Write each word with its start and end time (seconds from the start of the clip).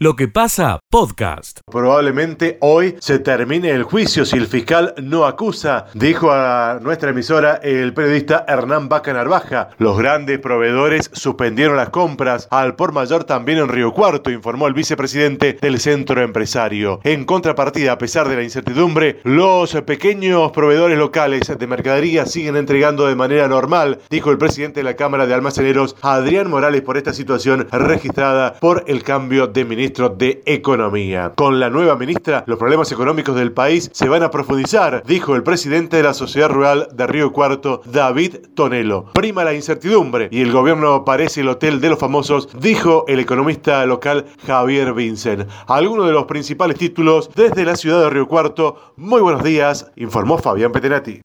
Lo 0.00 0.16
que 0.16 0.26
pasa, 0.26 0.80
podcast. 0.90 1.60
Probablemente 1.70 2.58
hoy 2.62 2.96
se 2.98 3.20
termine 3.20 3.70
el 3.70 3.84
juicio 3.84 4.24
si 4.24 4.36
el 4.36 4.48
fiscal 4.48 4.92
no 5.00 5.24
acusa, 5.24 5.86
dijo 5.94 6.32
a 6.32 6.80
nuestra 6.82 7.10
emisora 7.10 7.60
el 7.62 7.94
periodista 7.94 8.44
Hernán 8.48 8.88
Baca 8.88 9.12
Narvaja. 9.12 9.68
Los 9.78 9.96
grandes 9.96 10.40
proveedores 10.40 11.12
suspendieron 11.12 11.76
las 11.76 11.90
compras 11.90 12.48
al 12.50 12.74
por 12.74 12.90
mayor 12.90 13.22
también 13.22 13.58
en 13.58 13.68
Río 13.68 13.92
Cuarto, 13.92 14.32
informó 14.32 14.66
el 14.66 14.74
vicepresidente 14.74 15.58
del 15.62 15.78
centro 15.78 16.22
empresario. 16.22 16.98
En 17.04 17.24
contrapartida, 17.24 17.92
a 17.92 17.98
pesar 17.98 18.28
de 18.28 18.34
la 18.34 18.42
incertidumbre, 18.42 19.20
los 19.22 19.80
pequeños 19.82 20.50
proveedores 20.50 20.98
locales 20.98 21.56
de 21.56 21.66
mercadería 21.68 22.26
siguen 22.26 22.56
entregando 22.56 23.06
de 23.06 23.14
manera 23.14 23.46
normal, 23.46 24.00
dijo 24.10 24.32
el 24.32 24.38
presidente 24.38 24.80
de 24.80 24.84
la 24.84 24.96
Cámara 24.96 25.28
de 25.28 25.34
Almaceneros, 25.34 25.94
Adrián 26.02 26.50
Morales, 26.50 26.82
por 26.82 26.96
esta 26.96 27.12
situación 27.12 27.68
registrada 27.70 28.54
por 28.54 28.82
el 28.88 29.04
cambio 29.04 29.46
de 29.46 29.64
ministro 29.64 29.83
ministro 29.84 30.08
de 30.08 30.42
Economía. 30.46 31.34
Con 31.36 31.60
la 31.60 31.68
nueva 31.68 31.94
ministra, 31.96 32.42
los 32.46 32.58
problemas 32.58 32.90
económicos 32.90 33.36
del 33.36 33.52
país 33.52 33.90
se 33.92 34.08
van 34.08 34.22
a 34.22 34.30
profundizar, 34.30 35.02
dijo 35.06 35.36
el 35.36 35.42
presidente 35.42 35.98
de 35.98 36.02
la 36.02 36.14
Sociedad 36.14 36.48
Rural 36.48 36.88
de 36.94 37.06
Río 37.06 37.32
Cuarto, 37.32 37.82
David 37.84 38.36
Tonelo. 38.54 39.10
Prima 39.12 39.44
la 39.44 39.52
incertidumbre 39.52 40.30
y 40.30 40.40
el 40.40 40.52
gobierno 40.52 41.04
parece 41.04 41.42
el 41.42 41.48
hotel 41.48 41.82
de 41.82 41.90
los 41.90 41.98
famosos, 41.98 42.48
dijo 42.58 43.04
el 43.08 43.20
economista 43.20 43.84
local 43.84 44.24
Javier 44.46 44.94
Vincent. 44.94 45.50
Algunos 45.66 46.06
de 46.06 46.12
los 46.12 46.24
principales 46.24 46.78
títulos 46.78 47.28
desde 47.34 47.66
la 47.66 47.76
ciudad 47.76 48.00
de 48.00 48.08
Río 48.08 48.26
Cuarto. 48.26 48.94
Muy 48.96 49.20
buenos 49.20 49.42
días, 49.42 49.90
informó 49.96 50.38
Fabián 50.38 50.72
Petenati. 50.72 51.20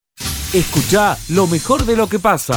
Escucha 0.54 1.16
lo 1.30 1.48
mejor 1.48 1.86
de 1.86 1.96
lo 1.96 2.08
que 2.08 2.20
pasa. 2.20 2.56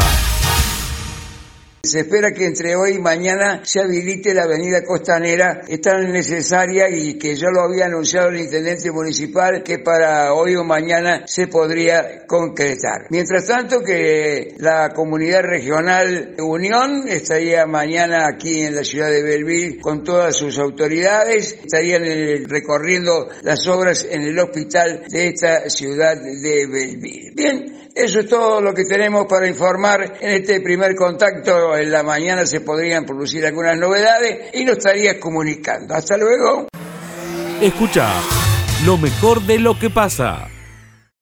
Se 1.85 1.99
espera 2.03 2.31
que 2.31 2.47
entre 2.47 2.77
hoy 2.77 2.93
y 2.93 2.99
mañana 3.01 3.63
se 3.65 3.81
habilite 3.81 4.33
la 4.35 4.45
avenida 4.45 4.85
costanera, 4.85 5.63
es 5.67 5.81
tan 5.81 6.13
necesaria 6.13 6.89
y 6.89 7.19
que 7.19 7.35
yo 7.35 7.51
lo 7.51 7.63
había 7.63 7.87
anunciado 7.87 8.29
el 8.29 8.39
intendente 8.39 8.93
municipal 8.93 9.65
que 9.65 9.81
para 9.81 10.33
hoy 10.33 10.55
o 10.55 10.63
mañana 10.63 11.25
se 11.27 11.49
podría 11.49 12.25
concretar. 12.29 13.09
Mientras 13.11 13.49
tanto 13.49 13.83
que 13.83 14.55
la 14.59 14.91
comunidad 14.95 15.43
regional 15.43 16.37
Unión 16.39 17.09
estaría 17.09 17.67
mañana 17.67 18.29
aquí 18.29 18.61
en 18.61 18.77
la 18.77 18.85
ciudad 18.85 19.11
de 19.11 19.25
Belville 19.25 19.81
con 19.81 20.05
todas 20.05 20.37
sus 20.37 20.61
autoridades, 20.61 21.59
estarían 21.65 22.05
recorriendo 22.49 23.29
las 23.43 23.67
obras 23.67 24.07
en 24.09 24.23
el 24.23 24.39
hospital 24.39 25.03
de 25.11 25.31
esta 25.31 25.69
ciudad 25.69 26.15
de 26.15 26.67
Belville. 26.69 27.33
Bien, 27.35 27.82
eso 27.95 28.21
es 28.21 28.29
todo 28.29 28.61
lo 28.61 28.73
que 28.75 28.85
tenemos 28.85 29.27
para 29.27 29.47
informar 29.47 30.19
en 30.21 30.31
este 30.31 30.61
primer 30.61 30.95
contacto 30.95 31.77
en 31.77 31.91
la 31.91 32.03
mañana 32.03 32.47
se 32.47 32.61
podrían 32.61 33.05
producir 33.05 33.45
algunas 33.45 33.77
novedades 33.77 34.55
y 34.55 34.65
nos 34.65 34.79
estarías 34.79 35.17
comunicando. 35.17 35.95
Hasta 35.95 36.17
luego. 36.17 36.69
Escucha 37.61 38.09
lo 38.85 38.97
mejor 38.99 39.43
de 39.43 39.59
lo 39.59 39.79
que 39.79 39.91
pasa. 39.91 40.52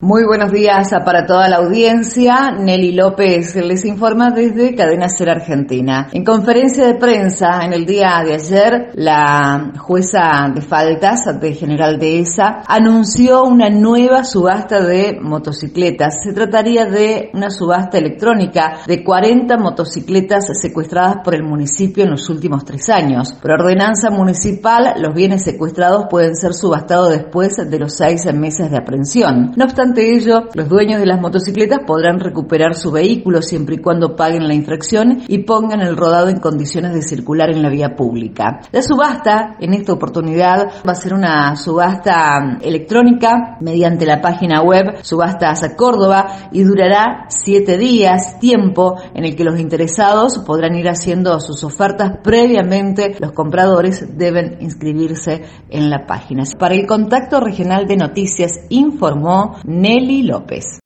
Muy 0.02 0.24
buenos 0.24 0.50
días 0.50 0.88
para 1.04 1.26
toda 1.26 1.46
la 1.50 1.56
audiencia. 1.56 2.52
Nelly 2.58 2.92
López 2.92 3.54
les 3.56 3.84
informa 3.84 4.30
desde 4.30 4.74
Cadena 4.74 5.10
Ser 5.10 5.28
Argentina. 5.28 6.08
En 6.12 6.24
conferencia 6.24 6.86
de 6.86 6.94
prensa 6.94 7.66
en 7.66 7.74
el 7.74 7.84
día 7.84 8.22
de 8.24 8.32
ayer, 8.32 8.92
la 8.94 9.74
jueza 9.76 10.50
de 10.54 10.62
faltas 10.62 11.38
de 11.38 11.52
General 11.52 11.98
Dehesa 11.98 12.62
anunció 12.66 13.44
una 13.44 13.68
nueva 13.68 14.24
subasta 14.24 14.80
de 14.80 15.18
motocicletas. 15.20 16.22
Se 16.24 16.32
trataría 16.32 16.86
de 16.86 17.28
una 17.34 17.50
subasta 17.50 17.98
electrónica 17.98 18.78
de 18.86 19.04
40 19.04 19.58
motocicletas 19.58 20.46
secuestradas 20.58 21.16
por 21.22 21.34
el 21.34 21.42
municipio 21.42 22.04
en 22.04 22.12
los 22.12 22.26
últimos 22.30 22.64
tres 22.64 22.88
años. 22.88 23.34
Por 23.34 23.50
ordenanza 23.50 24.08
municipal, 24.08 24.94
los 24.96 25.14
bienes 25.14 25.44
secuestrados 25.44 26.06
pueden 26.08 26.36
ser 26.36 26.54
subastados 26.54 27.10
después 27.10 27.54
de 27.56 27.78
los 27.78 27.94
seis 27.94 28.24
meses 28.32 28.70
de 28.70 28.78
aprehensión. 28.78 29.52
No 29.56 29.66
obstante, 29.66 29.89
ante 29.90 30.14
ello, 30.14 30.44
los 30.54 30.68
dueños 30.68 31.00
de 31.00 31.06
las 31.06 31.20
motocicletas 31.20 31.80
podrán 31.84 32.20
recuperar 32.20 32.76
su 32.76 32.92
vehículo 32.92 33.42
siempre 33.42 33.74
y 33.74 33.78
cuando 33.78 34.14
paguen 34.14 34.46
la 34.46 34.54
infracción 34.54 35.22
y 35.26 35.38
pongan 35.38 35.80
el 35.80 35.96
rodado 35.96 36.28
en 36.28 36.38
condiciones 36.38 36.94
de 36.94 37.02
circular 37.02 37.50
en 37.50 37.60
la 37.60 37.68
vía 37.68 37.96
pública. 37.96 38.60
La 38.70 38.82
subasta, 38.82 39.56
en 39.58 39.74
esta 39.74 39.92
oportunidad, 39.92 40.68
va 40.86 40.92
a 40.92 40.94
ser 40.94 41.12
una 41.12 41.56
subasta 41.56 42.58
electrónica 42.60 43.58
mediante 43.60 44.06
la 44.06 44.20
página 44.20 44.62
web 44.62 45.02
Subastas 45.02 45.64
a 45.64 45.74
Córdoba 45.74 46.50
y 46.52 46.62
durará 46.62 47.26
siete 47.28 47.76
días, 47.76 48.38
tiempo 48.38 48.94
en 49.12 49.24
el 49.24 49.34
que 49.34 49.42
los 49.42 49.58
interesados 49.58 50.38
podrán 50.46 50.76
ir 50.76 50.88
haciendo 50.88 51.40
sus 51.40 51.64
ofertas 51.64 52.18
previamente. 52.22 53.16
Los 53.18 53.32
compradores 53.32 54.16
deben 54.16 54.58
inscribirse 54.60 55.42
en 55.68 55.90
la 55.90 56.06
página. 56.06 56.44
Para 56.60 56.76
el 56.76 56.86
contacto 56.86 57.40
regional 57.40 57.88
de 57.88 57.96
noticias 57.96 58.52
informó 58.68 59.56
Nelly 59.80 60.24
López. 60.24 60.78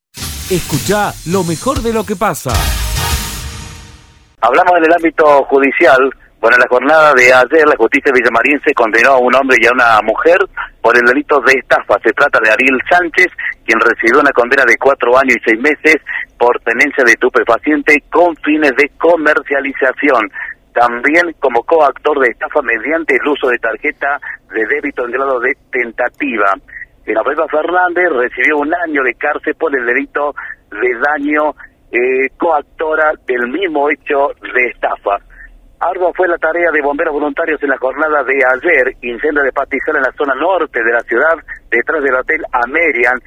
Escucha 0.49 1.11
lo 1.27 1.43
mejor 1.43 1.83
de 1.83 1.93
lo 1.93 2.07
que 2.07 2.15
pasa. 2.15 2.55
Hablamos 4.41 4.79
en 4.79 4.85
el 4.85 4.93
ámbito 4.95 5.27
judicial. 5.51 5.99
Bueno, 6.39 6.55
en 6.55 6.63
la 6.63 6.71
jornada 6.71 7.13
de 7.15 7.27
ayer, 7.33 7.67
la 7.67 7.75
justicia 7.75 8.13
villamarinse 8.15 8.71
condenó 8.73 9.15
a 9.15 9.19
un 9.19 9.35
hombre 9.35 9.59
y 9.59 9.67
a 9.67 9.73
una 9.75 9.99
mujer 10.07 10.39
por 10.81 10.95
el 10.95 11.03
delito 11.11 11.41
de 11.41 11.59
estafa. 11.59 11.99
Se 12.05 12.13
trata 12.13 12.39
de 12.39 12.53
Ariel 12.53 12.79
Sánchez, 12.89 13.27
quien 13.67 13.81
recibió 13.81 14.21
una 14.21 14.31
condena 14.31 14.63
de 14.63 14.79
cuatro 14.79 15.19
años 15.19 15.43
y 15.43 15.51
seis 15.51 15.59
meses 15.59 15.99
por 16.39 16.55
tenencia 16.61 17.03
de 17.03 17.19
estupefaciente 17.19 17.99
con 18.13 18.37
fines 18.47 18.79
de 18.79 18.95
comercialización. 18.95 20.31
También 20.71 21.35
como 21.41 21.67
coactor 21.67 22.21
de 22.21 22.31
estafa 22.31 22.63
mediante 22.63 23.17
el 23.17 23.27
uso 23.27 23.49
de 23.49 23.59
tarjeta 23.59 24.21
de 24.55 24.63
débito 24.71 25.05
en 25.05 25.11
grado 25.11 25.41
de 25.41 25.51
tentativa. 25.73 26.55
Genoveva 27.05 27.47
Fernández 27.49 28.09
recibió 28.11 28.59
un 28.59 28.75
año 28.75 29.03
de 29.03 29.15
cárcel 29.15 29.55
por 29.57 29.77
el 29.77 29.85
delito 29.85 30.35
de 30.71 30.99
daño 30.99 31.55
eh, 31.93 32.29
coactora 32.37 33.13
del 33.27 33.49
mismo 33.49 33.91
hecho 33.91 34.29
de 34.41 34.67
estafa. 34.67 35.19
Ardua 35.81 36.13
fue 36.17 36.29
la 36.29 36.39
tarea 36.39 36.71
de 36.73 36.81
bomberos 36.81 37.13
voluntarios 37.13 37.63
en 37.63 37.69
la 37.69 37.79
jornada 37.79 38.25
de 38.25 38.35
ayer, 38.35 38.97
incendio 39.03 39.43
de 39.43 39.53
pastizal 39.53 39.97
en 39.97 40.03
la 40.03 40.13
zona 40.17 40.35
norte 40.35 40.83
de 40.83 40.93
la 40.93 41.01
ciudad, 41.01 41.35
detrás 41.71 42.03
del 42.03 42.15
hotel 42.15 42.43
Amerian, 42.53 43.21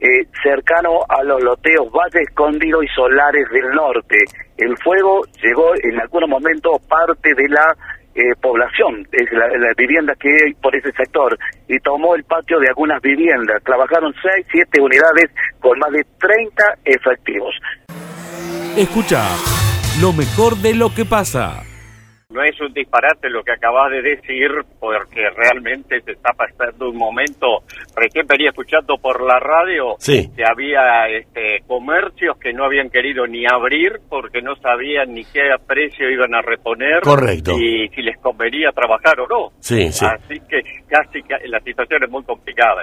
eh, 0.00 0.26
cercano 0.42 1.00
a 1.08 1.24
los 1.24 1.42
loteos 1.42 1.90
Valle 1.90 2.22
Escondido 2.22 2.82
y 2.82 2.88
Solares 2.88 3.48
del 3.50 3.68
Norte. 3.70 4.18
El 4.56 4.76
fuego 4.78 5.22
llegó 5.42 5.74
en 5.82 6.00
algún 6.00 6.28
momento 6.30 6.78
parte 6.88 7.34
de 7.34 7.48
la 7.48 7.74
eh, 8.14 8.34
población, 8.40 9.06
es 9.12 9.32
la, 9.32 9.72
vivienda 9.76 10.14
que 10.14 10.28
hay 10.28 10.54
por 10.54 10.74
ese 10.76 10.92
sector, 10.92 11.36
y 11.68 11.78
tomó 11.80 12.14
el 12.14 12.24
patio 12.24 12.58
de 12.60 12.68
algunas 12.68 13.00
viviendas. 13.02 13.62
Trabajaron 13.64 14.14
6, 14.22 14.46
7 14.50 14.80
unidades 14.80 15.30
con 15.60 15.78
más 15.78 15.90
de 15.90 16.04
30 16.18 16.64
efectivos. 16.84 17.54
Escucha 18.76 19.24
lo 20.00 20.12
mejor 20.12 20.56
de 20.56 20.74
lo 20.74 20.94
que 20.94 21.04
pasa 21.04 21.62
no 22.34 22.42
es 22.42 22.60
un 22.60 22.72
disparate 22.72 23.30
lo 23.30 23.44
que 23.44 23.52
acabas 23.52 23.92
de 23.92 24.02
decir, 24.02 24.50
porque 24.80 25.30
realmente 25.30 26.00
se 26.00 26.12
está 26.12 26.32
pasando 26.32 26.90
un 26.90 26.96
momento. 26.96 27.62
Recién 27.94 28.26
venía 28.26 28.50
escuchando 28.50 28.98
por 28.98 29.22
la 29.22 29.38
radio 29.38 29.94
que 30.04 30.44
había 30.44 31.06
este, 31.08 31.62
comercios 31.66 32.36
que 32.38 32.52
no 32.52 32.64
habían 32.64 32.90
querido 32.90 33.26
ni 33.26 33.44
abrir 33.46 34.00
porque 34.08 34.42
no 34.42 34.56
sabían 34.56 35.14
ni 35.14 35.24
qué 35.24 35.42
precio 35.64 36.10
iban 36.10 36.34
a 36.34 36.42
reponer. 36.42 37.02
Correcto. 37.02 37.52
Y 37.56 37.88
si 37.94 38.02
les 38.02 38.18
convenía 38.18 38.70
trabajar 38.74 39.20
o 39.20 39.28
no. 39.28 39.52
Sí, 39.60 39.92
sí. 39.92 40.04
Así 40.04 40.40
que 40.48 40.60
casi 40.88 41.20
la 41.46 41.60
situación 41.60 42.02
es 42.02 42.10
muy 42.10 42.24
complicada. 42.24 42.82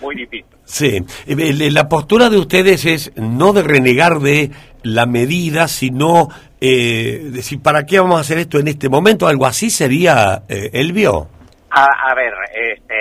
muy 0.00 0.16
difícil. 0.16 0.46
Sí, 0.64 1.00
la 1.26 1.88
postura 1.88 2.30
de 2.30 2.38
ustedes 2.38 2.86
es 2.86 3.12
no 3.16 3.52
de 3.52 3.62
renegar 3.62 4.20
de 4.20 4.50
la 4.86 5.06
medida, 5.06 5.68
sino 5.68 6.28
eh, 6.60 7.20
decir, 7.32 7.60
¿para 7.62 7.84
qué 7.84 7.98
vamos 7.98 8.18
a 8.18 8.20
hacer 8.20 8.38
esto 8.38 8.58
en 8.58 8.68
este 8.68 8.88
momento? 8.88 9.26
Algo 9.26 9.46
así 9.46 9.70
sería, 9.70 10.42
eh, 10.48 10.70
Elvio. 10.72 11.28
A, 11.70 12.14
ver, 12.14 12.32
este, 12.54 12.94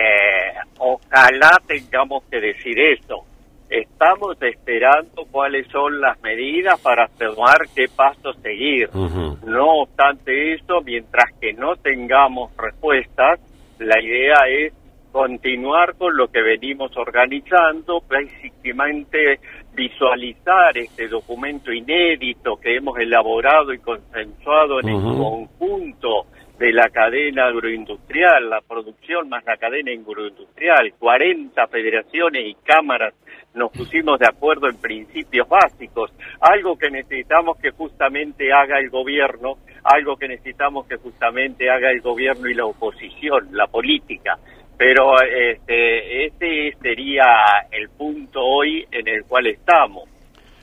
ojalá 0.80 1.62
tengamos 1.66 2.24
que 2.30 2.42
decir 2.42 2.78
eso. 2.78 3.24
Estamos 3.70 4.38
esperando 4.42 5.24
cuáles 5.32 5.68
son 5.68 6.02
las 6.02 6.22
medidas 6.22 6.80
para 6.82 7.08
tomar 7.08 7.58
qué 7.74 7.86
paso 7.96 8.34
seguir. 8.42 8.90
No 8.94 9.82
obstante 9.84 10.54
eso, 10.54 10.82
mientras 10.84 11.32
que 11.40 11.54
no 11.54 11.76
tengamos 11.78 12.52
respuestas, 12.58 13.40
la 13.80 14.02
idea 14.02 14.36
es 14.50 14.74
continuar 15.16 15.96
con 15.96 16.18
lo 16.18 16.28
que 16.28 16.42
venimos 16.42 16.92
organizando, 16.98 18.04
básicamente 18.06 19.40
visualizar 19.74 20.78
este 20.78 21.08
documento 21.08 21.72
inédito 21.72 22.58
que 22.58 22.76
hemos 22.76 23.00
elaborado 23.00 23.72
y 23.72 23.80
consensuado 23.80 24.82
en 24.82 24.90
el 24.90 25.02
conjunto 25.02 26.26
de 26.60 26.74
la 26.74 26.90
cadena 26.90 27.46
agroindustrial, 27.46 28.50
la 28.50 28.60
producción 28.60 29.30
más 29.30 29.46
la 29.46 29.56
cadena 29.56 29.94
agroindustrial, 29.94 30.92
40 31.00 31.66
federaciones 31.68 32.48
y 32.48 32.56
cámaras 32.56 33.14
nos 33.54 33.72
pusimos 33.72 34.20
de 34.20 34.28
acuerdo 34.28 34.68
en 34.68 34.76
principios 34.82 35.48
básicos, 35.48 36.12
algo 36.42 36.78
que 36.78 36.92
necesitamos 36.92 37.58
que 37.58 37.72
justamente 37.72 38.52
haga 38.52 38.80
el 38.80 38.90
gobierno, 38.90 39.60
algo 39.86 40.18
que 40.18 40.28
necesitamos 40.28 40.86
que 40.88 40.98
justamente 40.98 41.70
haga 41.70 41.90
el 41.90 42.02
gobierno 42.02 42.50
y 42.50 42.54
la 42.54 42.66
oposición, 42.66 43.48
la 43.54 43.68
política. 43.68 44.38
Pero 44.78 45.22
este, 45.22 46.26
este 46.26 46.76
sería 46.82 47.24
el 47.72 47.90
punto 47.90 48.42
hoy 48.42 48.86
en 48.92 49.08
el 49.08 49.24
cual 49.24 49.48
estamos. 49.48 50.04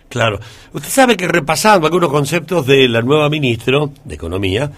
Claro. 0.09 0.39
Usted 0.73 0.91
sabe 0.91 1.17
que 1.17 1.27
repasando 1.27 1.87
algunos 1.87 2.11
conceptos 2.11 2.67
de 2.67 2.87
la 2.89 3.01
nueva 3.01 3.31
ministra 3.31 3.79
de 4.05 4.15
Economía, 4.15 4.71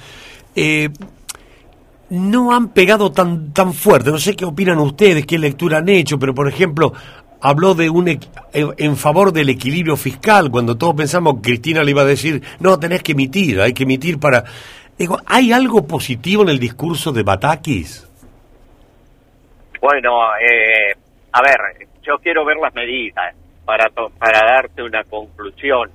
eh, 0.55 0.89
no 2.11 2.55
han 2.55 2.69
pegado 2.69 3.11
tan, 3.11 3.53
tan 3.53 3.73
fuerte. 3.73 4.11
No 4.11 4.19
sé 4.19 4.37
qué 4.37 4.45
opinan 4.45 4.79
ustedes, 4.79 5.27
qué 5.27 5.39
lectura 5.39 5.79
han 5.79 5.89
hecho, 5.89 6.19
pero 6.21 6.35
por 6.35 6.49
ejemplo, 6.49 6.93
habló 7.41 7.75
de 7.75 7.91
un 7.91 8.19
en 8.53 8.97
favor 8.97 9.33
del 9.33 9.49
equilibrio 9.49 9.97
fiscal, 9.97 10.51
cuando 10.51 10.77
todos 10.77 10.95
pensamos 10.95 11.37
que 11.37 11.51
Cristina 11.51 11.83
le 11.83 11.91
iba 11.91 12.03
a 12.03 12.07
decir, 12.07 12.43
no, 12.61 12.79
tenés 12.79 13.03
que 13.03 13.13
emitir, 13.13 13.61
hay 13.61 13.73
que 13.73 13.83
emitir 13.83 14.19
para... 14.19 14.45
Digo, 14.97 15.19
¿hay 15.27 15.53
algo 15.53 15.87
positivo 15.87 16.43
en 16.45 16.51
el 16.51 16.61
discurso 16.61 17.11
de 17.11 17.25
Batakis? 17.25 18.07
Bueno, 19.85 20.35
eh, 20.41 20.95
a 21.33 21.43
ver, 21.43 21.87
yo 22.01 22.17
quiero 22.17 22.43
ver 22.43 22.57
las 22.57 22.75
medidas 22.75 23.37
para, 23.67 23.91
para 23.91 24.41
darte 24.47 24.83
una 24.83 25.05
conclusión 25.05 25.91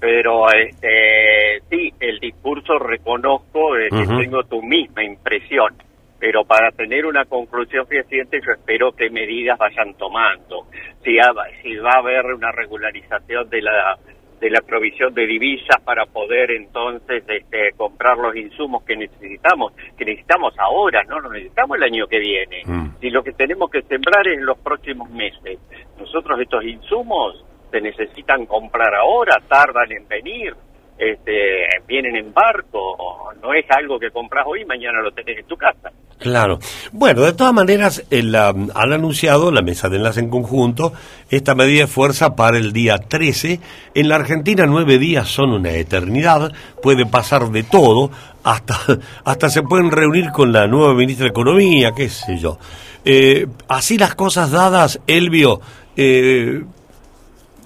pero 0.00 0.50
este 0.50 1.60
sí 1.68 1.92
el 2.00 2.18
discurso 2.18 2.76
reconozco 2.78 3.74
que 3.74 4.06
tengo 4.06 4.42
tu 4.44 4.62
misma 4.62 5.04
impresión 5.04 5.74
pero 6.18 6.44
para 6.44 6.72
tener 6.72 7.06
una 7.06 7.24
conclusión 7.26 7.86
fehaciente 7.86 8.40
yo 8.44 8.52
espero 8.52 8.92
que 8.92 9.08
medidas 9.08 9.58
vayan 9.58 9.94
tomando. 9.94 10.66
Si, 11.02 11.16
si 11.62 11.76
va 11.76 11.92
a 11.92 11.98
haber 11.98 12.26
una 12.34 12.52
regularización 12.52 13.48
de 13.48 13.62
la 13.62 13.96
de 14.40 14.50
la 14.50 14.60
provisión 14.62 15.12
de 15.14 15.26
divisas 15.26 15.80
para 15.84 16.06
poder 16.06 16.50
entonces 16.50 17.22
este, 17.28 17.72
comprar 17.76 18.16
los 18.16 18.34
insumos 18.34 18.82
que 18.84 18.96
necesitamos, 18.96 19.74
que 19.96 20.04
necesitamos 20.04 20.54
ahora, 20.58 21.02
no 21.04 21.20
lo 21.20 21.30
necesitamos 21.30 21.76
el 21.76 21.82
año 21.84 22.06
que 22.06 22.18
viene. 22.18 22.62
Mm. 22.64 23.00
Si 23.00 23.10
lo 23.10 23.22
que 23.22 23.32
tenemos 23.32 23.70
que 23.70 23.82
sembrar 23.82 24.26
es 24.26 24.38
en 24.38 24.46
los 24.46 24.58
próximos 24.58 25.10
meses. 25.10 25.58
Nosotros 25.98 26.40
estos 26.40 26.64
insumos 26.64 27.44
se 27.70 27.80
necesitan 27.80 28.46
comprar 28.46 28.94
ahora, 28.94 29.36
tardan 29.46 29.92
en 29.92 30.08
venir, 30.08 30.54
este, 31.00 31.66
vienen 31.86 32.14
en 32.14 32.32
barco, 32.32 33.32
no 33.42 33.54
es 33.54 33.64
algo 33.70 33.98
que 33.98 34.10
compras 34.10 34.44
hoy 34.46 34.62
y 34.62 34.64
mañana 34.66 35.00
lo 35.00 35.10
tenés 35.12 35.38
en 35.38 35.46
tu 35.46 35.56
casa. 35.56 35.90
Claro. 36.18 36.58
Bueno, 36.92 37.22
de 37.22 37.32
todas 37.32 37.54
maneras, 37.54 38.04
el, 38.10 38.34
han 38.34 38.70
anunciado 38.74 39.50
la 39.50 39.62
mesa 39.62 39.88
de 39.88 39.96
enlace 39.96 40.20
en 40.20 40.28
conjunto 40.28 40.92
esta 41.30 41.54
medida 41.54 41.80
de 41.80 41.86
fuerza 41.86 42.36
para 42.36 42.58
el 42.58 42.74
día 42.74 42.98
13. 42.98 43.58
En 43.94 44.08
la 44.10 44.16
Argentina 44.16 44.66
nueve 44.66 44.98
días 44.98 45.28
son 45.28 45.52
una 45.52 45.72
eternidad, 45.72 46.52
puede 46.82 47.06
pasar 47.06 47.48
de 47.50 47.62
todo, 47.62 48.10
hasta, 48.44 48.76
hasta 49.24 49.48
se 49.48 49.62
pueden 49.62 49.90
reunir 49.90 50.30
con 50.30 50.52
la 50.52 50.66
nueva 50.66 50.92
ministra 50.92 51.24
de 51.24 51.30
Economía, 51.30 51.92
qué 51.96 52.10
sé 52.10 52.36
yo. 52.36 52.58
Eh, 53.06 53.46
así 53.68 53.96
las 53.96 54.14
cosas 54.14 54.50
dadas, 54.50 55.00
Elvio, 55.06 55.62
eh, 55.96 56.62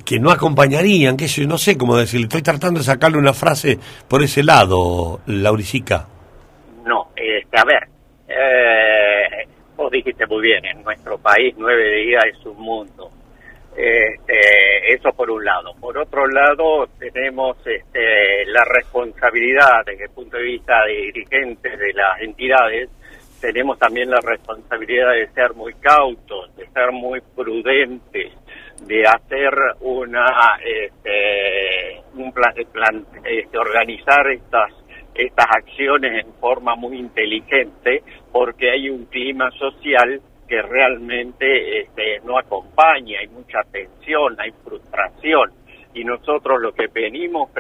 que 0.05 0.19
no 0.19 0.31
acompañarían, 0.31 1.17
que 1.17 1.27
yo 1.27 1.47
no 1.47 1.59
sé 1.59 1.77
cómo 1.77 1.97
decirle, 1.97 2.27
estoy 2.27 2.43
tratando 2.43 2.81
de 2.81 2.85
sacarle 2.85 3.19
una 3.19 3.33
frase 3.33 3.79
por 4.09 4.23
ese 4.23 4.43
lado, 4.43 5.21
Lauricica. 5.27 6.07
No, 6.85 7.09
este, 7.17 7.59
a 7.59 7.65
ver, 7.65 7.89
eh, 8.29 9.49
vos 9.77 9.91
dijiste 9.91 10.27
muy 10.27 10.43
bien, 10.43 10.65
en 10.65 10.83
nuestro 10.83 11.19
país 11.19 11.55
nueve 11.57 12.03
días 12.05 12.25
es 12.31 12.47
un 12.47 12.61
mundo. 12.61 13.11
Este, 13.77 14.95
eso 14.95 15.11
por 15.13 15.29
un 15.31 15.45
lado. 15.45 15.75
Por 15.81 15.99
otro 15.99 16.29
lado, 16.29 16.87
tenemos 16.99 17.57
este, 17.67 18.47
la 18.47 18.65
responsabilidad 18.65 19.85
desde 19.85 20.05
el 20.05 20.11
punto 20.11 20.37
de 20.37 20.45
vista 20.45 20.85
de 20.85 21.13
dirigentes 21.13 21.79
de 21.79 21.93
las 21.93 22.21
entidades, 22.21 22.89
tenemos 23.41 23.79
también 23.79 24.11
la 24.11 24.21
responsabilidad 24.21 25.13
de 25.13 25.29
ser 25.35 25.53
muy 25.55 25.75
cautos, 25.75 26.55
de 26.57 26.67
ser 26.69 26.93
muy 26.93 27.21
prudentes, 27.35 28.33
de 28.83 29.03
hacer 29.07 29.55
una 29.81 30.59
este, 30.65 32.03
un 32.15 32.33
plan, 32.33 32.55
plan 32.73 33.07
este, 33.25 33.59
organizar 33.59 34.31
estas 34.31 34.73
estas 35.15 35.47
acciones 35.49 36.25
en 36.25 36.33
forma 36.35 36.75
muy 36.75 36.99
inteligente 36.99 38.03
porque 38.33 38.71
hay 38.71 38.91
un 38.91 39.07
clima 39.07 39.51
social 39.53 40.21
que 40.49 40.61
realmente 40.61 41.81
este, 41.81 42.21
no 42.25 42.39
acompaña, 42.39 43.21
hay 43.21 43.29
mucha 43.29 43.63
tensión, 43.71 44.37
hay 44.39 44.53
frustración. 44.63 45.53
Y 45.95 46.03
nosotros 46.03 46.61
lo 46.61 46.73
que 46.73 46.89
venimos 46.89 47.51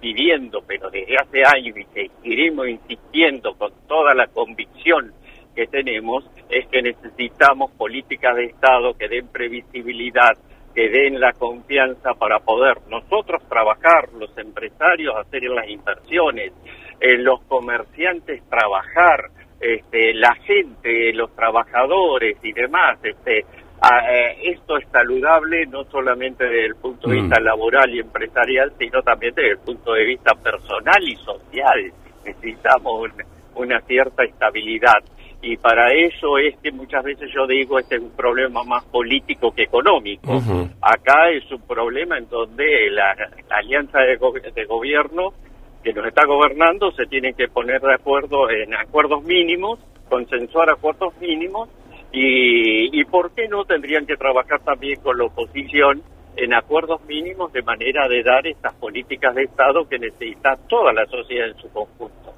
pidiendo, 0.00 0.62
pero 0.66 0.90
desde 0.90 1.16
hace 1.16 1.44
años 1.44 1.76
y 1.76 1.84
que 1.84 2.10
seguimos 2.22 2.68
insistiendo 2.68 3.54
con 3.54 3.70
toda 3.86 4.14
la 4.14 4.26
convicción 4.28 5.12
que 5.54 5.66
tenemos 5.66 6.24
es 6.48 6.66
que 6.68 6.82
necesitamos 6.82 7.70
políticas 7.72 8.36
de 8.36 8.46
Estado 8.46 8.94
que 8.94 9.08
den 9.08 9.28
previsibilidad, 9.28 10.36
que 10.74 10.88
den 10.88 11.20
la 11.20 11.32
confianza 11.32 12.14
para 12.14 12.40
poder 12.40 12.78
nosotros 12.88 13.42
trabajar, 13.48 14.12
los 14.18 14.36
empresarios 14.36 15.14
hacer 15.16 15.44
las 15.44 15.68
inversiones, 15.68 16.52
eh, 17.00 17.18
los 17.18 17.40
comerciantes 17.42 18.42
trabajar, 18.48 19.30
este, 19.60 20.14
la 20.14 20.34
gente, 20.34 21.12
los 21.12 21.34
trabajadores 21.34 22.36
y 22.42 22.52
demás. 22.52 22.98
Este, 23.02 23.38
eh, 23.38 24.36
esto 24.42 24.76
es 24.78 24.88
saludable 24.90 25.66
no 25.66 25.84
solamente 25.84 26.44
desde 26.44 26.66
el 26.66 26.76
punto 26.76 27.08
de 27.08 27.20
vista 27.20 27.40
mm. 27.40 27.44
laboral 27.44 27.94
y 27.94 28.00
empresarial, 28.00 28.72
sino 28.78 29.02
también 29.02 29.34
desde 29.34 29.52
el 29.52 29.58
punto 29.58 29.92
de 29.92 30.04
vista 30.04 30.34
personal 30.34 31.02
y 31.02 31.16
social. 31.16 31.92
Necesitamos 32.24 33.10
una 33.54 33.80
cierta 33.82 34.24
estabilidad 34.24 35.04
y 35.44 35.58
para 35.58 35.92
eso 35.92 36.38
es 36.38 36.56
que 36.62 36.72
muchas 36.72 37.04
veces 37.04 37.30
yo 37.34 37.46
digo 37.46 37.78
este 37.78 37.96
es 37.96 38.02
un 38.02 38.10
problema 38.10 38.64
más 38.64 38.82
político 38.86 39.52
que 39.54 39.64
económico. 39.64 40.40
Acá 40.80 41.30
es 41.30 41.50
un 41.52 41.60
problema 41.62 42.16
en 42.16 42.28
donde 42.28 42.90
la, 42.90 43.14
alianza 43.50 43.98
de, 44.00 44.16
gobierno 44.64 45.34
que 45.82 45.92
nos 45.92 46.06
está 46.06 46.24
gobernando 46.24 46.90
se 46.92 47.04
tiene 47.06 47.34
que 47.34 47.48
poner 47.48 47.82
de 47.82 47.92
acuerdo 47.92 48.48
en 48.50 48.74
acuerdos 48.74 49.22
mínimos, 49.24 49.78
consensuar 50.08 50.70
acuerdos 50.70 51.12
mínimos 51.20 51.68
y, 52.10 52.98
y 52.98 53.04
por 53.04 53.32
qué 53.34 53.46
no 53.46 53.64
tendrían 53.64 54.06
que 54.06 54.16
trabajar 54.16 54.60
también 54.60 54.98
con 55.00 55.18
la 55.18 55.24
oposición 55.24 56.02
en 56.36 56.54
acuerdos 56.54 57.04
mínimos 57.04 57.52
de 57.52 57.62
manera 57.62 58.08
de 58.08 58.22
dar 58.22 58.46
estas 58.46 58.72
políticas 58.74 59.34
de 59.34 59.44
Estado 59.44 59.86
que 59.86 59.98
necesita 59.98 60.56
toda 60.68 60.92
la 60.92 61.04
sociedad 61.06 61.48
en 61.48 61.56
su 61.58 61.70
conjunto. 61.70 62.34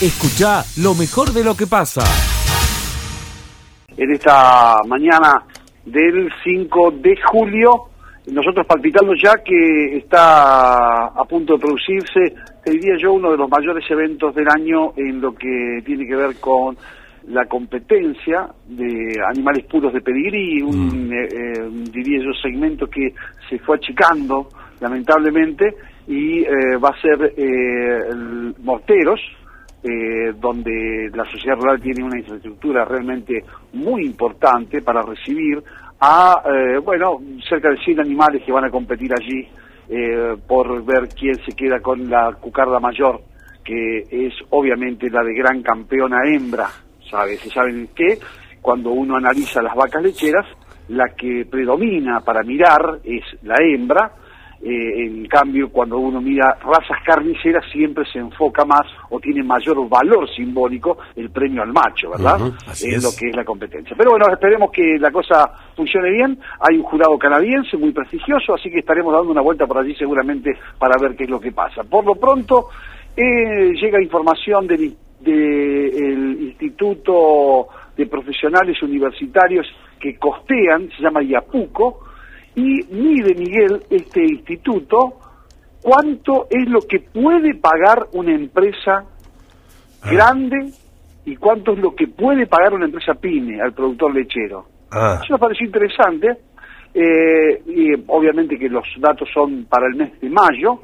Escucha 0.00 0.62
lo 0.80 0.94
mejor 0.94 1.32
de 1.34 1.42
lo 1.42 1.56
que 1.56 1.66
pasa. 1.66 2.02
En 3.96 4.12
esta 4.12 4.76
mañana 4.86 5.42
del 5.84 6.30
5 6.44 6.92
de 7.02 7.16
julio, 7.26 7.88
nosotros 8.30 8.64
palpitando 8.64 9.12
ya 9.20 9.42
que 9.44 9.96
está 9.96 11.06
a 11.06 11.24
punto 11.28 11.54
de 11.54 11.58
producirse, 11.58 12.32
te 12.62 12.70
diría 12.70 12.94
yo, 12.96 13.14
uno 13.14 13.32
de 13.32 13.38
los 13.38 13.50
mayores 13.50 13.84
eventos 13.90 14.32
del 14.36 14.46
año 14.48 14.92
en 14.96 15.20
lo 15.20 15.34
que 15.34 15.82
tiene 15.84 16.06
que 16.06 16.14
ver 16.14 16.36
con 16.38 16.76
la 17.26 17.46
competencia 17.46 18.46
de 18.68 19.16
animales 19.28 19.66
puros 19.66 19.92
de 19.92 20.00
pedigrí, 20.00 20.62
un, 20.62 21.08
mm. 21.08 21.12
eh, 21.12 21.28
eh, 21.28 21.68
diría 21.90 22.20
yo, 22.22 22.32
segmento 22.40 22.86
que 22.86 23.12
se 23.50 23.58
fue 23.58 23.74
achicando, 23.74 24.48
lamentablemente, 24.78 25.74
y 26.06 26.44
eh, 26.44 26.76
va 26.80 26.90
a 26.90 27.00
ser 27.00 27.34
morteros, 28.62 29.20
eh, 29.88 30.34
donde 30.38 31.10
la 31.14 31.24
sociedad 31.24 31.56
rural 31.56 31.80
tiene 31.80 32.04
una 32.04 32.18
infraestructura 32.18 32.84
realmente 32.84 33.42
muy 33.72 34.04
importante 34.04 34.82
para 34.82 35.02
recibir 35.02 35.62
a, 36.00 36.42
eh, 36.44 36.78
bueno, 36.78 37.18
cerca 37.48 37.70
de 37.70 37.78
100 37.78 38.00
animales 38.00 38.42
que 38.44 38.52
van 38.52 38.64
a 38.64 38.70
competir 38.70 39.10
allí 39.12 39.48
eh, 39.88 40.36
por 40.46 40.84
ver 40.84 41.08
quién 41.08 41.34
se 41.44 41.56
queda 41.56 41.80
con 41.80 42.08
la 42.08 42.32
cucarda 42.40 42.78
mayor, 42.78 43.22
que 43.64 44.04
es 44.10 44.34
obviamente 44.50 45.08
la 45.10 45.24
de 45.24 45.34
gran 45.34 45.62
campeona 45.62 46.18
hembra, 46.26 46.68
¿sabes? 47.10 47.40
Se 47.40 47.50
saben 47.50 47.88
que 47.94 48.18
cuando 48.60 48.90
uno 48.90 49.16
analiza 49.16 49.62
las 49.62 49.74
vacas 49.74 50.02
lecheras, 50.02 50.46
la 50.88 51.14
que 51.16 51.46
predomina 51.50 52.20
para 52.20 52.42
mirar 52.42 53.00
es 53.04 53.24
la 53.42 53.56
hembra, 53.60 54.12
eh, 54.60 55.04
en 55.06 55.26
cambio, 55.26 55.70
cuando 55.70 55.98
uno 55.98 56.20
mira 56.20 56.58
razas 56.60 56.98
carniceras, 57.04 57.64
siempre 57.72 58.04
se 58.12 58.18
enfoca 58.18 58.64
más 58.64 58.82
o 59.10 59.20
tiene 59.20 59.42
mayor 59.42 59.88
valor 59.88 60.28
simbólico 60.34 60.98
el 61.14 61.30
premio 61.30 61.62
al 61.62 61.72
macho, 61.72 62.10
¿verdad? 62.10 62.52
es, 62.70 63.02
lo 63.02 63.10
que 63.16 63.28
es 63.28 63.36
la 63.36 63.44
competencia. 63.44 63.94
Pero 63.96 64.10
bueno, 64.10 64.26
esperemos 64.32 64.70
que 64.72 64.98
la 64.98 65.10
cosa 65.10 65.50
funcione 65.76 66.10
bien. 66.10 66.38
Hay 66.60 66.76
un 66.76 66.82
jurado 66.82 67.16
canadiense 67.18 67.76
muy 67.76 67.92
prestigioso, 67.92 68.54
así 68.54 68.70
que 68.70 68.80
estaremos 68.80 69.12
dando 69.12 69.30
una 69.30 69.42
vuelta 69.42 69.66
por 69.66 69.78
allí 69.78 69.94
seguramente 69.94 70.50
para 70.78 71.00
ver 71.00 71.16
qué 71.16 71.24
es 71.24 71.30
lo 71.30 71.38
que 71.38 71.52
pasa. 71.52 71.84
Por 71.84 72.04
lo 72.04 72.16
pronto, 72.16 72.68
eh, 73.16 73.72
llega 73.80 74.02
información 74.02 74.66
del 74.66 74.96
del 75.20 76.40
Instituto 76.40 77.66
de 77.96 78.06
Profesionales 78.06 78.80
Universitarios 78.82 79.66
que 80.00 80.16
costean, 80.16 80.88
se 80.96 81.02
llama 81.02 81.22
IAPUCO, 81.22 82.07
y 82.58 82.82
mide 82.92 83.34
Miguel 83.34 83.82
este 83.90 84.22
instituto 84.24 85.14
cuánto 85.82 86.46
es 86.50 86.68
lo 86.68 86.80
que 86.80 86.98
puede 87.00 87.54
pagar 87.54 88.06
una 88.12 88.34
empresa 88.34 89.04
Ah. 90.02 90.10
grande 90.12 90.70
y 91.24 91.34
cuánto 91.36 91.72
es 91.72 91.78
lo 91.78 91.94
que 91.94 92.06
puede 92.06 92.46
pagar 92.46 92.72
una 92.74 92.84
empresa 92.86 93.14
pyme 93.14 93.60
al 93.60 93.72
productor 93.72 94.14
lechero. 94.14 94.64
Ah, 94.92 95.20
Eso 95.24 95.32
me 95.34 95.38
pareció 95.38 95.66
interesante. 95.66 96.36
eh, 96.94 97.62
y 97.66 97.92
obviamente 98.06 98.58
que 98.58 98.68
los 98.68 98.84
datos 98.98 99.28
son 99.34 99.66
para 99.68 99.86
el 99.88 99.94
mes 99.96 100.18
de 100.20 100.30
mayo. 100.30 100.80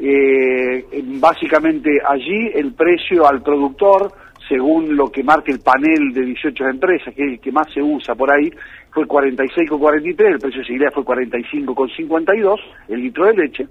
Eh, 0.00 0.84
básicamente 1.20 1.90
allí 2.06 2.50
el 2.54 2.72
precio 2.74 3.26
al 3.26 3.42
productor, 3.42 4.12
según 4.48 4.96
lo 4.96 5.10
que 5.10 5.22
marca 5.22 5.50
el 5.52 5.60
panel 5.60 6.12
de 6.12 6.22
18 6.22 6.64
empresas, 6.68 7.14
que 7.14 7.22
es 7.22 7.32
el 7.32 7.40
que 7.40 7.52
más 7.52 7.72
se 7.72 7.80
usa 7.80 8.14
por 8.14 8.30
ahí, 8.30 8.50
fue 8.92 9.06
46,43, 9.06 10.26
el 10.26 10.38
precio 10.38 10.60
de 10.60 10.66
seguridad 10.66 10.92
fue 10.92 11.04
45,52 11.04 12.56
el 12.88 13.00
litro 13.00 13.26
de 13.26 13.34
leche. 13.34 13.66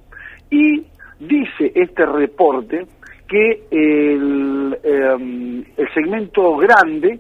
Y 0.50 0.84
dice 1.20 1.72
este 1.76 2.06
reporte 2.06 2.86
que 3.28 3.64
el, 3.72 4.78
em, 4.84 5.64
el 5.78 5.94
segmento 5.94 6.58
grande 6.58 7.20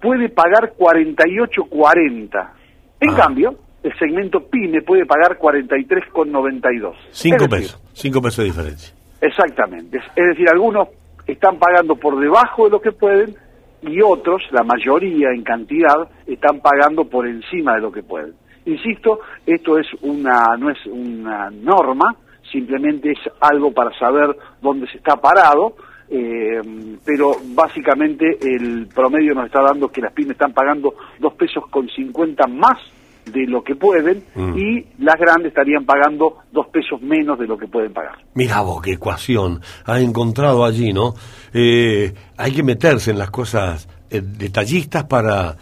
puede 0.00 0.28
pagar 0.28 0.72
48,40. 0.76 2.52
En 3.00 3.10
Ah. 3.10 3.16
cambio, 3.16 3.54
el 3.84 3.96
segmento 3.98 4.40
pyme 4.48 4.80
puede 4.80 5.04
pagar 5.04 5.38
43,92. 5.38 6.94
5 7.10 7.34
Es 7.36 7.50
decir, 7.50 7.50
pesos. 7.50 7.82
5 7.92 8.22
pesos 8.22 8.38
de 8.38 8.44
diferencia. 8.44 8.94
Exactamente. 9.20 9.98
Es 9.98 10.04
es 10.16 10.28
decir, 10.28 10.48
algunos 10.48 10.88
están 11.26 11.58
pagando 11.58 11.94
por 11.94 12.18
debajo 12.18 12.64
de 12.64 12.70
lo 12.70 12.80
que 12.80 12.92
pueden 12.92 13.36
y 13.82 14.00
otros, 14.00 14.42
la 14.50 14.62
mayoría 14.62 15.30
en 15.30 15.42
cantidad, 15.42 16.08
están 16.26 16.60
pagando 16.60 17.04
por 17.04 17.26
encima 17.26 17.74
de 17.74 17.82
lo 17.82 17.92
que 17.92 18.02
pueden. 18.02 18.32
Insisto, 18.64 19.20
esto 19.44 19.78
es 19.78 19.86
una 20.00 20.56
no 20.58 20.70
es 20.70 20.78
una 20.86 21.50
norma, 21.50 22.16
simplemente 22.50 23.12
es 23.12 23.18
algo 23.40 23.72
para 23.72 23.90
saber 23.98 24.34
dónde 24.62 24.86
se 24.86 24.96
está 24.96 25.16
parado, 25.16 25.76
eh, 26.08 26.62
pero 27.04 27.32
básicamente 27.54 28.38
el 28.40 28.88
promedio 28.94 29.34
nos 29.34 29.46
está 29.46 29.60
dando 29.60 29.88
que 29.88 30.00
las 30.00 30.14
pymes 30.14 30.32
están 30.32 30.54
pagando 30.54 30.94
dos 31.18 31.34
pesos 31.34 31.66
con 31.68 31.86
50 31.86 32.46
más 32.46 32.78
de 33.26 33.46
lo 33.46 33.62
que 33.62 33.74
pueden 33.74 34.22
Mm. 34.34 34.58
y 34.58 34.86
las 34.98 35.16
grandes 35.18 35.48
estarían 35.48 35.84
pagando 35.84 36.38
dos 36.52 36.66
pesos 36.68 37.00
menos 37.02 37.38
de 37.38 37.46
lo 37.46 37.56
que 37.56 37.66
pueden 37.66 37.92
pagar. 37.92 38.16
Mira 38.34 38.60
vos 38.60 38.82
qué 38.82 38.92
ecuación 38.92 39.60
has 39.84 40.00
encontrado 40.02 40.64
allí, 40.64 40.92
¿no? 40.92 41.14
Eh, 41.52 42.12
hay 42.36 42.52
que 42.52 42.62
meterse 42.62 43.10
en 43.12 43.18
las 43.18 43.30
cosas 43.30 43.88
eh, 44.10 44.20
detallistas 44.22 45.04
para 45.04 45.56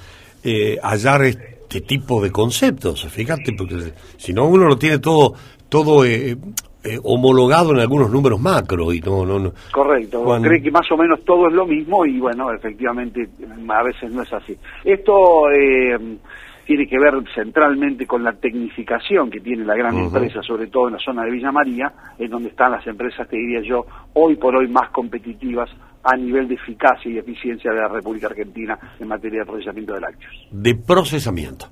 eh, 0.45 0.79
hallar 0.83 1.25
este 1.25 1.81
tipo 1.83 2.21
de 2.23 2.31
conceptos, 2.31 3.07
fíjate, 3.09 3.53
porque 3.57 3.93
si 4.17 4.33
no 4.33 4.47
uno 4.47 4.67
lo 4.67 4.77
tiene 4.77 4.99
todo 4.99 5.35
todo 5.69 6.05
eh, 6.05 6.37
eh, 6.85 6.99
homologado 7.05 7.71
en 7.73 7.79
algunos 7.79 8.11
números 8.11 8.41
macro 8.41 8.93
y 8.93 9.01
no 9.01 9.25
no, 9.25 9.39
no. 9.39 9.53
Correcto, 9.73 10.23
Cuando- 10.25 10.49
cree 10.49 10.61
que 10.61 10.71
más 10.71 10.91
o 10.91 10.97
menos 10.97 11.25
todo 11.25 11.47
es 11.49 11.55
lo 11.55 11.65
mismo 11.65 12.05
y 12.05 12.19
bueno, 12.19 12.53
efectivamente 12.53 13.29
a 13.69 13.83
veces 13.85 14.13
no 14.13 14.23
es 14.23 14.33
así. 14.33 14.57
Esto 14.85 15.49
eh, 15.51 15.97
tiene 16.73 16.89
que 16.89 16.99
ver 16.99 17.13
centralmente 17.35 18.07
con 18.07 18.25
la 18.25 18.33
tecnificación 18.33 19.31
que 19.31 19.41
tiene 19.41 19.63
la 19.63 19.77
gran 19.77 19.95
empresa, 19.95 20.41
sobre 20.43 20.69
todo 20.69 20.89
en 20.89 20.95
la 20.95 20.99
zona 20.99 21.23
de 21.23 21.31
Villa 21.31 21.53
María, 21.53 21.93
en 22.19 22.31
donde 22.31 22.49
están 22.49 22.73
las 22.73 22.87
empresas, 22.87 23.29
te 23.29 23.37
diría 23.37 23.61
yo, 23.61 23.85
hoy 24.15 24.37
por 24.37 24.57
hoy 24.57 24.69
más 24.69 24.89
competitivas 24.89 25.69
a 26.03 26.17
nivel 26.17 26.49
de 26.49 26.55
eficacia 26.55 27.13
y 27.13 27.19
eficiencia 27.19 27.73
de 27.73 27.79
la 27.79 27.89
República 27.89 28.29
Argentina 28.29 28.79
en 28.99 29.07
materia 29.07 29.41
de 29.41 29.47
procesamiento 29.47 29.93
de 29.93 30.01
lácteos. 30.01 30.33
de 30.51 30.75
procesamiento. 30.75 31.67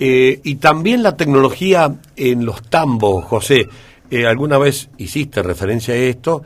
Eh, 0.00 0.40
y 0.42 0.56
también 0.56 1.04
la 1.04 1.16
tecnología 1.16 1.88
en 2.16 2.44
los 2.44 2.68
tambos, 2.68 3.24
José. 3.26 3.68
Eh, 4.10 4.26
alguna 4.26 4.58
vez 4.58 4.90
hiciste 4.98 5.44
referencia 5.44 5.94
a 5.94 5.98
esto. 5.98 6.42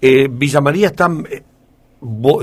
Eh, 0.00 0.28
Villa 0.30 0.62
María 0.62 0.86
están 0.86 1.26
eh, 1.30 1.42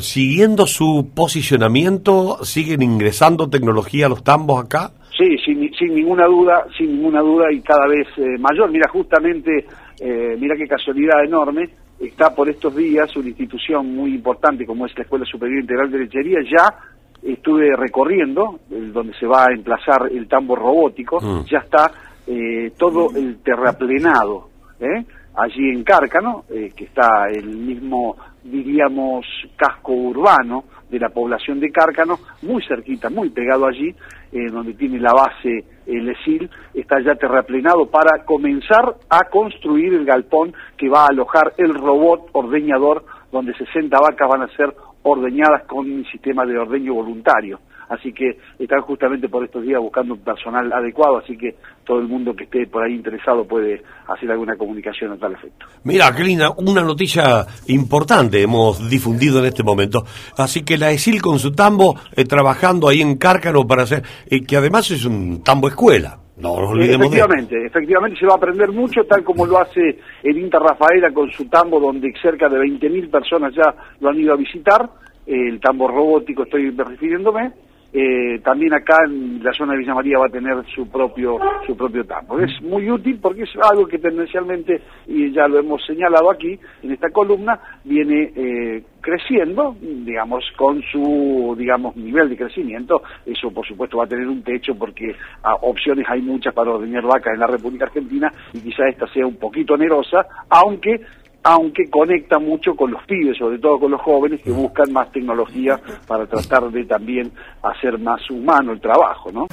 siguiendo 0.01 0.65
su 0.67 1.09
posicionamiento, 1.13 2.43
siguen 2.43 2.81
ingresando 2.81 3.49
tecnología 3.49 4.05
a 4.05 4.09
los 4.09 4.23
tambos 4.23 4.63
acá. 4.63 4.91
Sí, 5.17 5.37
sin, 5.45 5.71
sin 5.73 5.93
ninguna 5.95 6.25
duda, 6.25 6.65
sin 6.77 6.95
ninguna 6.95 7.21
duda 7.21 7.51
y 7.51 7.61
cada 7.61 7.87
vez 7.87 8.07
eh, 8.17 8.37
mayor. 8.39 8.71
Mira, 8.71 8.89
justamente, 8.89 9.65
eh, 9.99 10.35
mira 10.39 10.55
qué 10.55 10.67
casualidad 10.67 11.23
enorme, 11.23 11.69
está 11.99 12.33
por 12.33 12.49
estos 12.49 12.75
días 12.75 13.15
una 13.15 13.27
institución 13.29 13.95
muy 13.95 14.15
importante 14.15 14.65
como 14.65 14.85
es 14.87 14.97
la 14.97 15.03
Escuela 15.03 15.25
Superior 15.25 15.61
Integral 15.61 15.91
de 15.91 15.99
Lechería, 15.99 16.39
ya 16.49 16.73
estuve 17.21 17.75
recorriendo, 17.75 18.59
el- 18.71 18.91
donde 18.91 19.13
se 19.19 19.27
va 19.27 19.45
a 19.45 19.53
emplazar 19.53 20.09
el 20.11 20.27
tambor 20.27 20.57
robótico, 20.59 21.19
Mm. 21.21 21.45
ya 21.51 21.59
está 21.59 21.91
eh, 22.27 22.71
todo 22.77 23.09
el 23.15 23.37
terraplenado, 23.43 24.49
¿eh? 24.79 25.03
allí 25.35 25.69
en 25.69 25.83
Cárcano, 25.83 26.45
eh, 26.49 26.71
que 26.75 26.85
está 26.85 27.27
el 27.29 27.45
mismo, 27.47 28.15
diríamos, 28.43 29.25
casco 29.55 29.93
urbano 29.93 30.65
de 30.89 30.99
la 30.99 31.09
población 31.09 31.59
de 31.59 31.71
Cárcano, 31.71 32.19
muy 32.41 32.61
cerquita, 32.63 33.09
muy 33.09 33.29
pegado 33.29 33.65
allí, 33.65 33.95
eh, 34.31 34.49
donde 34.51 34.73
tiene 34.73 34.99
la 34.99 35.13
base 35.13 35.65
el 35.85 36.09
ESIL, 36.09 36.49
está 36.73 36.99
ya 37.01 37.15
terraplenado 37.15 37.85
para 37.87 38.23
comenzar 38.25 38.95
a 39.09 39.23
construir 39.29 39.93
el 39.93 40.05
galpón 40.05 40.53
que 40.77 40.89
va 40.89 41.03
a 41.03 41.07
alojar 41.07 41.53
el 41.57 41.73
robot 41.73 42.29
ordeñador, 42.33 43.05
donde 43.31 43.53
60 43.53 43.97
vacas 43.99 44.27
van 44.27 44.43
a 44.43 44.55
ser 44.55 44.73
ordeñadas 45.03 45.63
con 45.67 45.89
un 45.89 46.05
sistema 46.05 46.45
de 46.45 46.57
ordeño 46.57 46.93
voluntario. 46.93 47.59
Así 47.91 48.13
que 48.13 48.37
están 48.57 48.79
justamente 48.81 49.27
por 49.27 49.43
estos 49.43 49.63
días 49.63 49.81
buscando 49.81 50.15
personal 50.15 50.71
adecuado, 50.71 51.17
así 51.17 51.37
que 51.37 51.55
todo 51.83 51.99
el 51.99 52.07
mundo 52.07 52.33
que 52.33 52.45
esté 52.45 52.65
por 52.65 52.83
ahí 52.83 52.93
interesado 52.93 53.43
puede 53.43 53.81
hacer 54.07 54.31
alguna 54.31 54.55
comunicación 54.55 55.11
a 55.11 55.17
tal 55.17 55.33
efecto. 55.33 55.65
Mira, 55.83 56.09
qué 56.15 56.23
linda, 56.23 56.51
una 56.55 56.83
noticia 56.83 57.45
importante 57.67 58.41
hemos 58.41 58.89
difundido 58.89 59.39
en 59.39 59.45
este 59.45 59.63
momento. 59.63 60.05
Así 60.37 60.63
que 60.63 60.77
la 60.77 60.91
ESIL 60.91 61.21
con 61.21 61.37
su 61.37 61.51
tambo 61.51 61.97
eh, 62.15 62.23
trabajando 62.23 62.87
ahí 62.87 63.01
en 63.01 63.17
Cárcano 63.17 63.67
para 63.67 63.83
hacer, 63.83 64.03
eh, 64.25 64.41
que 64.41 64.55
además 64.55 64.89
es 64.91 65.03
un 65.03 65.43
tambo 65.43 65.67
escuela. 65.67 66.17
No 66.37 66.61
nos 66.61 66.69
olvidemos 66.69 67.11
de. 67.11 67.17
Efectivamente, 67.17 67.65
efectivamente 67.65 68.19
se 68.19 68.25
va 68.25 68.35
a 68.35 68.37
aprender 68.37 68.71
mucho, 68.71 69.03
tal 69.03 69.21
como 69.25 69.45
lo 69.45 69.59
hace 69.59 69.99
el 70.23 70.37
Inter 70.37 70.61
Rafaela 70.61 71.11
con 71.11 71.29
su 71.29 71.49
tambo, 71.49 71.77
donde 71.77 72.13
cerca 72.21 72.47
de 72.47 72.57
20.000 72.57 73.11
personas 73.11 73.53
ya 73.53 73.75
lo 73.99 74.09
han 74.09 74.17
ido 74.17 74.33
a 74.33 74.37
visitar, 74.37 74.89
el 75.25 75.59
tambo 75.59 75.89
robótico 75.89 76.43
estoy 76.43 76.71
refiriéndome, 76.71 77.51
eh, 77.93 78.39
también 78.43 78.73
acá 78.73 78.97
en 79.05 79.43
la 79.43 79.51
zona 79.51 79.73
de 79.73 79.79
Villa 79.79 79.93
María 79.93 80.17
va 80.17 80.27
a 80.27 80.29
tener 80.29 80.63
su 80.73 80.89
propio 80.89 81.37
su 81.65 81.75
propio 81.75 82.05
tambo. 82.05 82.39
Es 82.39 82.61
muy 82.61 82.89
útil 82.89 83.19
porque 83.21 83.43
es 83.43 83.49
algo 83.69 83.85
que 83.85 83.99
tendencialmente, 83.99 84.81
y 85.07 85.31
ya 85.31 85.47
lo 85.47 85.59
hemos 85.59 85.85
señalado 85.85 86.31
aquí 86.31 86.57
en 86.83 86.91
esta 86.91 87.09
columna, 87.09 87.59
viene 87.83 88.31
eh, 88.35 88.83
creciendo, 89.01 89.75
digamos, 89.81 90.45
con 90.57 90.81
su 90.83 91.53
digamos 91.57 91.95
nivel 91.97 92.29
de 92.29 92.37
crecimiento. 92.37 93.03
Eso, 93.25 93.51
por 93.51 93.67
supuesto, 93.67 93.97
va 93.97 94.05
a 94.05 94.07
tener 94.07 94.27
un 94.27 94.41
techo 94.41 94.73
porque 94.75 95.13
ah, 95.43 95.55
opciones 95.61 96.05
hay 96.07 96.21
muchas 96.21 96.53
para 96.53 96.71
ordeñar 96.71 97.03
vacas 97.03 97.33
en 97.33 97.41
la 97.41 97.47
República 97.47 97.85
Argentina 97.85 98.31
y 98.53 98.61
quizá 98.61 98.87
esta 98.87 99.07
sea 99.07 99.27
un 99.27 99.35
poquito 99.35 99.73
onerosa, 99.73 100.25
aunque 100.49 101.01
aunque 101.43 101.89
conecta 101.89 102.39
mucho 102.39 102.75
con 102.75 102.91
los 102.91 103.03
pibes, 103.03 103.37
sobre 103.37 103.57
todo 103.57 103.79
con 103.79 103.91
los 103.91 104.01
jóvenes 104.01 104.41
que 104.41 104.51
buscan 104.51 104.91
más 104.93 105.11
tecnología 105.11 105.79
para 106.07 106.25
tratar 106.27 106.69
de 106.69 106.85
también 106.85 107.31
hacer 107.63 107.97
más 107.97 108.29
humano 108.29 108.73
el 108.73 108.81
trabajo, 108.81 109.31
¿no? 109.31 109.47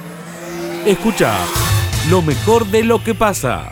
Escucha 0.85 1.33
lo 2.09 2.21
mejor 2.21 2.65
de 2.65 2.83
lo 2.83 3.03
que 3.03 3.13
pasa. 3.13 3.71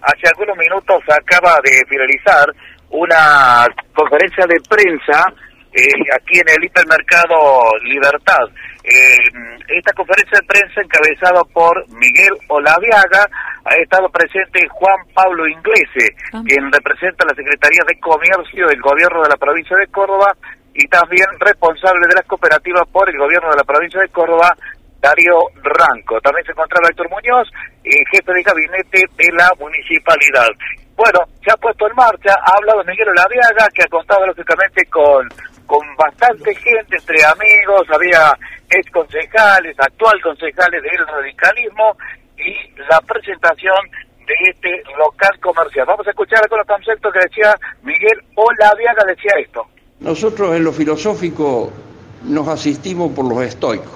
hace 0.00 0.28
algunos 0.28 0.56
minutos 0.56 1.02
acaba 1.08 1.56
de 1.62 1.82
finalizar 1.88 2.46
una 2.90 3.66
conferencia 3.94 4.46
de 4.46 4.60
prensa 4.68 5.32
eh, 5.72 5.86
aquí 6.14 6.38
en 6.38 6.48
el 6.48 6.64
hipermercado 6.64 7.36
Libertad. 7.84 8.48
Eh, 8.84 9.16
esta 9.68 9.92
conferencia 9.94 10.38
de 10.38 10.46
prensa 10.46 10.80
encabezada 10.82 11.42
por 11.54 11.72
Miguel 11.88 12.36
Olaviaga 12.48 13.24
ha 13.64 13.74
estado 13.76 14.10
presente 14.10 14.60
Juan 14.68 15.00
Pablo 15.14 15.48
Inglese, 15.48 16.12
quien 16.44 16.70
representa 16.70 17.24
la 17.24 17.34
Secretaría 17.34 17.80
de 17.88 17.98
Comercio 17.98 18.68
del 18.68 18.82
Gobierno 18.82 19.22
de 19.22 19.30
la 19.30 19.40
provincia 19.40 19.74
de 19.78 19.88
Córdoba 19.88 20.36
y 20.74 20.86
también 20.88 21.24
responsable 21.40 22.06
de 22.08 22.14
las 22.14 22.26
cooperativas 22.26 22.86
por 22.92 23.08
el 23.08 23.16
Gobierno 23.16 23.48
de 23.50 23.56
la 23.56 23.64
provincia 23.64 24.00
de 24.00 24.08
Córdoba, 24.08 24.54
Darío 25.00 25.48
Ranco. 25.62 26.20
También 26.20 26.44
se 26.44 26.52
encontraba 26.52 26.88
Héctor 26.88 27.08
Muñoz, 27.08 27.48
eh, 27.84 28.04
jefe 28.12 28.32
de 28.34 28.42
gabinete 28.42 29.00
de 29.16 29.32
la 29.32 29.48
municipalidad. 29.58 30.52
Bueno, 30.94 31.20
se 31.42 31.50
ha 31.50 31.56
puesto 31.56 31.88
en 31.88 31.96
marcha, 31.96 32.36
ha 32.36 32.56
hablado 32.56 32.84
Miguel 32.84 33.08
Olaviaga, 33.08 33.66
que 33.72 33.82
ha 33.82 33.88
contado 33.88 34.26
lógicamente 34.26 34.84
con, 34.86 35.26
con 35.66 35.84
bastante 35.96 36.54
gente, 36.54 36.96
entre 36.96 37.24
amigos, 37.24 37.86
había 37.92 38.36
ex 38.70 38.90
concejales, 38.90 39.78
actual 39.78 40.20
concejales 40.22 40.82
del 40.82 41.06
radicalismo, 41.06 41.96
y 42.36 42.80
la 42.90 43.00
presentación 43.00 43.76
de 44.26 44.34
este 44.50 44.82
local 44.98 45.38
comercial. 45.40 45.86
Vamos 45.86 46.06
a 46.06 46.10
escuchar 46.10 46.40
algunos 46.42 46.66
conceptos 46.66 47.12
que 47.12 47.20
decía 47.20 47.54
Miguel 47.82 48.18
Olaviaga, 48.34 49.04
decía 49.06 49.32
esto. 49.38 49.66
Nosotros 50.00 50.56
en 50.56 50.64
lo 50.64 50.72
filosófico 50.72 51.72
nos 52.24 52.48
asistimos 52.48 53.12
por 53.12 53.28
los 53.28 53.42
estoicos. 53.42 53.92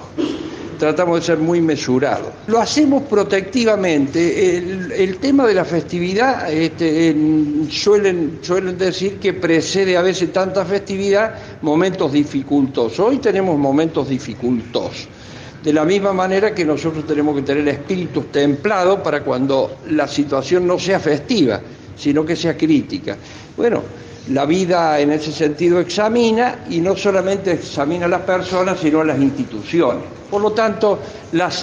Tratamos 0.79 1.19
de 1.19 1.25
ser 1.25 1.37
muy 1.39 1.59
mesurados. 1.59 2.29
Lo 2.47 2.59
hacemos 2.61 3.03
protectivamente. 3.03 4.57
El, 5.03 5.17
tema 5.17 5.45
de 5.45 5.53
la 5.53 5.65
festividad, 5.65 6.49
este, 6.51 7.09
en- 7.09 7.67
suelen, 7.69 8.39
suelen 8.41 8.77
decir 8.77 9.19
que 9.19 9.33
precede 9.33 9.97
a 9.97 10.01
veces 10.01 10.31
tanta 10.31 10.63
festividad 10.63 11.35
momentos 11.61 12.13
dificultosos. 12.13 12.97
Hoy 12.99 13.17
tenemos 13.17 13.57
momentos 13.59 14.07
dificultosos. 14.07 15.09
De 15.61 15.73
la 15.73 15.83
misma 15.83 16.13
manera 16.13 16.55
que 16.55 16.63
nosotros 16.63 17.05
tenemos 17.05 17.35
que 17.35 17.41
tener 17.41 17.67
espíritus 17.67 18.31
templados 18.31 19.01
para 19.01 19.21
cuando 19.21 19.79
la 19.89 20.07
situación 20.07 20.65
no 20.65 20.79
sea 20.79 21.01
festiva, 21.01 21.59
sino 21.97 22.25
que 22.25 22.37
sea 22.37 22.55
crítica. 22.55 23.17
Bueno, 23.57 23.83
la 24.29 24.45
vida 24.45 24.99
en 24.99 25.11
ese 25.11 25.31
sentido 25.31 25.79
examina 25.79 26.65
y 26.69 26.79
no 26.79 26.95
solamente 26.95 27.51
examina 27.51 28.05
a 28.05 28.09
las 28.09 28.21
personas, 28.21 28.79
sino 28.79 29.01
a 29.01 29.05
las 29.05 29.19
instituciones. 29.19 30.03
Por 30.29 30.41
lo 30.41 30.51
tanto, 30.51 30.99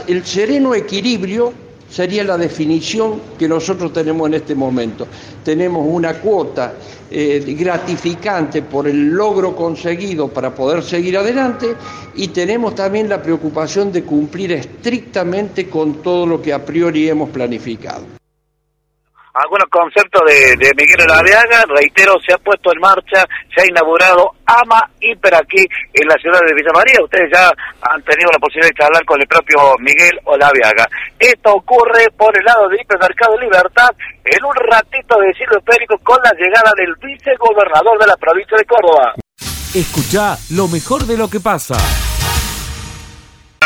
el 0.08 0.24
sereno 0.24 0.74
equilibrio 0.74 1.52
sería 1.88 2.24
la 2.24 2.36
definición 2.36 3.20
que 3.38 3.48
nosotros 3.48 3.92
tenemos 3.92 4.26
en 4.26 4.34
este 4.34 4.54
momento. 4.54 5.06
Tenemos 5.44 5.86
una 5.88 6.14
cuota 6.14 6.74
eh, 7.08 7.54
gratificante 7.56 8.62
por 8.62 8.88
el 8.88 9.10
logro 9.10 9.54
conseguido 9.54 10.28
para 10.28 10.52
poder 10.52 10.82
seguir 10.82 11.16
adelante 11.16 11.74
y 12.16 12.28
tenemos 12.28 12.74
también 12.74 13.08
la 13.08 13.22
preocupación 13.22 13.92
de 13.92 14.02
cumplir 14.02 14.52
estrictamente 14.52 15.68
con 15.68 16.02
todo 16.02 16.26
lo 16.26 16.42
que 16.42 16.52
a 16.52 16.64
priori 16.64 17.08
hemos 17.08 17.30
planificado. 17.30 18.25
Algunos 19.36 19.68
conceptos 19.68 20.22
de, 20.26 20.72
Miguel 20.76 21.02
Olaveaga, 21.02 21.64
reitero, 21.68 22.14
se 22.24 22.32
ha 22.32 22.38
puesto 22.38 22.72
en 22.72 22.80
marcha, 22.80 23.24
se 23.54 23.62
ha 23.62 23.66
inaugurado 23.66 24.32
AMA 24.46 24.80
Hiper 25.00 25.34
aquí 25.34 25.64
en 25.92 26.08
la 26.08 26.16
ciudad 26.16 26.40
de 26.46 26.54
Villa 26.54 26.72
María. 26.72 27.02
Ustedes 27.02 27.30
ya 27.32 27.52
han 27.82 28.02
tenido 28.02 28.30
la 28.32 28.38
posibilidad 28.38 28.70
de 28.70 28.80
charlar 28.80 29.04
con 29.04 29.20
el 29.20 29.26
propio 29.26 29.58
Miguel 29.80 30.18
Olaveaga. 30.24 30.88
Esto 31.18 31.54
ocurre 31.54 32.08
por 32.16 32.36
el 32.36 32.44
lado 32.44 32.68
de 32.68 32.80
Hipermercado 32.80 33.38
Libertad 33.38 33.90
en 34.24 34.44
un 34.44 34.54
ratito 34.54 35.20
de 35.20 35.32
Silvio 35.34 35.60
Périco 35.60 35.98
con 36.02 36.18
la 36.24 36.32
llegada 36.32 36.72
del 36.76 36.94
vicegobernador 36.96 37.98
de 38.00 38.06
la 38.06 38.16
provincia 38.16 38.56
de 38.56 38.64
Córdoba. 38.64 39.14
Escucha 39.74 40.38
lo 40.50 40.68
mejor 40.68 41.04
de 41.04 41.18
lo 41.18 41.28
que 41.28 41.40
pasa. 41.40 41.76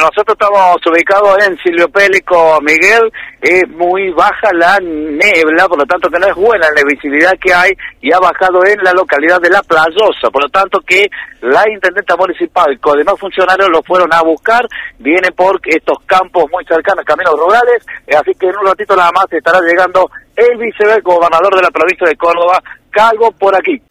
Nosotros 0.00 0.35
estamos 0.40 0.76
ubicados 0.87 1.37
en 1.47 1.59
Silvio 1.59 1.87
Pélico, 1.90 2.59
Miguel, 2.62 3.12
es 3.42 3.69
muy 3.69 4.11
baja 4.12 4.49
la 4.54 4.78
niebla, 4.80 5.69
por 5.69 5.78
lo 5.78 5.85
tanto 5.85 6.09
que 6.09 6.19
no 6.19 6.26
es 6.26 6.35
buena 6.35 6.66
la 6.75 6.83
visibilidad 6.88 7.33
que 7.38 7.52
hay 7.52 7.71
y 8.00 8.11
ha 8.11 8.19
bajado 8.19 8.64
en 8.64 8.83
la 8.83 8.92
localidad 8.92 9.38
de 9.42 9.50
La 9.50 9.62
Playosa, 9.62 10.30
por 10.33 10.42
lo 10.42 10.49
tanto 10.49 10.80
que 10.80 11.07
la 11.42 11.69
intendenta 11.71 12.16
municipal 12.16 12.80
con 12.80 12.97
demás 12.97 13.16
funcionarios 13.21 13.69
lo 13.69 13.83
fueron 13.83 14.09
a 14.14 14.23
buscar, 14.23 14.66
vienen 14.99 15.35
por 15.37 15.61
estos 15.66 15.99
campos 16.07 16.45
muy 16.50 16.64
cercanos, 16.64 17.04
caminos 17.04 17.35
rurales, 17.37 17.85
así 18.19 18.33
que 18.40 18.47
en 18.47 18.57
un 18.57 18.66
ratito 18.66 18.97
nada 18.97 19.12
más 19.12 19.26
estará 19.30 19.61
llegando 19.61 20.11
el 20.35 20.57
vicegobernador 20.57 21.57
de 21.57 21.62
la 21.62 21.71
provincia 21.71 22.09
de 22.09 22.16
Córdoba, 22.16 22.62
Calvo, 22.90 23.33
por 23.33 23.54
aquí. 23.54 23.83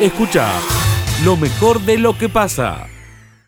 Escucha 0.00 0.48
lo 1.24 1.36
mejor 1.36 1.78
de 1.80 1.98
lo 1.98 2.18
que 2.18 2.28
pasa. 2.28 2.88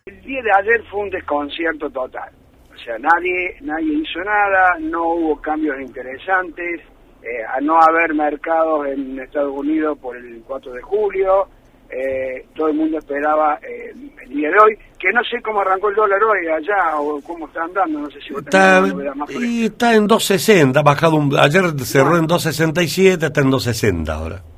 El 0.07 0.21
día 0.21 0.39
de 0.43 0.51
ayer 0.51 0.83
fue 0.91 0.99
un 0.99 1.09
desconcierto 1.09 1.89
total. 1.89 2.29
O 2.71 2.77
sea, 2.77 2.95
nadie, 2.99 3.55
nadie 3.61 3.91
hizo 3.91 4.19
nada, 4.19 4.77
no 4.79 5.01
hubo 5.01 5.41
cambios 5.41 5.81
interesantes, 5.81 6.81
eh, 7.23 7.43
a 7.51 7.59
no 7.59 7.81
haber 7.81 8.13
mercados 8.13 8.85
en 8.85 9.17
Estados 9.17 9.51
Unidos 9.51 9.97
por 9.97 10.15
el 10.15 10.43
4 10.45 10.73
de 10.73 10.81
julio, 10.83 11.47
eh, 11.89 12.45
todo 12.55 12.67
el 12.67 12.75
mundo 12.75 12.99
esperaba 12.99 13.57
eh, 13.63 13.95
el 14.21 14.29
día 14.29 14.49
de 14.51 14.55
hoy, 14.63 14.77
que 14.99 15.11
no 15.11 15.23
sé 15.23 15.41
cómo 15.41 15.61
arrancó 15.61 15.89
el 15.89 15.95
dólar 15.95 16.21
hoy 16.21 16.49
allá 16.49 16.99
o 16.99 17.19
cómo 17.21 17.47
está 17.47 17.63
andando, 17.63 18.01
no 18.01 18.11
sé 18.11 18.19
si 18.21 18.31
Está, 18.31 18.81
más 19.15 19.31
y 19.31 19.65
está 19.65 19.95
en 19.95 20.05
260, 20.05 20.81
ha 20.81 20.83
bajado 20.83 21.15
un, 21.15 21.35
ayer 21.35 21.63
cerró 21.79 22.17
en 22.17 22.27
267, 22.27 23.25
está 23.25 23.41
en 23.41 23.49
260 23.49 24.13
ahora. 24.13 24.54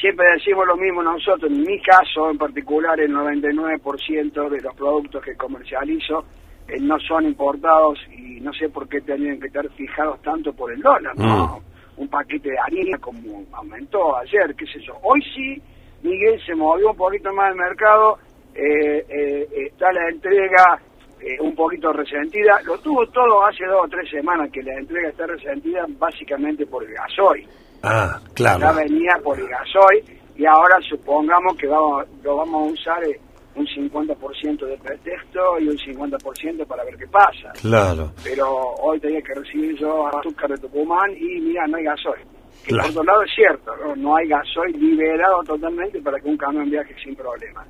Siempre 0.00 0.26
decimos 0.32 0.66
lo 0.66 0.76
mismo 0.76 1.02
nosotros, 1.02 1.50
en 1.50 1.60
mi 1.60 1.78
caso 1.82 2.30
en 2.30 2.38
particular 2.38 2.98
el 2.98 3.12
99% 3.12 4.48
de 4.48 4.60
los 4.62 4.74
productos 4.74 5.22
que 5.22 5.36
comercializo 5.36 6.24
eh, 6.66 6.78
no 6.80 6.98
son 7.00 7.26
importados 7.26 7.98
y 8.16 8.40
no 8.40 8.50
sé 8.54 8.70
por 8.70 8.88
qué 8.88 9.02
tenían 9.02 9.38
que 9.38 9.48
estar 9.48 9.68
fijados 9.70 10.22
tanto 10.22 10.54
por 10.54 10.72
el 10.72 10.80
dólar, 10.80 11.14
¿no? 11.18 11.60
Un 11.98 12.08
paquete 12.08 12.50
de 12.50 12.58
harina 12.58 12.96
como 12.96 13.44
aumentó 13.52 14.16
ayer, 14.16 14.54
qué 14.54 14.64
sé 14.64 14.80
yo. 14.80 14.96
Hoy 15.02 15.20
sí, 15.34 15.62
Miguel 16.02 16.40
se 16.46 16.54
movió 16.54 16.92
un 16.92 16.96
poquito 16.96 17.30
más 17.34 17.50
el 17.50 17.58
mercado, 17.58 18.18
eh, 18.54 19.04
eh, 19.06 19.48
está 19.66 19.92
la 19.92 20.08
entrega 20.08 20.80
eh, 21.20 21.36
un 21.40 21.54
poquito 21.54 21.92
resentida, 21.92 22.58
lo 22.64 22.78
tuvo 22.78 23.06
todo 23.08 23.44
hace 23.44 23.66
dos 23.66 23.84
o 23.84 23.88
tres 23.88 24.08
semanas 24.08 24.50
que 24.50 24.62
la 24.62 24.78
entrega 24.78 25.10
está 25.10 25.26
resentida 25.26 25.84
básicamente 25.98 26.64
por 26.64 26.84
el 26.84 26.94
gasoil 26.94 27.46
Ah, 27.82 28.18
ya 28.20 28.34
claro. 28.34 28.74
venía 28.74 29.16
por 29.22 29.38
el 29.38 29.48
gasoil 29.48 30.04
y 30.36 30.46
ahora 30.46 30.76
supongamos 30.88 31.56
que 31.56 31.66
vamos, 31.66 32.04
lo 32.22 32.36
vamos 32.36 32.68
a 32.68 32.72
usar 32.72 33.04
eh, 33.04 33.20
un 33.54 33.66
50% 33.66 34.66
de 34.66 34.76
pretexto 34.78 35.58
y 35.58 35.68
un 35.68 35.76
50% 35.76 36.66
para 36.66 36.84
ver 36.84 36.96
qué 36.96 37.06
pasa. 37.08 37.52
Claro. 37.60 38.12
Pero 38.22 38.48
hoy 38.80 39.00
tenía 39.00 39.20
que 39.22 39.34
recibir 39.34 39.76
yo 39.78 40.06
azúcar 40.08 40.50
de 40.50 40.58
Tucumán 40.58 41.10
y 41.16 41.40
mira, 41.40 41.66
no 41.66 41.76
hay 41.76 41.84
gasoil. 41.84 42.22
Que 42.64 42.70
Claro. 42.72 42.82
por 42.88 42.90
otro 42.90 43.04
lado 43.04 43.22
es 43.22 43.30
cierto, 43.34 43.76
¿no? 43.76 43.96
no 43.96 44.16
hay 44.16 44.28
gasoil 44.28 44.78
liberado 44.78 45.42
totalmente 45.44 46.00
para 46.02 46.20
que 46.20 46.28
un 46.28 46.36
camión 46.36 46.68
viaje 46.70 46.94
sin 47.02 47.16
problema. 47.16 47.64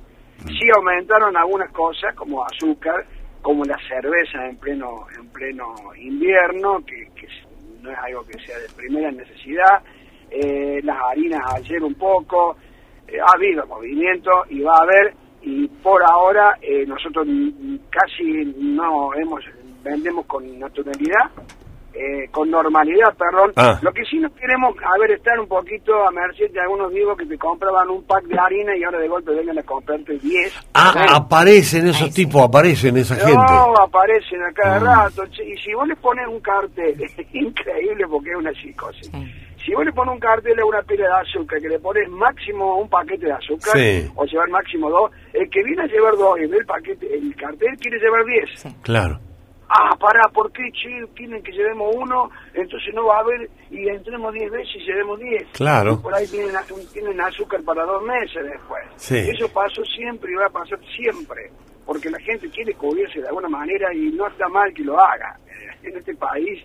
Sí 0.45 0.67
aumentaron 0.75 1.37
algunas 1.37 1.71
cosas 1.71 2.13
como 2.15 2.43
azúcar, 2.43 3.05
como 3.41 3.63
la 3.63 3.77
cerveza 3.87 4.47
en 4.47 4.57
pleno 4.57 5.05
en 5.17 5.27
pleno 5.29 5.75
invierno, 5.95 6.83
que, 6.85 7.07
que 7.15 7.27
no 7.81 7.91
es 7.91 7.97
algo 7.99 8.25
que 8.25 8.39
sea 8.39 8.57
de 8.59 8.67
primera 8.75 9.11
necesidad. 9.11 9.81
Eh, 10.31 10.79
las 10.83 10.97
harinas 11.11 11.41
ayer 11.55 11.83
un 11.83 11.93
poco, 11.95 12.55
eh, 13.07 13.17
ha 13.19 13.35
habido 13.35 13.65
movimiento 13.67 14.31
y 14.49 14.61
va 14.61 14.73
a 14.77 14.83
haber, 14.83 15.13
y 15.41 15.67
por 15.67 16.01
ahora 16.03 16.57
eh, 16.61 16.85
nosotros 16.87 17.27
casi 17.89 18.53
no 18.57 19.13
hemos 19.15 19.43
vendemos 19.83 20.25
con 20.27 20.59
naturalidad, 20.59 21.31
eh, 21.93 22.29
con 22.31 22.49
normalidad, 22.49 23.13
perdón. 23.17 23.51
Ah. 23.57 23.77
Lo 23.81 23.91
que 23.91 24.05
sí 24.05 24.17
nos 24.19 24.31
queremos, 24.33 24.75
a 24.81 24.97
ver, 24.99 25.11
estar 25.11 25.37
un 25.39 25.47
poquito 25.47 26.07
a 26.07 26.11
merced 26.11 26.51
de 26.51 26.61
algunos 26.61 26.93
vivos 26.93 27.17
que 27.17 27.25
te 27.25 27.37
compraban 27.37 27.89
un 27.89 28.03
pack 28.03 28.23
de 28.25 28.39
harina 28.39 28.77
y 28.77 28.83
ahora 28.83 28.99
de 28.99 29.07
golpe 29.09 29.33
vengan 29.33 29.57
a 29.59 29.63
comprarte 29.63 30.17
10. 30.19 30.53
Ah, 30.75 30.93
aparecen 31.15 31.87
esos 31.87 32.13
tipos, 32.13 32.43
aparecen 32.43 32.95
esa 32.97 33.15
gente. 33.15 33.33
No, 33.35 33.73
aparecen 33.83 34.41
a 34.43 34.53
cada 34.53 34.79
Mm. 34.79 34.83
rato. 34.85 35.23
Y 35.43 35.57
si 35.57 35.73
vos 35.73 35.87
le 35.87 35.95
pones 35.97 36.27
un 36.27 36.39
cartel, 36.39 36.95
increíble 37.33 38.07
porque 38.07 38.29
es 38.29 38.37
una 38.37 38.53
psicosis. 38.53 39.11
Si 39.65 39.73
vos 39.73 39.85
le 39.85 39.91
pones 39.93 40.13
un 40.15 40.19
cartel 40.19 40.59
a 40.59 40.65
una 40.65 40.81
pila 40.81 41.05
de 41.05 41.21
azúcar, 41.21 41.59
que 41.61 41.69
le 41.69 41.79
pones 41.79 42.09
máximo 42.09 42.77
un 42.77 42.89
paquete 42.89 43.25
de 43.27 43.33
azúcar, 43.33 43.73
Sí. 43.77 44.11
o 44.15 44.25
llevar 44.25 44.49
máximo 44.49 44.89
dos, 44.89 45.11
el 45.33 45.49
que 45.49 45.63
viene 45.63 45.83
a 45.83 45.87
llevar 45.87 46.15
dos 46.17 46.39
y 46.39 46.47
ve 46.47 46.57
el 46.57 46.65
paquete, 46.65 47.13
el 47.13 47.35
cartel 47.35 47.77
quiere 47.79 47.99
llevar 47.99 48.25
diez. 48.25 48.49
Claro. 48.81 49.19
Ah, 49.73 49.95
pará, 49.97 50.23
¿por 50.33 50.51
qué, 50.51 50.63
che? 50.73 50.89
Quieren 51.15 51.41
que 51.43 51.51
llevemos 51.53 51.95
uno, 51.95 52.29
entonces 52.53 52.93
no 52.93 53.05
va 53.05 53.17
a 53.17 53.19
haber, 53.21 53.49
y 53.69 53.87
entremos 53.87 54.33
diez 54.33 54.51
veces 54.51 54.75
y 54.75 54.79
llevemos 54.79 55.17
diez. 55.19 55.47
Claro. 55.53 55.93
Y 55.93 56.03
por 56.03 56.13
ahí 56.13 56.27
tienen, 56.27 56.53
tienen 56.91 57.21
azúcar 57.21 57.61
para 57.63 57.85
dos 57.85 58.03
meses 58.03 58.43
después. 58.43 58.83
Sí. 58.97 59.17
Eso 59.17 59.47
pasó 59.53 59.81
siempre 59.85 60.31
y 60.31 60.35
va 60.35 60.47
a 60.47 60.49
pasar 60.49 60.77
siempre, 60.93 61.49
porque 61.85 62.09
la 62.09 62.19
gente 62.19 62.49
quiere 62.49 62.73
cubrirse 62.73 63.21
de 63.21 63.27
alguna 63.29 63.47
manera 63.47 63.93
y 63.93 64.09
no 64.11 64.27
está 64.27 64.49
mal 64.49 64.73
que 64.73 64.83
lo 64.83 64.99
haga. 64.99 65.37
En 65.83 65.97
este 65.97 66.13
país, 66.15 66.61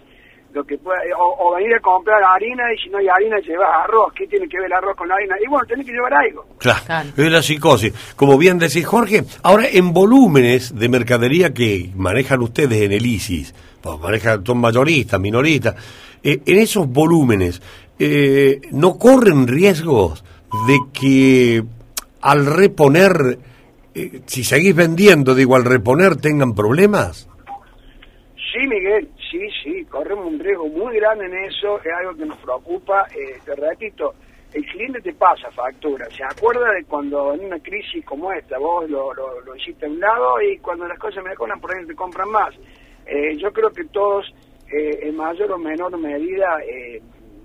lo 0.56 0.64
que 0.64 0.78
pueda, 0.78 0.98
o, 1.18 1.48
o 1.48 1.54
venir 1.54 1.74
a 1.74 1.80
comprar 1.80 2.22
harina 2.24 2.64
y 2.72 2.78
si 2.82 2.88
no 2.88 2.98
hay 2.98 3.06
harina 3.08 3.38
llevas 3.40 3.68
arroz. 3.84 4.12
¿Qué 4.14 4.26
tiene 4.26 4.48
que 4.48 4.56
ver 4.56 4.66
el 4.66 4.72
arroz 4.72 4.96
con 4.96 5.06
la 5.06 5.14
harina? 5.14 5.36
Y 5.44 5.48
bueno, 5.48 5.66
tenés 5.66 5.84
que 5.84 5.92
llevar 5.92 6.14
algo. 6.14 6.46
Claro, 6.58 7.10
es 7.16 7.30
la 7.30 7.42
psicosis. 7.42 7.92
Como 8.16 8.38
bien 8.38 8.58
decís, 8.58 8.86
Jorge, 8.86 9.24
ahora 9.42 9.66
en 9.70 9.92
volúmenes 9.92 10.74
de 10.74 10.88
mercadería 10.88 11.52
que 11.52 11.90
manejan 11.94 12.40
ustedes 12.40 12.80
en 12.82 12.92
el 12.92 13.04
ISIS, 13.04 13.54
pues 13.82 14.00
manejan, 14.00 14.44
son 14.44 14.58
mayoristas, 14.58 15.20
minoristas, 15.20 15.76
eh, 16.22 16.40
en 16.44 16.58
esos 16.58 16.88
volúmenes, 16.88 17.60
eh, 17.98 18.60
¿no 18.72 18.98
corren 18.98 19.46
riesgos 19.46 20.24
de 20.66 20.78
que 20.92 21.62
al 22.22 22.46
reponer, 22.46 23.38
eh, 23.94 24.22
si 24.26 24.42
seguís 24.42 24.74
vendiendo, 24.74 25.34
digo, 25.34 25.54
al 25.54 25.64
reponer 25.64 26.16
tengan 26.16 26.54
problemas? 26.54 27.28
Sí, 28.34 28.66
Miguel, 28.66 29.08
sí, 29.30 29.38
sí, 29.62 29.85
corremos 29.96 30.26
un 30.26 30.38
riesgo 30.38 30.68
muy 30.68 30.96
grande 30.96 31.24
en 31.26 31.44
eso, 31.44 31.78
es 31.80 31.92
algo 31.98 32.14
que 32.14 32.26
nos 32.26 32.38
preocupa. 32.38 33.06
Eh, 33.14 33.38
te 33.44 33.54
repito, 33.54 34.14
el 34.52 34.64
cliente 34.66 35.00
te 35.00 35.14
pasa 35.14 35.50
factura, 35.50 36.06
se 36.10 36.22
acuerda 36.22 36.70
de 36.72 36.84
cuando 36.84 37.32
en 37.34 37.46
una 37.46 37.58
crisis 37.60 38.04
como 38.04 38.30
esta 38.32 38.58
vos 38.58 38.88
lo, 38.90 39.14
lo, 39.14 39.40
lo 39.40 39.56
hiciste 39.56 39.86
a 39.86 39.88
un 39.88 39.98
lado 39.98 40.40
y 40.42 40.58
cuando 40.58 40.86
las 40.86 40.98
cosas 40.98 41.24
mejoran 41.24 41.60
por 41.60 41.74
ahí 41.74 41.86
te 41.86 41.94
compran 41.94 42.28
más. 42.30 42.54
Eh, 43.06 43.36
yo 43.38 43.50
creo 43.52 43.70
que 43.70 43.84
todos, 43.84 44.26
eh, 44.70 44.98
en 45.02 45.16
mayor 45.16 45.52
o 45.52 45.58
menor 45.58 45.96
medida, 45.98 46.58
eh, 46.62 47.00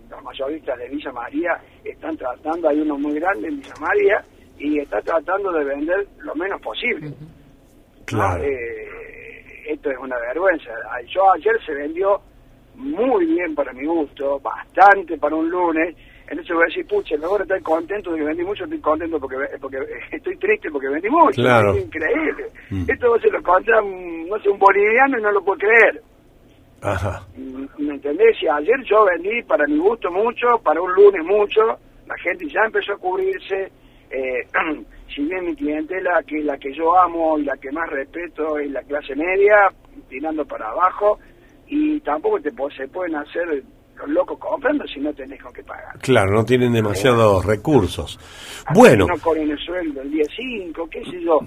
los 0.10 0.22
mayoristas 0.24 0.78
de 0.78 0.90
Villa 0.90 1.12
María 1.12 1.62
están 1.86 2.18
tratando, 2.18 2.68
hay 2.68 2.82
uno 2.82 2.98
muy 2.98 3.18
grande 3.20 3.48
en 3.48 3.58
Villa 3.58 3.76
María, 3.80 4.26
y 4.58 4.80
está 4.80 5.02
tratando 5.02 5.52
de 5.52 5.64
vender 5.64 6.08
lo 6.20 6.36
menos 6.36 6.62
posible. 6.62 7.12
Claro. 8.06 8.44
Eh, 8.44 9.72
esto 9.72 9.90
es 9.90 9.98
una 9.98 10.18
vergüenza. 10.20 10.72
Yo 11.08 11.32
ayer 11.32 11.54
se 11.66 11.74
vendió 11.74 12.22
muy 12.82 13.26
bien 13.26 13.56
para 13.56 13.72
mi 13.74 13.86
gusto, 13.86 14.40
bastante 14.40 15.18
para 15.18 15.36
un 15.36 15.50
lunes. 15.50 15.96
Entonces 16.28 16.56
voy 16.56 16.64
a 16.64 16.68
decir, 16.68 16.88
pucha, 16.88 17.18
mejor 17.18 17.42
estoy 17.42 17.62
contento 17.62 18.12
de 18.12 18.20
que 18.20 18.26
vendí 18.26 18.44
mucho, 18.44 18.64
estoy 18.64 18.80
contento 18.80 19.20
porque, 19.20 19.36
porque 19.60 19.78
estoy 20.12 20.38
triste 20.38 20.72
porque 20.72 20.88
vendí 20.88 21.10
mucho. 21.10 21.42
Claro. 21.42 21.74
Es 21.74 21.84
increíble. 21.84 22.46
Mm. 22.70 22.86
Esto 22.88 23.20
se 23.20 23.30
lo 23.30 23.44
contra, 23.44 23.82
no 23.82 24.40
sé, 24.40 24.50
un 24.50 24.58
boliviano 24.58 25.20
y 25.20 25.22
no 25.22 25.32
lo 25.32 25.44
puedo 25.44 25.60
creer. 25.60 26.02
Ajá. 26.82 27.22
¿Me 27.78 27.94
entendés? 27.94 28.42
Y 28.42 28.48
ayer 28.48 28.82
yo 28.90 29.06
vendí 29.06 29.44
para 29.44 29.68
mi 29.68 29.78
gusto 29.78 30.10
mucho, 30.12 30.48
para 30.64 30.82
un 30.82 30.94
lunes 30.94 31.24
mucho, 31.26 31.62
la 32.08 32.18
gente 32.18 32.48
ya 32.48 32.62
empezó 32.66 32.94
a 32.94 32.98
cubrirse. 32.98 33.72
Eh, 34.10 34.48
si 35.14 35.24
bien 35.24 35.46
mi 35.46 35.56
clientela, 35.56 36.24
que 36.26 36.40
es 36.40 36.46
la 36.46 36.58
que 36.58 36.74
yo 36.74 36.98
amo 36.98 37.38
y 37.38 37.44
la 37.44 37.58
que 37.58 37.72
más 37.72 37.90
respeto 37.90 38.58
es 38.58 38.72
la 38.72 38.82
clase 38.84 39.16
media, 39.16 39.70
tirando 40.10 40.46
para 40.46 40.70
abajo, 40.70 41.20
y 41.72 42.02
tampoco 42.02 42.38
te 42.42 42.52
se 42.76 42.88
pueden 42.90 43.16
hacer 43.16 43.64
los 43.96 44.10
locos 44.10 44.38
comprando 44.38 44.86
si 44.88 45.00
no 45.00 45.14
tenés 45.14 45.42
con 45.42 45.54
qué 45.54 45.64
pagar. 45.64 45.98
Claro, 46.00 46.32
no 46.32 46.44
tienen 46.44 46.74
demasiados 46.74 47.46
recursos. 47.46 48.20
Bueno, 48.74 49.08
no 49.08 49.18
corren 49.20 49.50
el 49.50 49.58
sueldo 49.58 50.02
el 50.02 50.12
día 50.12 50.26
5, 50.36 50.90
qué 50.90 51.02
sé 51.06 51.22
yo. 51.24 51.40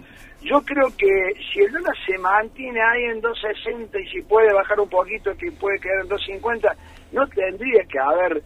Yo 0.42 0.62
creo 0.62 0.88
que 0.96 1.08
si 1.52 1.60
el 1.60 1.72
dólar 1.72 1.94
se 2.06 2.16
mantiene 2.18 2.80
ahí 2.80 3.02
en 3.04 3.20
2.60 3.20 4.02
y 4.02 4.08
si 4.08 4.22
puede 4.22 4.52
bajar 4.54 4.80
un 4.80 4.88
poquito, 4.88 5.30
que 5.36 5.52
puede 5.52 5.78
quedar 5.78 6.04
en 6.04 6.08
2.50, 6.08 6.74
no 7.12 7.26
tendría 7.28 7.84
que 7.84 7.98
haber 7.98 8.42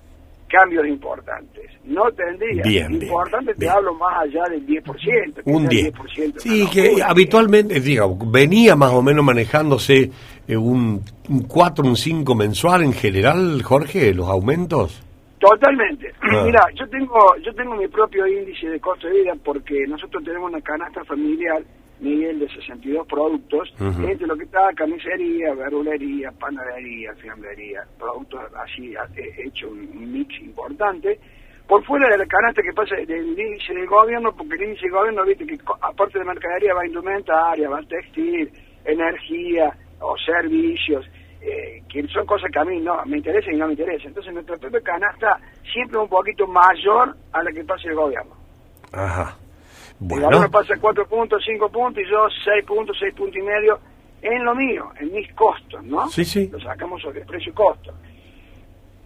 cambios 0.48 0.86
importantes. 0.86 1.70
No 1.84 2.10
tendría. 2.10 2.62
Bien, 2.62 2.88
bien, 2.88 3.02
Importante 3.02 3.54
te 3.54 3.68
hablo 3.68 3.94
más 3.94 4.22
allá 4.22 4.42
del 4.50 4.66
10%. 4.66 5.42
que 5.44 5.50
un 5.50 5.62
sea 5.62 5.68
10. 5.68 5.94
10% 5.94 6.38
Sí, 6.38 6.62
una 6.62 6.70
que 6.70 7.02
habitualmente, 7.02 7.80
digo, 7.80 8.16
venía 8.26 8.74
más 8.74 8.92
o 8.92 9.02
menos 9.02 9.24
manejándose 9.24 10.10
un, 10.56 11.02
un 11.28 11.42
4, 11.42 11.84
un 11.84 11.96
5 11.96 12.34
mensual 12.34 12.82
en 12.82 12.92
general, 12.92 13.62
Jorge, 13.62 14.14
los 14.14 14.28
aumentos. 14.28 15.02
Totalmente. 15.38 16.12
Ah. 16.30 16.42
Mira, 16.44 16.60
yo 16.74 16.86
tengo 16.90 17.36
yo 17.42 17.54
tengo 17.54 17.74
mi 17.74 17.88
propio 17.88 18.26
índice 18.26 18.68
de 18.68 18.78
costo 18.80 19.06
de 19.06 19.22
vida 19.22 19.32
porque 19.42 19.86
nosotros 19.86 20.22
tenemos 20.22 20.50
una 20.50 20.60
canasta 20.60 21.02
familiar, 21.04 21.62
Miguel, 22.00 22.40
de 22.40 22.48
62 22.50 23.06
productos, 23.06 23.72
Ujú. 23.80 24.06
entre 24.06 24.26
lo 24.26 24.36
que 24.36 24.44
está 24.44 24.68
camisería, 24.76 25.54
verdulería, 25.54 26.30
panadería, 26.32 27.14
fiambrería, 27.14 27.80
productos 27.98 28.40
así, 28.62 28.94
he 29.16 29.46
hecho 29.46 29.70
un, 29.70 30.12
mix 30.12 30.38
importante. 30.40 31.18
Por 31.66 31.82
fuera 31.84 32.08
de 32.10 32.18
la 32.18 32.26
canasta 32.26 32.60
que 32.62 32.74
pasa 32.74 32.96
del 32.96 33.28
índice 33.28 33.72
del 33.72 33.86
gobierno, 33.86 34.32
porque 34.36 34.56
el 34.56 34.64
índice 34.64 34.82
del 34.82 34.92
gobierno, 34.92 35.24
viste 35.24 35.46
que 35.46 35.58
aparte 35.80 36.18
de 36.18 36.24
mercadería 36.26 36.74
va 36.74 36.86
indumentaria, 36.86 37.70
va 37.70 37.80
textil, 37.84 38.50
energía 38.84 39.72
o 40.00 40.16
servicios, 40.18 41.04
eh, 41.40 41.82
que 41.88 42.06
son 42.08 42.26
cosas 42.26 42.50
que 42.52 42.58
a 42.58 42.64
mí 42.64 42.80
no 42.80 43.04
me 43.06 43.18
interesan 43.18 43.54
y 43.54 43.56
no 43.56 43.66
me 43.66 43.72
interesan. 43.74 44.08
Entonces 44.08 44.32
nuestra 44.32 44.56
propia 44.56 44.80
canasta 44.80 45.38
siempre 45.72 45.96
es 45.98 46.02
un 46.02 46.08
poquito 46.08 46.46
mayor 46.46 47.16
a 47.32 47.42
la 47.42 47.52
que 47.52 47.64
pasa 47.64 47.88
el 47.88 47.94
gobierno. 47.94 48.34
Ajá. 48.92 49.36
El 50.00 50.06
Bueno, 50.08 50.26
gobierno 50.26 50.50
pasa 50.50 50.74
4 50.80 51.06
puntos, 51.08 51.42
5 51.44 51.68
puntos 51.70 52.02
y 52.02 52.10
yo 52.10 52.26
6 52.44 52.64
puntos, 52.64 52.96
6 53.00 53.14
puntos 53.14 53.36
y 53.36 53.42
medio 53.42 53.78
en 54.22 54.44
lo 54.44 54.54
mío, 54.54 54.90
en 55.00 55.12
mis 55.12 55.32
costos, 55.34 55.82
¿no? 55.84 56.08
Sí, 56.08 56.24
sí. 56.24 56.48
Lo 56.50 56.58
sacamos 56.60 57.00
sobre 57.02 57.24
precio 57.24 57.50
y 57.52 57.54
costo. 57.54 57.92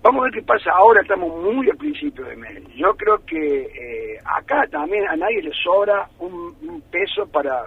Vamos 0.02 0.20
a 0.20 0.24
ver 0.24 0.33
qué 0.33 0.42
pasa 0.42 0.70
ahora, 0.72 1.00
estamos 1.00 1.40
muy 1.42 1.70
al 1.70 1.76
principio 1.76 2.24
de 2.24 2.35
mes. 2.35 2.62
Yo 2.74 2.94
creo 2.96 3.18
que 3.24 3.37
eh, 3.62 4.18
acá 4.24 4.66
también 4.70 5.07
a 5.09 5.14
nadie 5.16 5.42
le 5.42 5.52
sobra 5.62 6.09
un, 6.18 6.55
un 6.62 6.81
peso 6.90 7.26
para 7.26 7.66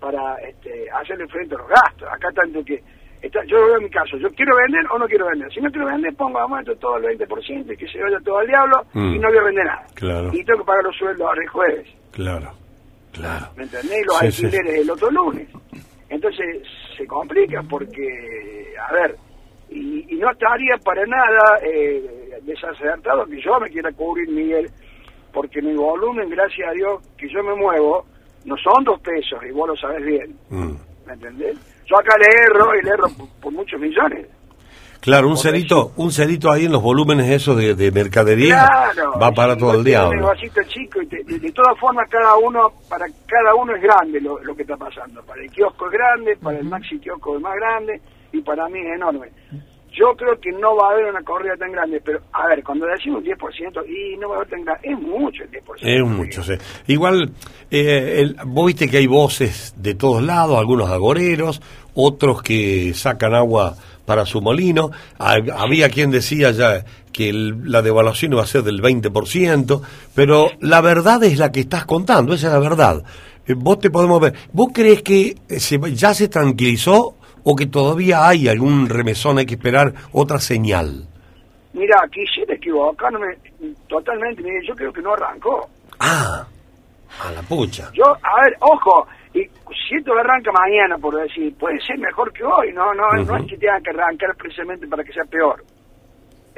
para 0.00 0.36
este, 0.36 0.90
hacerle 0.90 1.26
frente 1.28 1.54
a 1.54 1.58
los 1.58 1.68
gastos. 1.68 2.08
Acá 2.10 2.28
tanto 2.34 2.64
que, 2.64 2.82
está, 3.22 3.44
yo 3.44 3.64
veo 3.66 3.80
mi 3.80 3.90
caso, 3.90 4.16
yo 4.16 4.28
quiero 4.30 4.56
vender 4.56 4.84
o 4.90 4.98
no 4.98 5.06
quiero 5.06 5.26
vender. 5.28 5.52
Si 5.52 5.60
no 5.60 5.70
quiero 5.70 5.86
vender, 5.86 6.14
pongo 6.14 6.38
aumento 6.40 6.74
todo 6.76 6.96
el 6.96 7.18
20% 7.18 7.72
y 7.72 7.76
que 7.76 7.86
se 7.88 8.02
vaya 8.02 8.18
todo 8.24 8.38
al 8.38 8.46
diablo 8.46 8.84
Mm. 8.94 9.14
y 9.14 9.18
no 9.18 9.28
voy 9.28 9.38
a 9.38 9.42
vender 9.42 9.64
nada. 9.66 9.86
Claro. 9.94 10.30
Y 10.32 10.44
tengo 10.44 10.60
que 10.60 10.64
pagar 10.66 10.84
los 10.84 10.96
sueldos 10.96 11.26
ahora 11.28 11.42
el 11.42 11.48
jueves. 11.48 11.88
claro, 12.12 12.52
claro. 13.12 13.46
¿me 13.56 13.64
entendés? 13.64 13.98
Y 14.00 14.04
los 14.04 14.18
Sí, 14.18 14.32
sí. 14.32 14.44
alquileres 14.46 14.80
el 14.80 14.90
otro 14.90 15.10
lunes. 15.10 15.48
Entonces 16.08 16.62
se 16.96 17.06
complica 17.06 17.62
porque, 17.68 18.74
a 18.88 18.92
ver, 18.92 19.16
y, 19.68 20.12
y 20.14 20.18
no 20.18 20.30
estaría 20.32 20.76
para 20.84 21.06
nada 21.06 21.60
eh, 21.62 22.38
desacertado 22.42 23.26
que 23.26 23.40
yo 23.40 23.60
me 23.60 23.70
quiera 23.70 23.92
cubrir, 23.92 24.28
Miguel, 24.28 24.68
porque 25.32 25.62
mi 25.62 25.74
volumen, 25.74 26.28
gracias 26.28 26.68
a 26.68 26.72
Dios, 26.72 27.00
que 27.16 27.28
yo 27.28 27.44
me 27.44 27.54
muevo, 27.54 28.06
no 28.44 28.56
son 28.56 28.84
dos 28.84 29.00
pesos, 29.00 29.38
y 29.48 29.52
vos 29.52 29.68
lo 29.68 29.76
sabes 29.76 30.04
bien, 30.04 30.34
Mm. 30.50 30.72
¿me 31.06 31.12
entendés? 31.12 31.56
Yo 31.86 31.98
acá 31.98 32.14
le 32.18 32.26
erro 32.44 32.70
y 32.80 32.84
le 32.84 32.90
erro 32.90 33.08
por, 33.16 33.28
por 33.40 33.52
muchos 33.52 33.80
millones. 33.80 34.26
Claro, 35.00 35.28
un 35.28 35.38
cerito, 35.38 35.92
un 35.96 36.12
cerito 36.12 36.50
ahí 36.50 36.66
en 36.66 36.72
los 36.72 36.82
volúmenes 36.82 37.26
esos 37.30 37.56
de, 37.56 37.74
de 37.74 37.90
mercadería 37.90 38.68
Claro, 38.92 39.18
va 39.18 39.32
para 39.32 39.56
todo 39.56 39.72
el 39.72 39.82
negocito 39.82 40.60
chico 40.64 41.00
y 41.00 41.06
te- 41.06 41.24
de, 41.24 41.38
de 41.38 41.52
todas 41.52 41.78
formas 41.78 42.06
cada 42.10 42.36
uno, 42.36 42.70
para 42.86 43.06
cada 43.26 43.54
uno 43.54 43.74
es 43.74 43.82
grande 43.82 44.20
lo, 44.20 44.38
lo 44.44 44.54
que 44.54 44.60
está 44.62 44.76
pasando. 44.76 45.22
Para 45.22 45.40
el 45.42 45.50
kiosco 45.50 45.86
es 45.86 45.92
grande, 45.92 46.36
para 46.36 46.58
el 46.58 46.66
maxi 46.66 46.98
kiosco 46.98 47.34
es 47.36 47.40
más 47.42 47.54
grande 47.56 47.98
y 48.32 48.42
para 48.42 48.68
mí 48.68 48.78
es 48.80 48.94
enorme. 48.94 49.28
Yo 49.92 50.14
creo 50.16 50.38
que 50.40 50.52
no 50.52 50.76
va 50.76 50.88
a 50.88 50.92
haber 50.92 51.06
una 51.06 51.22
corrida 51.22 51.56
tan 51.56 51.72
grande, 51.72 52.00
pero 52.04 52.20
a 52.32 52.46
ver, 52.48 52.62
cuando 52.62 52.86
decimos 52.86 53.22
10% 53.24 53.82
y 53.88 54.16
no 54.18 54.28
va 54.28 54.34
a 54.34 54.38
haber 54.38 54.48
tan 54.50 54.64
grande, 54.64 54.88
es 54.88 54.98
mucho 54.98 55.42
el 55.42 55.50
10%. 55.50 55.62
Es 55.82 56.02
mucho, 56.04 56.42
sí. 56.44 56.52
Igual, 56.86 57.30
eh, 57.70 58.16
el- 58.20 58.36
vos 58.46 58.66
viste 58.66 58.88
que 58.88 58.98
hay 58.98 59.06
voces 59.08 59.74
de 59.76 59.94
todos 59.94 60.22
lados, 60.22 60.58
algunos 60.58 60.88
agoreros, 60.90 61.60
otros 61.94 62.42
que 62.42 62.94
sacan 62.94 63.34
agua 63.34 63.74
para 64.06 64.26
su 64.26 64.40
molino. 64.40 64.90
Ha- 65.18 65.38
Había 65.56 65.88
quien 65.88 66.10
decía 66.10 66.52
ya 66.52 66.84
que 67.12 67.28
el- 67.28 67.70
la 67.70 67.82
devaluación 67.82 68.32
iba 68.32 68.42
a 68.42 68.46
ser 68.46 68.62
del 68.62 68.80
20%, 68.80 69.82
pero 70.14 70.50
la 70.60 70.80
verdad 70.80 71.22
es 71.24 71.38
la 71.38 71.50
que 71.50 71.60
estás 71.60 71.84
contando, 71.84 72.32
esa 72.34 72.46
es 72.46 72.52
la 72.52 72.58
verdad. 72.60 73.02
Eh, 73.46 73.54
vos 73.56 73.80
te 73.80 73.90
podemos 73.90 74.20
ver. 74.20 74.34
¿Vos 74.52 74.68
crees 74.72 75.02
que 75.02 75.34
se, 75.48 75.80
ya 75.94 76.14
se 76.14 76.28
tranquilizó 76.28 77.16
o 77.44 77.56
que 77.56 77.66
todavía 77.66 78.28
hay 78.28 78.48
algún 78.48 78.88
remesón, 78.88 79.38
hay 79.38 79.46
que 79.46 79.54
esperar 79.54 79.92
otra 80.12 80.38
señal? 80.38 81.06
Mira, 81.72 81.96
quisiera 82.12 82.54
equivocarme 82.54 83.38
totalmente, 83.88 84.42
Miguel, 84.42 84.66
yo 84.66 84.74
creo 84.74 84.92
que 84.92 85.02
no 85.02 85.12
arrancó. 85.12 85.68
Ah, 85.98 86.44
a 87.24 87.30
la 87.32 87.42
pucha. 87.42 87.90
Yo, 87.92 88.04
a 88.06 88.44
ver, 88.44 88.56
ojo, 88.60 89.06
y 89.34 89.40
si 89.88 89.96
esto 89.96 90.12
arranca 90.12 90.50
mañana, 90.52 90.98
por 90.98 91.14
decir, 91.14 91.54
puede 91.56 91.80
ser 91.80 91.98
mejor 91.98 92.32
que 92.32 92.44
hoy, 92.44 92.72
no, 92.72 92.92
no, 92.94 93.12
no 93.12 93.36
es 93.36 93.46
que 93.46 93.56
tenga 93.56 93.80
que 93.80 93.90
arrancar 93.90 94.34
precisamente 94.36 94.86
para 94.88 95.04
que 95.04 95.12
sea 95.12 95.24
peor. 95.24 95.62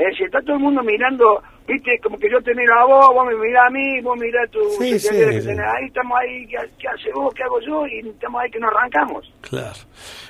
Es 0.03 0.09
decir, 0.11 0.27
está 0.27 0.41
todo 0.43 0.57
el 0.57 0.62
mundo 0.62 0.83
mirando, 0.83 1.41
viste, 1.69 1.97
como 2.03 2.19
que 2.19 2.29
yo 2.29 2.41
te 2.43 2.53
miro 2.57 2.75
a 2.75 2.85
vos, 2.87 3.07
vos 3.15 3.25
me 3.27 3.37
mirás 3.37 3.67
a 3.69 3.71
mí, 3.71 4.01
vos 4.01 4.19
mirás 4.19 4.49
a 4.49 4.51
tu 4.51 4.59
Sí, 4.71 4.99
sí, 4.99 5.09
que 5.11 5.41
sí. 5.41 5.47
tenés 5.47 5.61
ahí, 5.67 5.87
estamos 5.87 6.19
ahí, 6.19 6.47
¿qué, 6.49 6.57
qué 6.79 6.88
hace 6.88 7.12
vos, 7.15 7.33
qué 7.35 7.45
hago 7.45 7.61
yo? 7.61 7.87
Y 7.87 8.09
estamos 8.09 8.43
ahí 8.43 8.51
que 8.51 8.59
no 8.59 8.67
arrancamos. 8.69 9.33
Claro. 9.43 9.79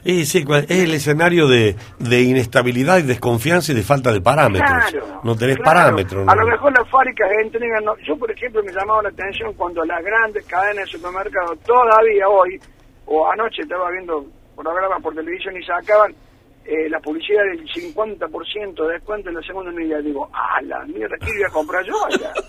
Y 0.04 0.26
sí, 0.26 0.44
es 0.68 0.70
el 0.70 0.92
escenario 0.92 1.48
de, 1.48 1.74
de 1.98 2.20
inestabilidad 2.22 2.98
y 2.98 3.02
desconfianza 3.02 3.72
y 3.72 3.76
de 3.76 3.82
falta 3.82 4.12
de 4.12 4.20
parámetros. 4.20 4.70
Claro, 4.90 5.20
no 5.24 5.34
tenés 5.36 5.56
claro. 5.56 5.70
parámetros. 5.70 6.28
A 6.28 6.34
¿no? 6.34 6.42
lo 6.42 6.48
mejor 6.48 6.72
las 6.76 6.88
fábricas 6.90 7.28
entregan, 7.42 7.84
no- 7.84 7.96
yo 8.06 8.14
por 8.16 8.30
ejemplo 8.30 8.62
me 8.62 8.72
llamaba 8.72 9.02
la 9.04 9.08
atención 9.08 9.54
cuando 9.54 9.82
las 9.84 10.04
grandes 10.04 10.44
cadenas 10.46 10.84
de 10.84 10.98
supermercados 10.98 11.58
todavía 11.60 12.28
hoy, 12.28 12.60
o 13.06 13.30
anoche 13.30 13.62
estaba 13.62 13.90
viendo 13.90 14.26
programas 14.54 15.00
por 15.02 15.14
televisión 15.14 15.56
y 15.56 15.64
sacaban 15.64 16.14
eh, 16.64 16.88
la 16.88 17.00
publicidad 17.00 17.42
del 17.44 17.66
50% 17.68 18.86
de 18.86 18.92
descuento 18.94 19.28
en 19.28 19.34
la 19.36 19.42
segunda 19.42 19.70
unidad. 19.70 20.00
Digo, 20.02 20.28
ah, 20.32 20.60
la 20.62 20.84
mierda, 20.86 21.16
¿qué 21.20 21.26
voy 21.32 21.42
a 21.46 21.50
comprar 21.50 21.84
yo 21.84 21.94
allá? 22.06 22.32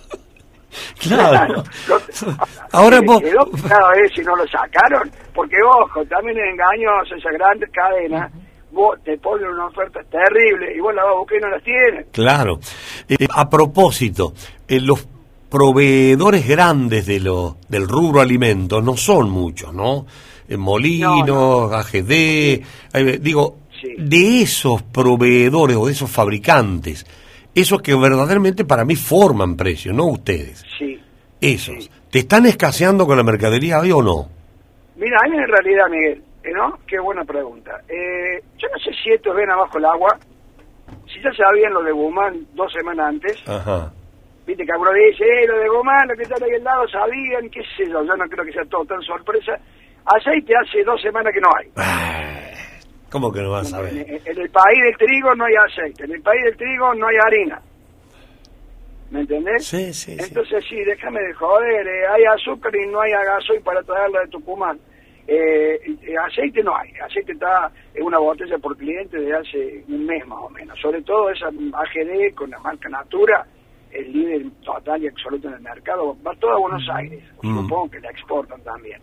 Claro. 0.99 1.63
Ahora 2.71 2.99
vos- 3.02 3.21
quedó 3.21 3.45
picado 3.52 3.91
ese 4.04 4.15
si 4.15 4.21
no 4.21 4.36
lo 4.36 4.47
sacaron, 4.47 5.12
porque 5.34 5.56
ojo, 5.63 6.04
también 6.06 6.38
es 6.39 6.45
engañoso 6.52 7.15
esas 7.15 7.34
grandes 7.34 7.69
cadenas, 7.71 8.32
vos 8.71 8.97
te 9.04 9.17
ponen 9.17 9.49
una 9.49 9.67
oferta 9.67 9.99
terrible 10.10 10.76
y 10.76 10.80
vos 10.80 10.93
la 10.95 11.04
vas 11.04 11.13
a 11.13 11.17
buscar 11.19 11.38
y 11.38 11.41
no 11.41 11.49
las 11.49 11.63
tienes. 11.63 12.06
Claro. 12.12 12.60
Eh, 13.08 13.28
a 13.30 13.47
propósito, 13.49 14.34
eh, 14.67 14.80
los 14.80 15.08
proveedores 15.47 16.47
grandes 16.47 17.06
de 17.06 17.19
lo, 17.19 17.58
del 17.69 17.88
rubro 17.88 18.21
alimentos 18.21 18.84
no 18.84 18.97
son 18.97 19.30
muchos, 19.30 19.73
¿no? 19.73 20.08
Eh, 20.49 20.58
Molinos, 20.58 21.71
AGD, 21.71 22.12
eh, 22.12 22.63
de 23.98 24.41
esos 24.41 24.82
proveedores 24.84 25.76
o 25.78 25.86
de 25.86 25.91
esos 25.91 26.10
fabricantes, 26.10 27.06
esos 27.56 27.82
que 27.82 27.96
verdaderamente 27.96 28.65
para 28.65 28.86
mí 28.86 28.96
forman 28.96 29.56
precios, 29.56 29.96
no 29.96 30.06
ustedes. 30.06 30.63
Sí. 30.78 31.00
Esos. 31.39 31.89
¿Te 32.10 32.19
están 32.19 32.46
escaseando 32.46 33.06
con 33.06 33.17
la 33.17 33.24
mercadería 33.24 33.80
hoy 33.80 33.91
o 33.91 34.02
no? 34.02 34.30
Mira, 34.96 35.17
mí 35.30 35.38
en 35.38 35.48
realidad, 35.48 35.86
Miguel, 35.89 36.24
eh, 36.43 36.52
¿no? 36.54 36.80
Qué 36.88 37.00
buena 37.00 37.24
pregunta. 37.26 37.82
Eh, 37.89 38.41
yo 38.58 38.67
no 38.69 38.78
sé 38.80 38.91
si 39.04 39.12
estos 39.12 39.36
ven 39.36 39.50
abajo 39.50 39.78
el 39.78 39.86
agua, 39.86 40.17
si 41.12 41.22
ya 41.22 41.32
sabían 41.34 41.74
lo 41.74 41.84
de 41.84 41.91
Guzmán 41.91 42.46
dos 42.54 42.72
semanas 42.72 43.08
antes, 43.10 43.38
Ajá. 43.48 43.91
viste 44.46 44.65
que 44.65 44.72
algunos 44.72 44.93
dicen, 44.93 45.28
eh, 45.28 45.48
lo 45.48 45.58
de 45.60 45.67
Gomán, 45.69 46.08
lo 46.08 46.15
que 46.15 46.24
está 46.24 46.36
ahí 46.36 46.54
al 46.54 46.63
lado, 46.63 46.88
sabían, 46.88 47.50
qué 47.50 47.62
sé 47.76 47.89
yo, 47.89 48.04
yo 48.04 48.15
no 48.15 48.26
creo 48.30 48.46
que 48.46 48.54
sea 48.54 48.65
todo 48.65 48.86
tan 48.86 49.02
sorpresa. 49.02 49.54
Aceite 50.06 50.54
hace 50.56 50.84
dos 50.84 51.02
semanas 51.02 51.34
que 51.34 51.41
no 51.41 51.50
hay. 51.58 51.69
¿Cómo 53.13 53.32
que 53.32 53.41
no 53.43 53.52
vas 53.52 53.71
a 53.71 53.80
ver? 53.80 53.93
En, 53.93 54.10
en 54.26 54.41
el 54.41 54.49
país 54.49 54.84
del 54.84 54.97
trigo 54.97 55.36
no 55.36 55.45
hay 55.45 55.54
aceite, 55.54 56.04
en 56.06 56.12
el 56.13 56.21
país 56.23 56.43
del 56.45 56.58
trigo 56.58 56.93
no 56.95 57.08
hay 57.08 57.15
harina. 57.23 57.62
¿Me 59.12 59.19
entendés? 59.19 59.67
Sí, 59.67 59.93
sí, 59.93 60.17
sí. 60.17 60.26
Entonces 60.28 60.65
sí, 60.67 60.84
déjame 60.84 61.21
de 61.21 61.34
joder, 61.34 61.88
eh, 61.88 62.08
hay 62.08 62.23
azúcar 62.23 62.76
y 62.76 62.88
no 62.88 62.99
hay 63.02 63.12
gasoil 63.12 63.62
para 63.62 63.84
traerlo 63.84 64.19
de 64.19 64.28
Tucumán. 64.30 64.80
Eh, 65.28 65.80
eh, 66.02 66.15
aceite 66.26 66.63
no 66.63 66.76
hay, 66.76 66.89
aceite 67.06 67.34
está 67.34 67.71
en 67.93 68.04
una 68.04 68.17
botella 68.17 68.58
por 68.58 68.76
cliente 68.76 69.19
desde 69.19 69.36
hace 69.36 69.84
un 69.88 70.08
mes 70.08 70.26
más 70.26 70.39
o 70.41 70.49
menos. 70.49 70.78
Sobre 70.82 71.04
todo 71.04 71.30
esa 71.30 71.49
AGD 71.49 72.34
con 72.34 72.49
la 72.49 72.58
marca 72.60 72.89
Natura, 72.89 73.45
el 73.91 74.12
líder 74.12 74.41
total 74.65 75.04
y 75.04 75.08
absoluto 75.08 75.47
en 75.49 75.54
el 75.54 75.62
mercado, 75.62 76.17
va 76.26 76.34
todo 76.39 76.54
a 76.56 76.60
Buenos 76.60 76.89
Aires, 76.91 77.23
Mm. 77.43 77.62
supongo 77.62 77.91
que 77.91 77.99
la 77.99 78.10
exportan 78.10 78.60
también. 78.63 78.99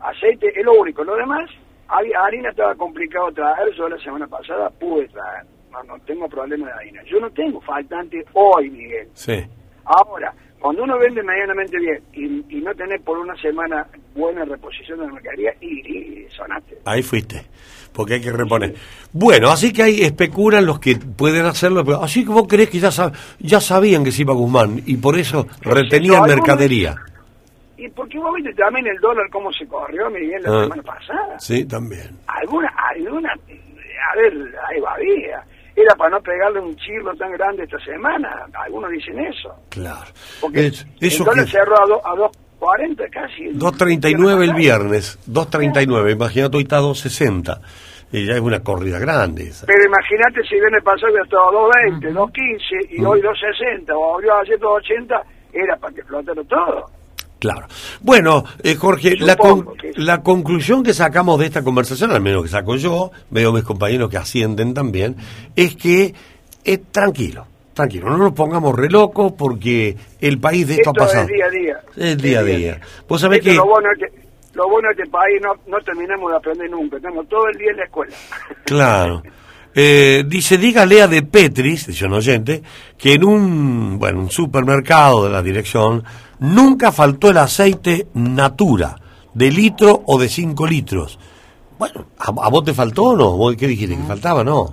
Aceite 0.00 0.48
es 0.48 0.64
lo 0.64 0.72
único, 0.74 1.04
lo 1.04 1.14
demás, 1.14 1.48
harina 1.92 2.50
estaba 2.50 2.74
complicado 2.74 3.30
traer, 3.32 3.72
yo 3.76 3.88
la 3.88 3.98
semana 3.98 4.26
pasada 4.26 4.70
pude 4.70 5.08
traer, 5.08 5.44
no, 5.70 5.82
no 5.84 5.98
tengo 6.04 6.28
problema 6.28 6.66
de 6.66 6.72
harina. 6.72 7.02
Yo 7.04 7.20
no 7.20 7.30
tengo 7.30 7.60
faltante 7.60 8.24
hoy, 8.32 8.70
Miguel. 8.70 9.08
Sí. 9.14 9.44
Ahora, 9.84 10.32
cuando 10.60 10.84
uno 10.84 10.98
vende 10.98 11.22
medianamente 11.22 11.76
bien 11.78 12.00
y, 12.12 12.56
y 12.58 12.60
no 12.60 12.74
tenés 12.74 13.00
por 13.02 13.18
una 13.18 13.36
semana 13.36 13.86
buena 14.14 14.44
reposición 14.44 15.00
de 15.00 15.06
la 15.06 15.12
mercadería, 15.12 15.54
y, 15.60 15.66
y 16.24 16.26
sonaste. 16.30 16.78
Ahí 16.84 17.02
fuiste, 17.02 17.42
porque 17.92 18.14
hay 18.14 18.20
que 18.20 18.30
reponer. 18.32 18.74
Bueno, 19.12 19.50
así 19.50 19.72
que 19.72 19.82
ahí 19.82 20.02
especulan 20.02 20.64
los 20.64 20.78
que 20.78 20.96
pueden 20.96 21.46
hacerlo, 21.46 21.84
pero 21.84 22.02
así 22.02 22.24
que 22.24 22.30
vos 22.30 22.46
creés 22.48 22.70
que 22.70 22.78
ya, 22.78 22.88
sab- 22.90 23.12
ya 23.40 23.60
sabían 23.60 24.04
que 24.04 24.12
se 24.12 24.22
iba 24.22 24.34
Guzmán 24.34 24.82
y 24.86 24.96
por 24.98 25.18
eso 25.18 25.46
retenían 25.62 26.22
algunos- 26.22 26.36
mercadería. 26.36 26.94
Y 27.84 27.88
porque 27.90 28.18
vos 28.18 28.32
viste 28.36 28.52
también 28.54 28.86
el 28.86 28.98
dólar 29.00 29.26
cómo 29.32 29.52
se 29.52 29.66
corrió, 29.66 30.08
Miguel, 30.10 30.42
la 30.42 30.48
Ah. 30.50 30.62
semana 30.62 30.82
pasada. 30.82 31.38
Sí, 31.40 31.64
también. 31.66 32.16
Alguna, 32.28 32.72
alguna, 32.90 33.32
a 33.32 34.16
ver, 34.16 34.32
ahí 34.68 34.80
va 34.80 34.92
había. 34.94 35.42
Era 35.74 35.94
para 35.96 36.10
no 36.10 36.20
pegarle 36.20 36.60
un 36.60 36.76
chirlo 36.76 37.14
tan 37.16 37.32
grande 37.32 37.64
esta 37.64 37.78
semana. 37.80 38.46
Algunos 38.52 38.90
dicen 38.90 39.18
eso. 39.20 39.52
Claro. 39.70 40.06
Porque 40.40 40.66
Es- 40.66 40.86
eso 41.00 41.22
el 41.24 41.28
dólar 41.30 41.44
que- 41.46 41.50
cerró 41.50 41.82
a, 41.82 41.86
do- 41.86 42.06
a 42.06 42.14
2.40 42.14 43.08
casi. 43.10 43.44
2.39 43.54 44.44
el 44.44 44.54
viernes, 44.54 45.18
2.39, 45.26 46.12
imagínate 46.12 46.56
hoy 46.58 46.62
está 46.64 46.78
2.60. 46.80 47.60
Y 48.12 48.26
ya 48.26 48.34
es 48.34 48.40
una 48.40 48.60
corrida 48.62 48.98
grande 48.98 49.44
esa. 49.44 49.64
Pero 49.66 49.82
imagínate 49.86 50.42
si 50.46 50.56
viene 50.60 50.80
pasado 50.82 51.16
estado 51.24 51.50
2.20, 51.50 52.12
2.15 52.12 52.86
y 52.90 53.02
hoy 53.04 53.20
2.60 53.22 53.90
o 53.96 54.14
abrió 54.14 54.36
ayer 54.36 54.58
2.80, 54.60 55.22
era 55.54 55.76
para 55.76 55.94
que 55.94 56.00
explotara 56.00 56.44
todo. 56.44 56.90
Claro. 57.42 57.66
Bueno, 58.02 58.44
eh, 58.62 58.76
Jorge, 58.76 59.16
la, 59.18 59.32
Supongo 59.32 59.64
con- 59.64 59.76
que- 59.76 59.90
la 59.96 60.22
conclusión 60.22 60.84
que 60.84 60.94
sacamos 60.94 61.40
de 61.40 61.46
esta 61.46 61.64
conversación, 61.64 62.12
al 62.12 62.20
menos 62.20 62.44
que 62.44 62.48
saco 62.48 62.76
yo, 62.76 63.10
veo 63.30 63.52
mis 63.52 63.64
compañeros 63.64 64.08
que 64.08 64.16
ascienden 64.16 64.74
también, 64.74 65.16
es 65.56 65.74
que 65.74 66.14
es 66.62 66.80
tranquilo, 66.92 67.44
tranquilo, 67.74 68.10
no 68.10 68.16
nos 68.18 68.32
pongamos 68.32 68.76
re 68.76 68.88
locos 68.88 69.32
porque 69.36 69.96
el 70.20 70.38
país 70.38 70.68
de 70.68 70.74
esto, 70.74 70.90
Esto 70.90 71.02
ha 71.02 71.06
pasado. 71.06 71.22
es 71.22 71.28
día 71.34 71.46
a 71.46 71.50
día. 71.50 71.80
Es 71.96 72.18
día 72.22 72.38
a 72.38 72.42
día. 72.44 72.80
Vos 73.08 73.20
sabés 73.20 73.40
Esto 73.40 73.50
que... 73.50 73.56
Lo 73.56 73.64
bueno, 73.66 73.88
es 73.92 73.98
que, 73.98 74.22
lo 74.54 74.68
bueno 74.68 74.88
de 74.94 75.02
este 75.02 75.10
país 75.10 75.40
no, 75.42 75.54
no 75.66 75.82
terminamos 75.84 76.30
de 76.30 76.36
aprender 76.36 76.70
nunca, 76.70 76.96
estamos 76.98 77.28
todo 77.28 77.48
el 77.52 77.58
día 77.58 77.70
en 77.72 77.76
la 77.78 77.84
escuela. 77.86 78.14
Claro. 78.66 79.22
Eh, 79.74 80.22
dice, 80.28 80.58
dígale 80.58 81.00
a 81.02 81.08
De 81.08 81.22
Petris, 81.22 81.86
dice 81.86 82.04
un 82.06 82.12
oyente, 82.12 82.62
que 82.98 83.14
en 83.14 83.24
un, 83.24 83.98
bueno, 83.98 84.20
un 84.20 84.30
supermercado 84.30 85.24
de 85.24 85.30
la 85.30 85.42
dirección 85.42 86.04
nunca 86.42 86.92
faltó 86.92 87.30
el 87.30 87.38
aceite 87.38 88.06
Natura, 88.14 88.96
de 89.34 89.50
litro 89.50 90.02
o 90.06 90.18
de 90.18 90.28
5 90.28 90.66
litros. 90.66 91.18
Bueno, 91.78 92.04
¿a, 92.18 92.28
a 92.28 92.48
vos 92.50 92.64
te 92.64 92.74
faltó 92.74 93.04
o 93.04 93.16
no? 93.16 93.32
¿Vos 93.36 93.56
qué 93.56 93.66
dijiste? 93.66 93.96
¿Que 93.96 94.02
faltaba? 94.02 94.44
No. 94.44 94.66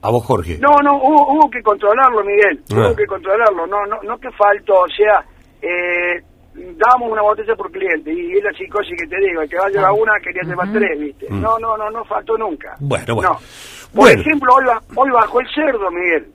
A 0.00 0.10
vos, 0.10 0.24
Jorge. 0.24 0.58
No, 0.58 0.70
no, 0.82 0.96
hubo, 0.96 1.32
hubo 1.34 1.50
que 1.50 1.62
controlarlo, 1.62 2.24
Miguel. 2.24 2.62
Ah. 2.70 2.74
Hubo 2.88 2.96
que 2.96 3.06
controlarlo. 3.06 3.66
No, 3.66 3.84
no, 3.86 4.00
no 4.02 4.18
que 4.18 4.30
faltó, 4.30 4.74
o 4.80 4.88
sea, 4.96 5.24
eh, 5.60 6.22
damos 6.54 7.10
una 7.12 7.22
botella 7.22 7.54
por 7.56 7.70
cliente 7.70 8.12
y 8.12 8.36
es 8.38 8.44
la 8.44 8.52
psicosis 8.52 8.94
que 8.98 9.06
te 9.08 9.16
digo, 9.20 9.42
el 9.42 9.48
que 9.48 9.56
va 9.58 9.66
a 9.66 9.70
llevar 9.70 9.92
una 9.92 10.12
quería 10.22 10.42
llevar 10.42 10.72
tres, 10.72 10.98
¿viste? 10.98 11.26
Mm. 11.28 11.40
No, 11.40 11.58
no, 11.58 11.76
no, 11.76 11.90
no 11.90 12.04
faltó 12.04 12.36
nunca. 12.38 12.76
Bueno, 12.80 13.14
bueno. 13.16 13.30
No. 13.32 13.38
Por 13.38 14.04
Bueno. 14.04 14.20
ejemplo, 14.20 14.54
hoy, 14.54 14.64
hoy 14.96 15.10
bajó 15.10 15.40
el 15.40 15.46
cerdo, 15.54 15.90
Miguel. 15.90 16.32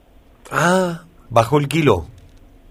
Ah, 0.52 1.00
bajó 1.30 1.58
el 1.58 1.68
kilo. 1.68 2.06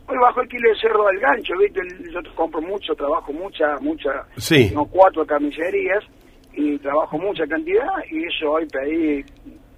Hoy 0.07 0.17
bajó 0.17 0.41
el 0.41 0.49
kilo 0.49 0.69
de 0.69 0.75
cerdo 0.79 1.05
del 1.07 1.19
gancho, 1.19 1.53
¿viste? 1.59 1.79
Yo 2.11 2.19
compro 2.35 2.61
mucho, 2.61 2.93
trabajo 2.95 3.31
mucha, 3.31 3.77
mucha, 3.79 4.09
Sí. 4.37 4.71
no 4.73 4.85
cuatro 4.85 5.25
carnicerías 5.25 6.03
y 6.53 6.77
trabajo 6.79 7.17
mucha 7.17 7.45
cantidad 7.47 7.87
y 8.11 8.25
eso 8.25 8.51
hoy 8.51 8.67
pedí, 8.67 9.23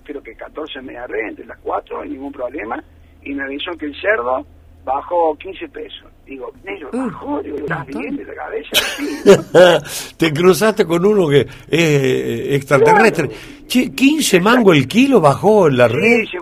creo 0.03 0.21
que 0.23 0.33
14 0.35 0.81
media 0.81 1.05
red 1.07 1.29
entre 1.29 1.45
las 1.45 1.59
cuatro, 1.59 2.03
ningún 2.03 2.31
problema, 2.31 2.83
y 3.23 3.33
me 3.33 3.43
avisó 3.43 3.71
que 3.77 3.85
el 3.85 3.95
cerdo 4.01 4.45
bajó 4.83 5.35
15 5.38 5.67
pesos. 5.69 6.05
Digo, 6.25 6.51
negro, 6.63 6.89
bajó, 6.91 7.39
digo, 7.43 7.57
¿estás 7.57 7.85
bien 7.85 8.15
de 8.17 8.25
la 8.25 8.33
cabeza? 8.33 8.69
Sí. 8.73 10.15
Te 10.17 10.33
cruzaste 10.33 10.85
con 10.85 11.05
uno 11.05 11.27
que 11.29 11.41
es 11.41 11.47
eh, 11.69 12.55
extraterrestre. 12.55 13.29
Che, 13.67 13.91
15 13.91 14.39
mango 14.41 14.73
el 14.73 14.88
kilo 14.88 15.21
bajó 15.21 15.69
la 15.69 15.88
red. 15.88 16.25
Sí, 16.29 16.38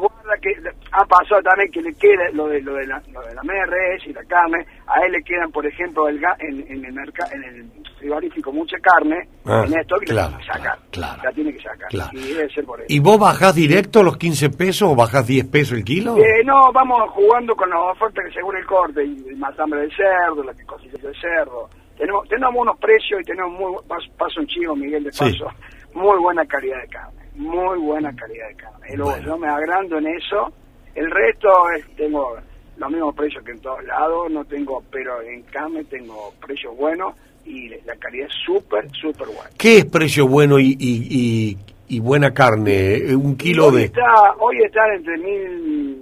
ha 0.96 1.06
pasado 1.06 1.42
también 1.42 1.72
que 1.72 1.82
le 1.82 1.94
queda 1.96 2.30
lo 2.34 2.48
de 2.48 2.62
lo 2.62 2.76
de 2.76 2.86
la, 2.88 3.02
lo 3.12 3.22
de 3.22 3.34
la 3.34 3.42
res 3.66 4.06
y 4.06 4.14
la 4.14 4.24
carne, 4.26 4.66
a 4.88 5.06
él 5.06 5.12
le 5.14 5.24
quedan, 5.24 5.52
por 5.52 5.66
ejemplo, 5.66 6.08
el 6.08 6.22
en, 6.40 6.66
en 6.72 6.86
el 6.86 6.94
mercado, 6.94 7.32
en 7.34 7.44
el 7.44 7.66
frigorífico 7.98 8.52
mucha 8.52 8.78
carne, 8.80 9.28
Ah, 9.46 9.64
en 9.66 9.78
esto 9.78 9.96
que 10.00 10.06
claro, 10.06 10.32
la 10.32 10.38
tiene 10.38 10.46
que 10.46 10.54
sacar, 10.54 10.80
claro, 10.92 11.22
la 11.24 11.32
tiene 11.32 11.54
que 11.54 11.62
sacar, 11.64 11.88
claro. 11.90 12.10
y 12.14 12.34
debe 12.34 12.50
ser 12.54 12.66
por 12.66 12.80
eso. 12.80 12.88
¿Y 12.90 13.00
vos 13.00 13.20
bajás 13.20 13.56
directo 13.56 14.04
los 14.04 14.18
15 14.18 14.50
pesos 14.52 14.90
o 14.92 14.96
bajás 14.96 15.26
10 15.28 15.48
pesos 15.48 15.78
el 15.78 15.84
kilo? 15.84 16.16
Eh, 16.18 16.44
no, 16.46 16.72
vamos 16.72 17.10
jugando 17.12 17.56
con 17.56 17.70
las 17.70 17.80
ofertas 17.80 18.26
que 18.28 18.34
según 18.34 18.56
el 18.58 18.66
corte, 18.66 19.04
y 19.04 19.28
el 19.30 19.38
matambre 19.38 19.82
del 19.82 19.92
cerdo, 19.96 20.44
la 20.44 20.54
que 20.54 20.64
cosilla 20.66 20.98
del 21.02 21.16
cerdo. 21.20 21.70
Tenemos, 21.98 22.28
tenemos 22.30 22.56
unos 22.62 22.78
precios 22.80 23.22
y 23.22 23.24
tenemos 23.24 23.52
muy, 23.60 23.76
paso, 23.88 24.08
paso 24.18 24.40
un 24.42 24.48
chivo, 24.48 24.76
Miguel, 24.76 25.04
de 25.06 25.12
Sí. 25.12 25.20
paso, 25.26 25.48
muy 25.94 26.18
buena 26.20 26.46
calidad 26.46 26.82
de 26.82 26.88
carne, 26.88 27.22
muy 27.36 27.78
buena 27.80 28.14
calidad 28.16 28.48
de 28.50 28.56
carne. 28.56 28.88
Y 28.94 28.96
luego 28.98 29.12
Bueno. 29.12 29.26
yo 29.28 29.38
me 29.38 29.48
agrando 29.48 29.98
en 29.98 30.08
eso, 30.08 30.52
el 30.96 31.10
resto 31.12 31.50
es, 31.78 31.86
tengo 31.96 32.36
los 32.78 32.90
mismos 32.92 33.16
precios 33.16 33.44
que 33.44 33.52
en 33.52 33.60
todos 33.60 33.84
lados, 33.84 34.32
no 34.32 34.44
tengo, 34.46 34.84
pero 34.92 35.22
en 35.22 35.44
carne 35.44 35.84
tengo 35.86 36.34
precios 36.46 36.76
buenos 36.76 37.14
y 37.46 37.70
la 37.86 37.96
calidad 37.98 38.28
es 38.28 38.34
súper, 38.46 38.90
súper 38.92 39.28
buena. 39.28 39.50
¿Qué 39.58 39.80
es 39.80 39.86
precio 39.86 40.28
bueno 40.28 40.60
y, 40.60 40.76
y, 40.80 41.08
y- 41.10 41.58
y 41.90 42.00
buena 42.00 42.34
carne? 42.34 42.96
Eh, 42.96 43.16
Un 43.16 43.36
kilo 43.36 43.68
hoy 43.68 43.76
de... 43.78 43.84
Está, 43.86 44.34
hoy 44.40 44.58
está 44.64 44.82
entre 44.96 45.18
mil 45.18 46.02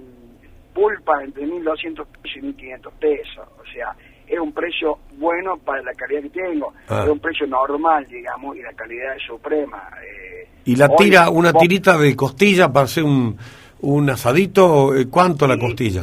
pulpa, 0.74 1.22
entre 1.22 1.44
1.200 1.46 2.06
pesos 2.06 2.36
y 2.36 2.40
1.500 2.40 2.90
pesos. 2.98 3.46
O 3.60 3.64
sea, 3.72 3.94
es 4.26 4.38
un 4.38 4.52
precio 4.52 4.98
bueno 5.18 5.58
para 5.58 5.82
la 5.82 5.92
calidad 5.92 6.22
que 6.22 6.30
tengo. 6.30 6.72
Ah. 6.88 7.02
Es 7.04 7.10
un 7.10 7.18
precio 7.18 7.46
normal, 7.46 8.06
digamos, 8.08 8.56
y 8.56 8.62
la 8.62 8.72
calidad 8.72 9.14
es 9.16 9.22
suprema. 9.26 9.90
Eh, 10.02 10.48
Y 10.64 10.76
la 10.76 10.86
hoy, 10.86 10.96
tira, 10.96 11.28
una 11.28 11.52
vos- 11.52 11.60
tirita 11.60 11.98
de 11.98 12.16
costilla 12.16 12.72
para 12.72 12.84
hacer 12.84 13.04
un, 13.04 13.36
un 13.82 14.08
asadito, 14.10 14.94
eh, 14.96 15.06
¿cuánto 15.08 15.46
la 15.46 15.58
costilla? 15.58 16.02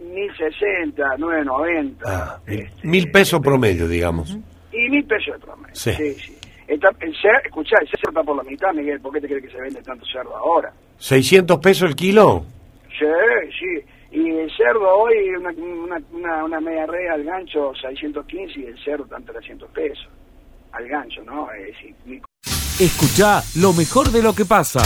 1.060, 0.00 0.94
9.90. 1.18 1.94
Ah, 2.04 2.38
mil, 2.46 2.60
este, 2.60 2.86
mil 2.88 3.10
pesos 3.10 3.40
promedio, 3.40 3.88
digamos. 3.88 4.36
Y 4.72 4.88
mil 4.88 5.04
pesos 5.04 5.34
de 5.34 5.38
promedio. 5.46 5.74
Sí. 5.74 5.92
Sí, 5.92 6.14
sí. 6.14 6.36
Está, 6.66 6.88
el 7.00 7.12
cer- 7.16 7.44
escuchá, 7.44 7.76
el 7.80 7.88
cerdo 7.88 8.08
está 8.10 8.22
por 8.22 8.36
la 8.36 8.42
mitad, 8.44 8.72
Miguel. 8.72 9.00
¿Por 9.00 9.12
qué 9.12 9.20
te 9.20 9.28
crees 9.28 9.44
que 9.44 9.50
se 9.50 9.60
vende 9.60 9.82
tanto 9.82 10.04
cerdo 10.06 10.34
ahora? 10.36 10.72
¿600 11.00 11.60
pesos 11.60 11.88
el 11.88 11.96
kilo? 11.96 12.44
Sí, 12.98 13.04
sí. 13.58 13.84
Y 14.18 14.30
el 14.30 14.50
cerdo 14.56 14.88
hoy, 14.96 15.14
una, 15.38 15.50
una, 15.50 16.00
una, 16.12 16.44
una 16.44 16.60
media 16.60 16.86
red 16.86 17.08
al 17.08 17.24
gancho 17.24 17.72
615 17.80 18.60
y 18.60 18.64
el 18.66 18.78
cerdo 18.84 19.04
están 19.04 19.24
300 19.24 19.70
pesos. 19.70 20.08
Al 20.72 20.86
gancho, 20.88 21.22
¿no? 21.24 21.50
Es 21.52 21.66
decir, 21.66 21.94
mi- 22.06 22.20
Escucha 22.80 23.42
lo 23.56 23.72
mejor 23.72 24.10
de 24.10 24.22
lo 24.22 24.34
que 24.34 24.44
pasa. 24.44 24.80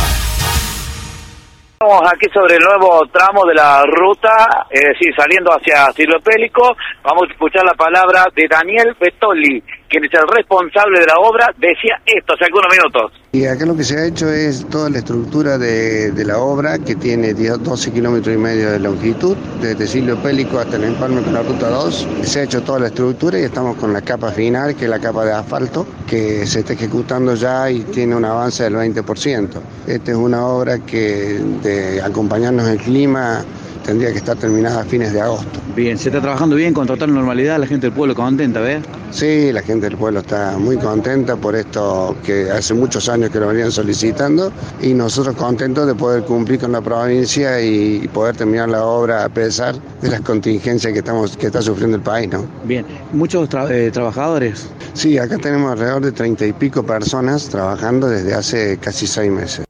Estamos 1.79 2.11
aquí 2.11 2.27
sobre 2.33 2.55
el 2.55 2.63
nuevo 2.65 3.03
tramo 3.13 3.45
de 3.45 3.53
la 3.53 3.83
ruta, 3.85 4.65
es 4.71 4.81
decir, 4.81 5.15
saliendo 5.15 5.51
hacia 5.53 5.93
Silopélico. 5.93 6.75
Vamos 7.03 7.25
a 7.29 7.33
escuchar 7.35 7.65
la 7.67 7.75
palabra 7.75 8.25
de 8.35 8.49
Daniel 8.49 8.97
Betoli, 8.99 9.63
quien 9.89 10.05
es 10.05 10.15
el 10.15 10.27
responsable 10.29 11.01
de 11.01 11.07
la 11.07 11.19
obra. 11.19 11.53
Decía 11.59 12.01
esto 12.07 12.35
hace 12.35 12.45
algunos 12.45 12.71
minutos. 12.71 13.13
Y 13.33 13.45
acá 13.47 13.67
lo 13.67 13.77
que 13.77 13.85
se 13.85 13.99
ha 13.99 14.07
hecho 14.07 14.31
es 14.31 14.67
toda 14.69 14.89
la 14.89 14.99
estructura 14.99 15.59
de, 15.59 16.11
de 16.13 16.25
la 16.25 16.39
obra, 16.39 16.79
que 16.79 16.95
tiene 16.95 17.35
10 17.35 17.63
12 17.63 17.93
kilómetros 17.93 18.35
y 18.35 18.39
medio 18.39 18.71
de 18.71 18.79
longitud, 18.79 19.37
desde 19.61 19.87
Silvio 19.87 20.17
Pélico 20.17 20.59
hasta 20.59 20.77
el 20.77 20.85
empalme 20.85 21.23
con 21.23 21.35
la 21.35 21.43
ruta 21.43 21.69
2. 21.69 22.09
Se 22.23 22.41
ha 22.41 22.43
hecho 22.45 22.63
toda 22.63 22.79
la 22.79 22.87
estructura 22.87 23.39
y 23.39 23.43
estamos 23.43 23.77
con 23.77 23.93
la 23.93 24.01
capa 24.01 24.31
final, 24.31 24.75
que 24.75 24.85
es 24.85 24.91
la 24.91 25.01
capa 25.01 25.25
de 25.25 25.33
asfalto, 25.33 25.87
que 26.07 26.47
se 26.47 26.61
está 26.61 26.73
ejecutando 26.73 27.35
ya 27.35 27.71
y 27.71 27.81
tiene 27.81 28.15
un 28.15 28.25
avance 28.25 28.65
del 28.65 28.75
20%. 28.75 29.49
Esta 29.87 30.11
es 30.11 30.17
una 30.17 30.47
obra 30.47 30.79
que, 30.79 31.39
de 31.63 32.01
acompañarnos 32.01 32.69
el 32.69 32.79
clima, 32.79 33.45
tendría 33.87 34.11
que 34.11 34.19
estar 34.19 34.37
terminada 34.37 34.83
a 34.83 34.85
fines 34.85 35.13
de 35.13 35.21
agosto. 35.21 35.61
Bien, 35.77 35.97
se 35.97 36.09
está 36.09 36.21
trabajando 36.21 36.57
bien 36.57 36.75
con 36.75 36.87
total 36.87 37.15
normalidad, 37.15 37.59
la 37.59 37.67
gente 37.67 37.87
del 37.87 37.95
pueblo 37.95 38.15
contenta, 38.15 38.61
¿ves? 38.61 38.83
Sí, 39.13 39.53
la 39.53 39.63
gente 39.63 39.89
del 39.89 39.97
pueblo 39.97 40.21
está 40.21 40.59
muy 40.59 40.77
contenta 40.77 41.37
por 41.37 41.55
esto 41.55 42.17
que 42.25 42.51
hace 42.51 42.75
muchos 42.75 43.09
años 43.09 43.31
que 43.31 43.39
lo 43.39 43.47
venían 43.47 43.71
solicitando 43.71 44.53
y 44.83 44.93
nosotros 44.93 45.37
contentos 45.37 45.87
de 45.87 45.95
poder 45.95 46.25
cumplir 46.25 46.61
con 46.61 46.73
la 46.73 46.81
provincia 46.81 47.61
y 47.61 48.09
poder 48.09 48.37
terminar 48.37 48.69
la 48.69 48.85
obra 48.85 49.25
a 49.25 49.29
pesar 49.29 49.77
de 50.03 50.11
las 50.11 50.21
contingencias 50.23 50.93
que 50.93 50.99
estamos 50.99 51.37
que 51.37 51.47
está 51.47 51.63
sufriendo 51.63 51.97
el 51.97 52.03
país, 52.03 52.29
¿no? 52.29 52.45
Bien, 52.65 52.85
muchos 53.13 53.49
eh, 53.71 53.91
trabajadores. 53.93 54.69
Sí, 54.95 55.17
acá 55.19 55.39
tenemos 55.39 55.71
alrededor 55.73 56.03
de 56.03 56.13
treinta 56.13 56.45
y 56.45 56.53
pico 56.53 56.83
personas 56.85 57.49
trabajando 57.49 58.09
desde 58.09 58.35
hace 58.35 58.79
casi 58.79 59.07
seis 59.07 59.31
meses. 59.31 59.65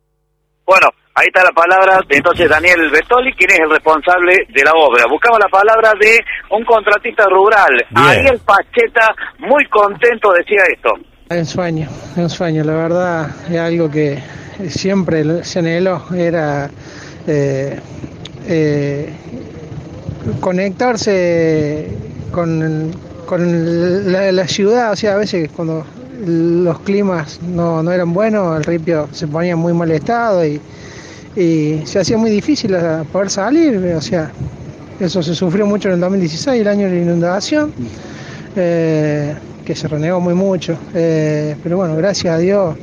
Bueno, 0.64 0.88
ahí 1.16 1.26
está 1.28 1.42
la 1.42 1.50
palabra 1.50 2.00
de 2.06 2.16
entonces 2.16 2.48
Daniel 2.48 2.90
Bertoli, 2.90 3.32
quien 3.32 3.50
es 3.50 3.58
el 3.60 3.70
responsable 3.70 4.46
de 4.52 4.62
la 4.62 4.72
obra. 4.72 5.06
Buscamos 5.10 5.38
la 5.40 5.48
palabra 5.48 5.92
de 5.98 6.18
un 6.50 6.64
contratista 6.64 7.24
rural, 7.24 7.72
Ariel 7.94 8.38
Pacheta, 8.44 9.14
muy 9.38 9.64
contento 9.66 10.30
decía 10.32 10.60
esto. 10.72 10.90
Es 11.30 11.38
un 11.38 11.46
sueño, 11.46 11.88
es 12.12 12.18
un 12.18 12.30
sueño, 12.30 12.64
la 12.64 12.74
verdad 12.74 13.30
es 13.50 13.58
algo 13.58 13.90
que 13.90 14.22
siempre 14.68 15.42
se 15.42 15.58
anheló, 15.58 16.02
era 16.14 16.68
eh, 17.26 17.80
eh, 18.46 19.12
conectarse 20.40 21.90
con, 22.30 22.92
con 23.24 24.12
la, 24.12 24.46
ciudad, 24.46 24.92
o 24.92 24.96
sea, 24.96 25.14
a 25.14 25.16
veces 25.16 25.50
cuando 25.56 25.84
los 26.26 26.78
climas 26.80 27.40
no, 27.42 27.82
no 27.82 27.90
eran 27.90 28.12
buenos, 28.12 28.58
el 28.58 28.64
ripio 28.64 29.08
se 29.12 29.26
ponía 29.26 29.52
en 29.52 29.58
muy 29.58 29.72
mal 29.72 29.90
estado 29.90 30.44
y, 30.46 30.60
y 31.36 31.82
se 31.84 32.00
hacía 32.00 32.16
muy 32.16 32.30
difícil 32.30 32.74
poder 33.12 33.30
salir, 33.30 33.76
o 33.76 34.00
sea, 34.00 34.30
eso 34.98 35.22
se 35.22 35.34
sufrió 35.34 35.66
mucho 35.66 35.88
en 35.88 35.94
el 35.94 36.00
2016, 36.00 36.60
el 36.60 36.68
año 36.68 36.88
de 36.88 36.96
la 36.96 37.02
inundación, 37.02 37.72
eh, 38.56 39.34
que 39.64 39.76
se 39.76 39.86
renegó 39.88 40.20
muy 40.20 40.34
mucho, 40.34 40.78
eh, 40.94 41.54
pero 41.62 41.76
bueno, 41.76 41.94
gracias 41.96 42.34
a 42.34 42.38
Dios, 42.38 42.76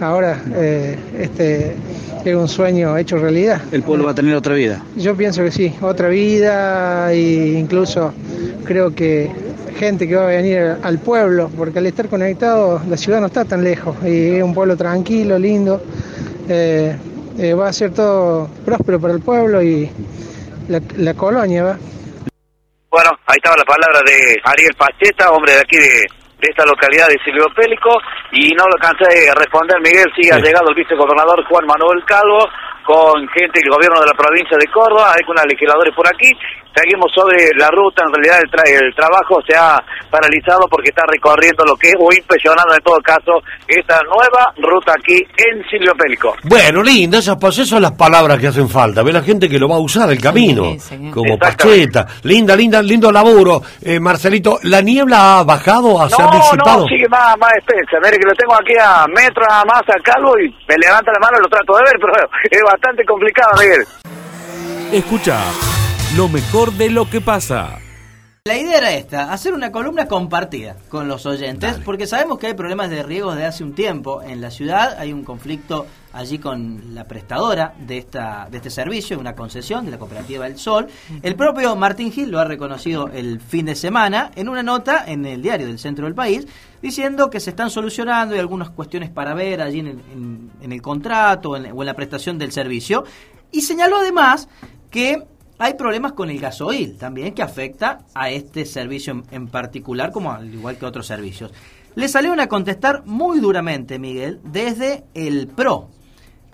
ahora 0.00 0.42
eh, 0.56 0.96
este 1.20 1.76
es 2.24 2.34
un 2.34 2.48
sueño 2.48 2.96
hecho 2.96 3.18
realidad. 3.18 3.60
¿El 3.70 3.82
pueblo 3.82 4.06
va 4.06 4.10
a 4.10 4.14
tener 4.14 4.34
otra 4.34 4.54
vida? 4.54 4.82
Yo 4.96 5.14
pienso 5.16 5.44
que 5.44 5.52
sí, 5.52 5.72
otra 5.80 6.08
vida 6.08 7.12
e 7.12 7.58
incluso 7.58 8.12
creo 8.64 8.92
que 8.94 9.30
gente 9.78 10.08
que 10.08 10.16
va 10.16 10.24
a 10.24 10.28
venir 10.28 10.76
al 10.82 10.98
pueblo, 10.98 11.50
porque 11.56 11.78
al 11.78 11.86
estar 11.86 12.08
conectado 12.08 12.80
la 12.88 12.96
ciudad 12.96 13.20
no 13.20 13.26
está 13.26 13.44
tan 13.44 13.62
lejos 13.62 13.96
y 14.04 14.36
es 14.36 14.42
un 14.42 14.54
pueblo 14.54 14.76
tranquilo, 14.76 15.38
lindo. 15.38 15.82
Eh, 16.48 16.96
eh, 17.38 17.54
va 17.54 17.68
a 17.68 17.72
ser 17.72 17.92
todo 17.92 18.48
próspero 18.64 19.00
para 19.00 19.14
el 19.14 19.22
pueblo 19.22 19.62
y 19.62 19.90
la, 20.68 21.14
colonia 21.14 21.64
va. 21.64 21.76
Bueno, 22.90 23.10
ahí 23.26 23.36
estaba 23.36 23.56
la 23.56 23.64
palabra 23.64 24.00
de 24.06 24.40
Ariel 24.44 24.74
Pacheta, 24.78 25.32
hombre 25.32 25.52
de 25.52 25.60
aquí 25.60 25.76
de, 25.76 26.06
esta 26.40 26.64
localidad 26.66 27.08
de 27.08 27.18
Silvio 27.24 27.46
Pélico, 27.56 27.90
y 28.32 28.52
no 28.52 28.64
lo 28.64 28.76
cansé 28.76 29.08
de 29.08 29.34
responder, 29.34 29.80
Miguel, 29.80 30.12
sí, 30.14 30.28
ha 30.30 30.38
llegado 30.38 30.68
el 30.68 30.74
vicegobernador 30.74 31.42
Juan 31.46 31.66
Manuel 31.66 32.04
Calvo, 32.06 32.46
con 32.84 33.26
gente 33.28 33.60
del 33.60 33.70
gobierno 33.72 34.00
de 34.00 34.06
la 34.06 34.12
provincia 34.12 34.56
de 34.58 34.66
Córdoba, 34.68 35.12
hay 35.16 35.24
unos 35.26 35.44
legisladores 35.48 35.94
por 35.94 36.06
aquí, 36.06 36.30
seguimos 36.74 37.10
sobre 37.14 37.48
la 37.56 37.68
ruta, 37.70 38.02
en 38.06 38.12
realidad 38.12 38.40
el, 38.42 38.94
trabajo 38.94 39.40
se 39.46 39.56
ha 39.56 39.80
paralizado 40.10 40.66
porque 40.68 40.90
está 40.90 41.02
recorriendo 41.06 41.64
lo 41.64 41.76
que 41.76 41.88
es, 41.88 41.96
o 41.98 42.12
impresionando 42.12 42.74
en 42.74 42.82
todo 42.82 42.98
caso, 43.00 43.40
esta 43.66 44.00
nueva 44.02 44.52
ruta 44.58 44.92
aquí 44.92 45.16
en 45.16 45.64
Silvio 45.70 45.92
Pélico. 45.96 46.34
Bueno, 46.44 46.82
lindo, 46.82 47.18
esas, 47.18 47.36
pues 47.40 47.56
son 47.56 47.82
las 47.82 47.92
palabras 47.92 48.38
que 48.38 48.48
hacen 48.48 48.68
falta, 48.68 49.02
ve 49.02 49.12
la 49.12 49.22
gente 49.22 49.48
que 49.48 49.58
lo 49.58 49.68
va 49.68 49.76
a 49.76 49.80
usar 49.80 50.10
el 50.10 50.20
camino, 50.20 50.76
como 51.12 51.38
Pacheta, 51.38 52.06
linda, 52.24 52.54
linda, 52.54 52.82
lindo 52.82 53.10
laburo. 53.10 53.62
Eh, 53.80 54.00
Marcelito, 54.00 54.58
¿la 54.64 54.80
niebla 54.80 55.38
ha 55.38 55.44
bajado 55.44 56.02
a 56.02 56.08
ser 56.08 56.26
disipado? 56.30 56.82
No, 56.82 56.88
sigue 56.88 57.08
más, 57.08 57.36
más 57.38 57.52
espesa, 57.56 57.98
mire 58.02 58.18
que 58.18 58.26
lo 58.26 58.34
tengo 58.34 58.54
aquí 58.54 58.74
a 58.80 59.06
metros 59.08 59.46
más 59.66 59.82
a 59.88 60.02
calvo 60.02 60.32
y 60.38 60.48
me 60.68 60.76
levanta 60.76 61.12
la 61.12 61.20
mano 61.20 61.38
y 61.38 61.42
lo 61.42 61.48
trato 61.48 61.76
de 61.76 61.82
ver, 61.84 61.96
pero 62.00 62.12
es 62.50 62.73
bastante 62.74 63.04
complicado, 63.04 63.52
Miguel. 63.60 63.86
Escucha 64.92 65.40
lo 66.16 66.28
mejor 66.28 66.72
de 66.72 66.90
lo 66.90 67.08
que 67.08 67.20
pasa. 67.20 67.78
La 68.46 68.58
idea 68.58 68.78
era 68.78 68.92
esta, 68.92 69.32
hacer 69.32 69.54
una 69.54 69.72
columna 69.72 70.06
compartida 70.06 70.76
con 70.90 71.08
los 71.08 71.24
oyentes, 71.24 71.80
porque 71.84 72.06
sabemos 72.06 72.38
que 72.38 72.48
hay 72.48 72.54
problemas 72.54 72.90
de 72.90 73.02
riego 73.02 73.32
desde 73.32 73.46
hace 73.46 73.64
un 73.64 73.74
tiempo 73.74 74.22
en 74.22 74.42
la 74.42 74.50
ciudad, 74.50 74.98
hay 74.98 75.12
un 75.12 75.24
conflicto 75.24 75.86
allí 76.14 76.38
con 76.38 76.94
la 76.94 77.04
prestadora 77.04 77.74
de 77.78 77.98
esta 77.98 78.48
de 78.50 78.58
este 78.58 78.70
servicio, 78.70 79.18
una 79.18 79.34
concesión 79.34 79.84
de 79.84 79.90
la 79.90 79.98
cooperativa 79.98 80.46
El 80.46 80.56
Sol. 80.56 80.86
El 81.22 81.34
propio 81.34 81.74
Martín 81.76 82.12
Gil 82.12 82.30
lo 82.30 82.38
ha 82.38 82.44
reconocido 82.44 83.08
el 83.08 83.40
fin 83.40 83.66
de 83.66 83.74
semana 83.74 84.30
en 84.34 84.48
una 84.48 84.62
nota 84.62 85.04
en 85.06 85.26
el 85.26 85.42
diario 85.42 85.66
del 85.66 85.78
centro 85.78 86.06
del 86.06 86.14
país, 86.14 86.46
diciendo 86.80 87.30
que 87.30 87.40
se 87.40 87.50
están 87.50 87.70
solucionando 87.70 88.34
y 88.34 88.38
algunas 88.38 88.70
cuestiones 88.70 89.10
para 89.10 89.34
ver 89.34 89.60
allí 89.60 89.80
en 89.80 90.50
el, 90.60 90.82
contrato 90.82 91.50
o 91.50 91.56
en 91.56 91.86
la 91.86 91.94
prestación 91.94 92.38
del 92.38 92.52
servicio. 92.52 93.04
Y 93.50 93.62
señaló 93.62 93.98
además 93.98 94.48
que 94.90 95.22
hay 95.58 95.74
problemas 95.74 96.12
con 96.12 96.30
el 96.30 96.40
gasoil 96.40 96.96
también 96.96 97.34
que 97.34 97.42
afecta 97.42 98.00
a 98.14 98.30
este 98.30 98.66
servicio 98.66 99.22
en, 99.30 99.48
particular, 99.48 100.10
como 100.10 100.32
al 100.32 100.52
igual 100.52 100.76
que 100.76 100.86
otros 100.86 101.06
servicios. 101.06 101.52
Le 101.94 102.08
salieron 102.08 102.40
a 102.40 102.48
contestar 102.48 103.04
muy 103.06 103.38
duramente, 103.38 103.98
Miguel, 103.98 104.40
desde 104.42 105.04
el 105.14 105.46
PRO. 105.46 105.90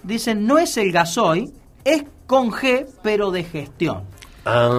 Dicen, 0.02 0.46
no 0.46 0.58
es 0.58 0.76
el 0.76 0.92
gasoil, 0.92 1.52
es 1.84 2.04
con 2.26 2.50
G, 2.50 2.86
pero 3.02 3.30
de 3.30 3.44
gestión. 3.44 4.02
Ah. 4.44 4.70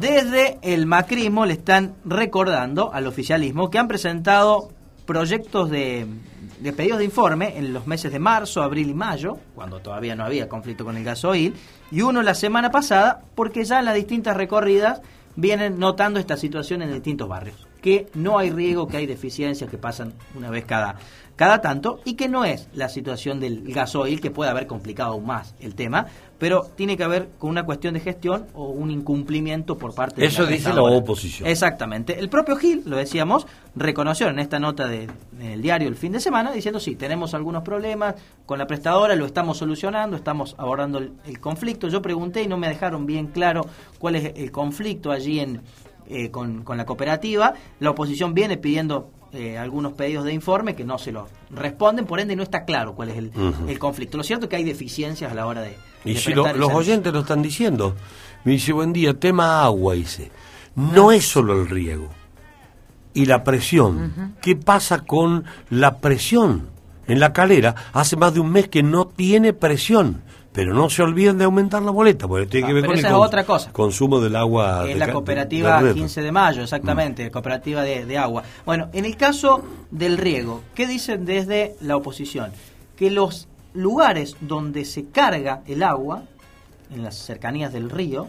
Desde 0.00 0.58
el 0.62 0.86
macrismo 0.86 1.46
le 1.46 1.52
están 1.54 1.94
recordando 2.04 2.92
al 2.92 3.06
oficialismo 3.06 3.70
que 3.70 3.78
han 3.78 3.88
presentado 3.88 4.70
proyectos 5.06 5.70
de, 5.70 6.06
de 6.60 6.72
pedidos 6.72 6.98
de 6.98 7.04
informe 7.04 7.58
en 7.58 7.72
los 7.72 7.86
meses 7.86 8.12
de 8.12 8.18
marzo, 8.18 8.62
abril 8.62 8.90
y 8.90 8.94
mayo, 8.94 9.38
cuando 9.54 9.80
todavía 9.80 10.14
no 10.14 10.24
había 10.24 10.48
conflicto 10.48 10.84
con 10.84 10.96
el 10.96 11.04
gasoil, 11.04 11.54
y 11.90 12.02
uno 12.02 12.22
la 12.22 12.34
semana 12.34 12.70
pasada, 12.70 13.22
porque 13.34 13.64
ya 13.64 13.80
en 13.80 13.86
las 13.86 13.94
distintas 13.94 14.36
recorridas 14.36 15.00
vienen 15.36 15.78
notando 15.78 16.20
esta 16.20 16.36
situación 16.36 16.82
en 16.82 16.92
distintos 16.92 17.28
barrios, 17.28 17.66
que 17.80 18.08
no 18.14 18.38
hay 18.38 18.50
riego, 18.50 18.88
que 18.88 18.98
hay 18.98 19.06
deficiencias 19.06 19.70
que 19.70 19.78
pasan 19.78 20.12
una 20.34 20.50
vez 20.50 20.64
cada, 20.64 20.96
cada 21.40 21.62
tanto, 21.62 22.00
y 22.04 22.16
que 22.16 22.28
no 22.28 22.44
es 22.44 22.68
la 22.74 22.90
situación 22.90 23.40
del 23.40 23.62
gasoil, 23.72 24.20
que 24.20 24.30
puede 24.30 24.50
haber 24.50 24.66
complicado 24.66 25.12
aún 25.12 25.24
más 25.24 25.54
el 25.58 25.74
tema, 25.74 26.06
pero 26.38 26.64
tiene 26.76 26.98
que 26.98 27.06
ver 27.06 27.30
con 27.38 27.48
una 27.48 27.64
cuestión 27.64 27.94
de 27.94 28.00
gestión 28.00 28.48
o 28.52 28.68
un 28.68 28.90
incumplimiento 28.90 29.78
por 29.78 29.94
parte 29.94 30.20
de 30.20 30.26
Eso 30.26 30.44
dice 30.44 30.70
la 30.74 30.82
oposición. 30.82 31.48
Exactamente. 31.48 32.18
El 32.18 32.28
propio 32.28 32.56
Gil, 32.56 32.82
lo 32.84 32.98
decíamos, 32.98 33.46
reconoció 33.74 34.28
en 34.28 34.38
esta 34.38 34.58
nota 34.58 34.86
del 34.86 35.08
diario 35.62 35.88
el 35.88 35.96
fin 35.96 36.12
de 36.12 36.20
semana, 36.20 36.52
diciendo, 36.52 36.78
sí, 36.78 36.94
tenemos 36.94 37.32
algunos 37.32 37.62
problemas 37.62 38.16
con 38.44 38.58
la 38.58 38.66
prestadora, 38.66 39.16
lo 39.16 39.24
estamos 39.24 39.56
solucionando, 39.56 40.18
estamos 40.18 40.54
abordando 40.58 40.98
el, 40.98 41.40
conflicto. 41.40 41.88
Yo 41.88 42.02
pregunté 42.02 42.42
y 42.42 42.48
no 42.48 42.58
me 42.58 42.68
dejaron 42.68 43.06
bien 43.06 43.28
claro 43.28 43.62
cuál 43.98 44.16
es 44.16 44.34
el 44.36 44.52
conflicto 44.52 45.10
allí 45.10 45.40
en, 45.40 45.62
eh, 46.06 46.30
con, 46.30 46.64
con 46.64 46.76
la 46.76 46.84
cooperativa. 46.84 47.54
La 47.78 47.92
oposición 47.92 48.34
viene 48.34 48.58
pidiendo 48.58 49.10
eh, 49.32 49.58
algunos 49.58 49.92
pedidos 49.92 50.24
de 50.24 50.32
informe 50.32 50.74
que 50.74 50.84
no 50.84 50.98
se 50.98 51.12
los 51.12 51.28
responden, 51.50 52.06
por 52.06 52.20
ende 52.20 52.34
no 52.34 52.42
está 52.42 52.64
claro 52.64 52.94
cuál 52.94 53.10
es 53.10 53.18
el, 53.18 53.78
conflicto. 53.78 54.16
Lo 54.16 54.24
cierto 54.24 54.46
es 54.46 54.50
que 54.50 54.56
hay 54.56 54.64
deficiencias 54.64 55.30
a 55.30 55.34
la 55.34 55.46
hora 55.46 55.62
de... 55.62 55.76
Y 56.04 56.16
si 56.16 56.32
los 56.32 56.72
oyentes 56.72 57.12
lo 57.12 57.20
están 57.20 57.42
diciendo, 57.42 57.94
me 58.44 58.52
dice, 58.52 58.72
buen 58.72 58.92
día, 58.92 59.14
tema 59.14 59.62
agua, 59.62 59.94
dice, 59.94 60.30
no 60.74 61.12
es 61.12 61.26
solo 61.26 61.60
el 61.60 61.68
riego 61.68 62.08
y 63.14 63.26
la 63.26 63.44
presión. 63.44 64.34
¿Qué 64.40 64.56
pasa 64.56 65.00
con 65.00 65.44
la 65.68 65.98
presión? 65.98 66.68
En 67.06 67.18
la 67.18 67.32
calera 67.32 67.74
hace 67.92 68.16
más 68.16 68.34
de 68.34 68.40
un 68.40 68.52
mes 68.52 68.68
que 68.68 68.82
no 68.82 69.06
tiene 69.06 69.52
presión. 69.52 70.22
Pero 70.52 70.74
no 70.74 70.90
se 70.90 71.02
olviden 71.02 71.38
de 71.38 71.44
aumentar 71.44 71.80
la 71.82 71.92
boleta, 71.92 72.26
porque 72.26 72.46
tiene 72.46 72.66
que 72.66 72.72
ah, 72.72 72.74
ver 72.74 72.86
con 72.86 72.98
el 72.98 73.06
otra 73.14 73.44
cosa. 73.44 73.72
consumo 73.72 74.20
del 74.20 74.34
agua. 74.34 74.88
Es 74.88 74.98
la 74.98 75.12
cooperativa 75.12 75.92
15 75.92 76.22
de 76.22 76.32
mayo, 76.32 76.62
exactamente, 76.62 77.24
la 77.24 77.30
cooperativa 77.30 77.82
de, 77.82 78.18
agua. 78.18 78.42
Bueno, 78.66 78.88
en 78.92 79.04
el 79.04 79.16
caso 79.16 79.62
del 79.90 80.18
riego, 80.18 80.62
¿qué 80.74 80.88
dicen 80.88 81.24
desde 81.24 81.76
la 81.80 81.96
oposición? 81.96 82.50
Que 82.96 83.10
los 83.10 83.46
lugares 83.74 84.36
donde 84.40 84.84
se 84.84 85.06
carga 85.06 85.62
el 85.66 85.84
agua, 85.84 86.24
en 86.92 87.04
las 87.04 87.16
cercanías 87.16 87.72
del 87.72 87.88
río, 87.88 88.28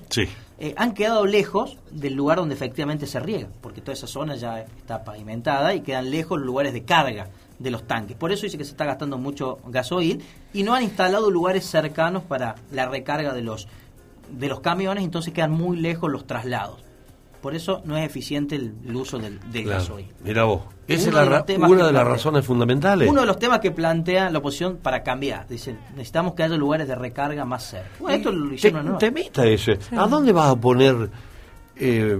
eh, 0.59 0.75
han 0.77 0.93
quedado 0.93 1.25
lejos 1.25 1.79
del 1.89 2.13
lugar 2.13 2.37
donde 2.37 2.53
efectivamente 2.53 3.07
se 3.07 3.19
riega, 3.19 3.47
porque 3.61 3.81
toda 3.81 3.93
esa 3.93 4.05
zona 4.05 4.35
ya 4.35 4.59
está 4.59 5.03
pavimentada 5.03 5.73
y 5.73 5.81
quedan 5.81 6.11
lejos 6.11 6.37
los 6.37 6.45
lugares 6.45 6.71
de 6.73 6.83
carga 6.83 7.29
de 7.61 7.71
los 7.71 7.83
tanques. 7.87 8.15
Por 8.17 8.31
eso 8.31 8.43
dice 8.43 8.57
que 8.57 8.63
se 8.65 8.71
está 8.71 8.85
gastando 8.85 9.17
mucho 9.17 9.59
gasoil 9.67 10.23
y 10.53 10.63
no 10.63 10.73
han 10.73 10.83
instalado 10.83 11.29
lugares 11.31 11.65
cercanos 11.65 12.23
para 12.23 12.55
la 12.71 12.87
recarga 12.87 13.33
de 13.33 13.41
los, 13.41 13.67
de 14.31 14.47
los 14.47 14.59
camiones, 14.61 15.03
entonces 15.03 15.33
quedan 15.33 15.51
muy 15.51 15.77
lejos 15.77 16.11
los 16.11 16.25
traslados. 16.25 16.83
Por 17.41 17.55
eso 17.55 17.81
no 17.85 17.97
es 17.97 18.05
eficiente 18.05 18.55
el, 18.55 18.75
el 18.85 18.95
uso 18.95 19.17
del, 19.17 19.39
del 19.51 19.63
Claro. 19.63 19.79
gasoil. 19.79 20.07
Mira 20.23 20.43
vos. 20.43 20.61
Esa 20.87 21.07
es 21.09 21.13
la 21.15 21.67
una 21.67 21.87
de 21.87 21.93
las 21.93 22.05
razones 22.05 22.45
fundamentales. 22.45 23.09
Uno 23.09 23.21
de 23.21 23.27
los 23.27 23.39
temas 23.39 23.59
que 23.61 23.71
plantea 23.71 24.29
la 24.29 24.39
oposición 24.39 24.77
para 24.77 25.01
cambiar. 25.01 25.47
Dicen, 25.47 25.79
necesitamos 25.91 26.33
que 26.33 26.43
haya 26.43 26.55
lugares 26.57 26.87
de 26.87 26.93
recarga 26.95 27.43
más 27.45 27.63
cerca. 27.63 27.89
Bueno, 27.99 28.17
esto 28.17 28.31
lo 28.31 28.49
Te, 28.49 28.55
hicieron 28.55 28.85
¿no? 28.85 28.97
temita 28.97 29.45
ese. 29.45 29.79
¿A 29.97 30.05
dónde 30.07 30.31
vas 30.33 30.51
a 30.51 30.55
poner 30.55 31.09
eh, 31.77 32.19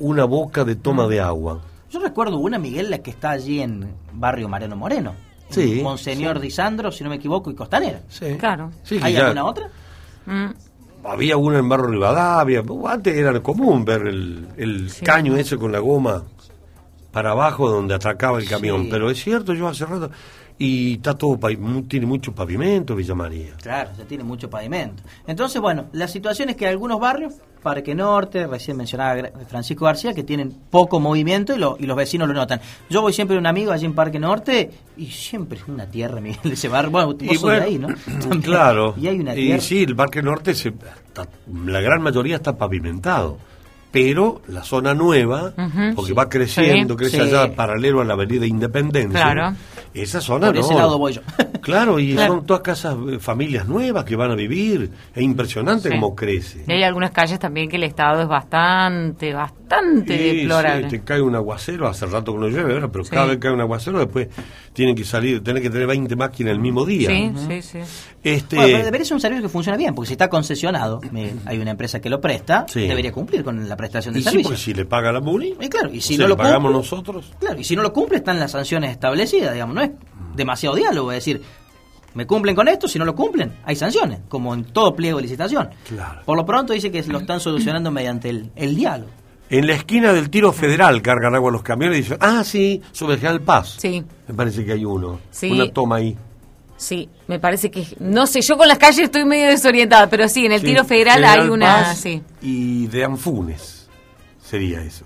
una 0.00 0.24
boca 0.24 0.64
de 0.64 0.74
toma 0.76 1.06
de 1.06 1.20
agua? 1.20 1.60
Yo 1.90 2.00
recuerdo 2.00 2.38
una, 2.38 2.58
Miguel, 2.58 2.90
la 2.90 2.98
que 2.98 3.10
está 3.10 3.30
allí 3.30 3.60
en 3.60 3.92
barrio 4.12 4.48
Mariano 4.48 4.76
Moreno. 4.76 5.14
Sí, 5.48 5.80
Monseñor 5.82 6.36
sí. 6.36 6.42
Disandro, 6.42 6.92
si 6.92 7.02
no 7.02 7.10
me 7.10 7.16
equivoco, 7.16 7.50
y 7.50 7.54
Costanera. 7.56 8.00
Sí. 8.08 8.36
Claro. 8.38 8.70
Sí, 8.84 9.00
¿Hay 9.02 9.14
ya- 9.14 9.22
alguna 9.26 9.44
otra? 9.44 9.68
Mm. 10.26 10.46
Había 11.04 11.36
una 11.38 11.58
en 11.58 11.68
Barrio 11.68 11.86
Rivadavia. 11.88 12.62
Antes 12.86 13.16
era 13.16 13.40
común 13.42 13.84
ver 13.84 14.02
el, 14.06 14.46
el 14.56 14.92
caño 15.02 15.34
ese 15.36 15.56
con 15.56 15.72
la 15.72 15.78
goma 15.78 16.22
para 17.10 17.30
abajo 17.32 17.68
donde 17.70 17.94
atracaba 17.94 18.38
el 18.38 18.46
camión. 18.48 18.82
Sí. 18.84 18.88
Pero 18.90 19.10
es 19.10 19.20
cierto, 19.22 19.54
yo 19.54 19.66
hace 19.66 19.86
rato. 19.86 20.10
Y 20.62 20.96
está 20.96 21.14
todo, 21.14 21.38
tiene 21.88 22.04
mucho 22.04 22.34
pavimento 22.34 22.94
Villa 22.94 23.14
María. 23.14 23.54
Claro, 23.62 23.92
ya 23.96 24.04
tiene 24.04 24.24
mucho 24.24 24.50
pavimento. 24.50 25.02
Entonces, 25.26 25.58
bueno, 25.58 25.86
la 25.92 26.06
situación 26.06 26.50
es 26.50 26.56
que 26.56 26.66
algunos 26.68 27.00
barrios, 27.00 27.32
Parque 27.62 27.94
Norte, 27.94 28.46
recién 28.46 28.76
mencionaba 28.76 29.22
Francisco 29.48 29.86
García, 29.86 30.12
que 30.12 30.22
tienen 30.22 30.54
poco 30.68 31.00
movimiento 31.00 31.54
y, 31.54 31.58
lo- 31.58 31.78
y 31.80 31.86
los 31.86 31.96
vecinos 31.96 32.28
lo 32.28 32.34
notan. 32.34 32.60
Yo 32.90 33.00
voy 33.00 33.14
siempre 33.14 33.38
a 33.38 33.40
un 33.40 33.46
amigo 33.46 33.72
allí 33.72 33.86
en 33.86 33.94
Parque 33.94 34.18
Norte 34.18 34.70
y 34.98 35.06
siempre 35.06 35.56
es 35.58 35.66
una 35.66 35.86
tierra, 35.86 36.20
Miguel, 36.20 36.52
ese 36.52 36.68
barrio. 36.68 36.90
Bueno, 36.90 37.06
vos 37.14 37.16
Y 37.22 37.28
sos 37.36 37.42
bueno, 37.42 37.60
de 37.60 37.64
ahí, 37.64 37.78
¿no? 37.78 37.88
También. 38.20 38.42
Claro. 38.42 38.94
Y 39.00 39.06
hay 39.06 39.18
una 39.18 39.32
Y 39.32 39.36
tierra. 39.46 39.60
sí, 39.62 39.82
el 39.82 39.96
Parque 39.96 40.20
Norte, 40.22 40.54
se, 40.54 40.68
está- 40.68 41.26
la 41.64 41.80
gran 41.80 42.02
mayoría 42.02 42.36
está 42.36 42.58
pavimentado. 42.58 43.38
Pero 43.92 44.40
la 44.46 44.62
zona 44.62 44.94
nueva, 44.94 45.52
porque 45.96 46.12
va 46.12 46.28
creciendo, 46.28 46.94
Sí. 46.94 46.98
crece 46.98 47.16
Sí. 47.16 47.22
allá 47.22 47.56
paralelo 47.56 48.00
a 48.00 48.04
la 48.04 48.12
Avenida 48.12 48.46
Independencia. 48.46 49.20
Claro. 49.32 49.56
Esa 49.94 50.20
zona 50.20 50.46
Por 50.48 50.56
no. 50.56 50.60
ese 50.62 50.74
lado 50.74 50.98
voy 50.98 51.14
yo. 51.14 51.22
Claro, 51.60 51.98
y 51.98 52.14
Claro. 52.14 52.34
son 52.34 52.46
todas 52.46 52.62
casas, 52.62 52.96
eh, 53.10 53.18
familias 53.18 53.66
nuevas 53.68 54.04
que 54.04 54.16
van 54.16 54.30
a 54.30 54.34
vivir. 54.34 54.90
Es 55.14 55.22
impresionante 55.22 55.88
Sí. 55.88 55.94
cómo 55.94 56.14
crece. 56.14 56.64
Y 56.66 56.72
hay 56.72 56.82
algunas 56.82 57.10
calles 57.10 57.38
también 57.38 57.68
que 57.68 57.76
el 57.76 57.84
estado 57.84 58.22
es 58.22 58.28
bastante, 58.28 59.32
bastante 59.32 60.16
Sí, 60.18 60.36
deplorable. 60.38 60.84
sí, 60.84 60.88
te 60.98 61.00
cae 61.04 61.20
un 61.20 61.34
aguacero, 61.34 61.86
hace 61.88 62.06
rato 62.06 62.32
que 62.32 62.38
no 62.40 62.48
llueve, 62.48 62.74
ahora, 62.74 62.88
pero 62.90 63.04
Sí. 63.04 63.10
cada 63.10 63.26
vez 63.26 63.36
que 63.36 63.40
cae 63.40 63.52
un 63.52 63.60
aguacero, 63.60 63.98
después 63.98 64.28
tienen 64.72 64.94
que 64.94 65.04
salir, 65.04 65.42
tienen 65.42 65.62
que 65.62 65.70
tener 65.70 65.86
20 65.86 66.16
máquinas 66.16 66.52
el 66.52 66.60
mismo 66.60 66.84
día. 66.84 67.08
Sí, 67.08 67.32
sí, 67.48 67.62
sí. 67.62 67.78
Este, 68.22 68.56
Bueno, 68.56 68.72
pero 68.72 68.84
debería 68.84 69.04
ser 69.04 69.14
un 69.14 69.20
servicio 69.20 69.42
que 69.42 69.48
funcione 69.48 69.78
bien, 69.78 69.94
porque 69.94 70.08
si 70.08 70.12
está 70.14 70.28
concesionado, 70.28 71.00
Miguel, 71.10 71.38
hay 71.46 71.58
una 71.58 71.70
empresa 71.70 72.00
que 72.00 72.10
lo 72.10 72.20
presta, 72.20 72.66
Sí. 72.68 72.86
debería 72.86 73.12
cumplir 73.12 73.42
con 73.44 73.68
la 73.68 73.76
prestación 73.76 74.12
del 74.12 74.20
y 74.20 74.24
sí, 74.24 74.30
servicio. 74.30 74.48
porque 74.50 74.60
si 74.62 74.74
le 74.74 74.84
paga 74.84 75.12
la 75.12 75.20
MUNI, 75.20 75.54
Y 75.60 75.68
claro, 75.68 75.90
y 75.92 76.00
si 76.00 76.18
no 76.18 76.26
lo 76.28 76.36
pagamos 76.36 76.72
cumple, 76.72 76.76
nosotros. 76.78 77.32
Claro, 77.38 77.58
y 77.60 77.64
si 77.64 77.76
no 77.76 77.82
lo 77.82 77.92
cumple 77.92 78.18
están 78.18 78.38
las 78.40 78.50
sanciones 78.52 78.90
establecidas, 78.90 79.52
digamos, 79.52 79.74
no 79.74 79.82
es 79.82 79.90
demasiado 80.40 80.74
diálogo, 80.74 81.12
es 81.12 81.18
decir, 81.18 81.42
me 82.14 82.26
cumplen 82.26 82.56
con 82.56 82.66
esto, 82.66 82.88
si 82.88 82.98
no 82.98 83.04
lo 83.04 83.14
cumplen, 83.14 83.52
hay 83.64 83.76
sanciones, 83.76 84.20
como 84.28 84.52
en 84.52 84.64
todo 84.64 84.94
pliego 84.96 85.18
de 85.18 85.22
licitación. 85.22 85.70
Claro. 85.88 86.22
Por 86.24 86.36
lo 86.36 86.44
pronto 86.44 86.72
dice 86.72 86.90
que 86.90 87.02
lo 87.04 87.18
están 87.18 87.38
solucionando 87.40 87.90
mediante 87.90 88.30
el, 88.30 88.50
el 88.56 88.74
diálogo. 88.74 89.10
En 89.48 89.66
la 89.66 89.74
esquina 89.74 90.12
del 90.12 90.30
tiro 90.30 90.52
federal 90.52 91.02
cargan 91.02 91.34
agua 91.34 91.50
los 91.50 91.62
camiones 91.62 91.98
y 91.98 92.02
dicen, 92.02 92.18
ah, 92.20 92.42
sí, 92.44 92.80
sobre 92.92 93.16
General 93.16 93.40
Paz. 93.40 93.76
Sí. 93.78 94.04
Me 94.28 94.34
parece 94.34 94.64
que 94.64 94.72
hay 94.72 94.84
uno. 94.84 95.20
Sí. 95.30 95.50
Una 95.50 95.68
toma 95.72 95.96
ahí. 95.96 96.16
Sí, 96.76 97.08
me 97.26 97.38
parece 97.38 97.70
que, 97.70 97.86
no 97.98 98.26
sé, 98.26 98.40
yo 98.40 98.56
con 98.56 98.66
las 98.66 98.78
calles 98.78 99.00
estoy 99.00 99.24
medio 99.24 99.48
desorientada, 99.48 100.08
pero 100.08 100.28
sí, 100.28 100.46
en 100.46 100.52
el 100.52 100.60
Sí, 100.60 100.66
tiro 100.66 100.84
federal 100.84 101.16
General 101.16 101.40
hay 101.40 101.48
una, 101.48 101.66
Paz 101.66 101.98
sí. 101.98 102.22
Y 102.40 102.86
de 102.86 103.04
Anfunes 103.04 103.88
sería 104.42 104.80
eso. 104.82 105.04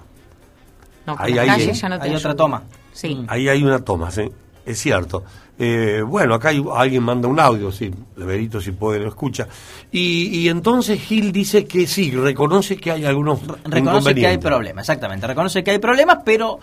No, 1.06 1.16
con 1.16 1.26
Ahí, 1.26 1.34
las 1.34 1.46
calles 1.46 1.80
ya 1.80 1.88
no 1.88 1.98
te 1.98 2.08
Hay 2.08 2.14
otra 2.14 2.34
toma. 2.36 2.62
Sí. 2.92 3.24
Ahí 3.26 3.48
hay 3.48 3.62
una 3.62 3.80
toma, 3.80 4.10
sí. 4.10 4.22
Es 4.66 4.78
cierto. 4.80 5.24
Eh, 5.58 6.02
bueno, 6.04 6.34
acá 6.34 6.48
hay- 6.48 6.64
alguien 6.74 7.02
manda 7.04 7.28
un 7.28 7.38
audio, 7.38 7.70
sí, 7.70 7.90
Leverito 8.16 8.60
si 8.60 8.72
puede 8.72 8.98
lo 8.98 9.08
escucha. 9.08 9.46
Y, 9.92 10.40
y 10.40 10.48
entonces 10.48 11.00
Gil 11.00 11.30
dice 11.30 11.64
que 11.66 11.86
sí, 11.86 12.10
reconoce 12.10 12.76
que 12.76 12.90
hay 12.90 13.04
algunos 13.04 13.40
Reconoce 13.64 14.14
que 14.14 14.26
hay 14.26 14.38
problemas, 14.38 14.82
exactamente, 14.82 15.26
reconoce 15.26 15.62
que 15.62 15.70
hay 15.70 15.78
problemas, 15.78 16.18
pero 16.24 16.58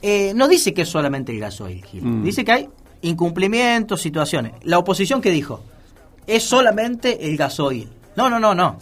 eh, 0.00 0.32
no 0.34 0.48
dice 0.48 0.72
que 0.72 0.82
es 0.82 0.88
solamente 0.88 1.30
el 1.32 1.40
gasoil, 1.40 1.84
Gil. 1.84 2.02
Mm. 2.04 2.24
dice 2.24 2.44
que 2.44 2.52
hay 2.52 2.68
incumplimientos, 3.02 4.00
situaciones. 4.00 4.52
La 4.62 4.78
oposición 4.78 5.20
que 5.20 5.30
dijo, 5.30 5.60
es 6.26 6.42
solamente 6.42 7.28
el 7.28 7.36
gasoil. 7.36 7.88
No, 8.16 8.30
no, 8.30 8.38
no, 8.40 8.54
no. 8.54 8.78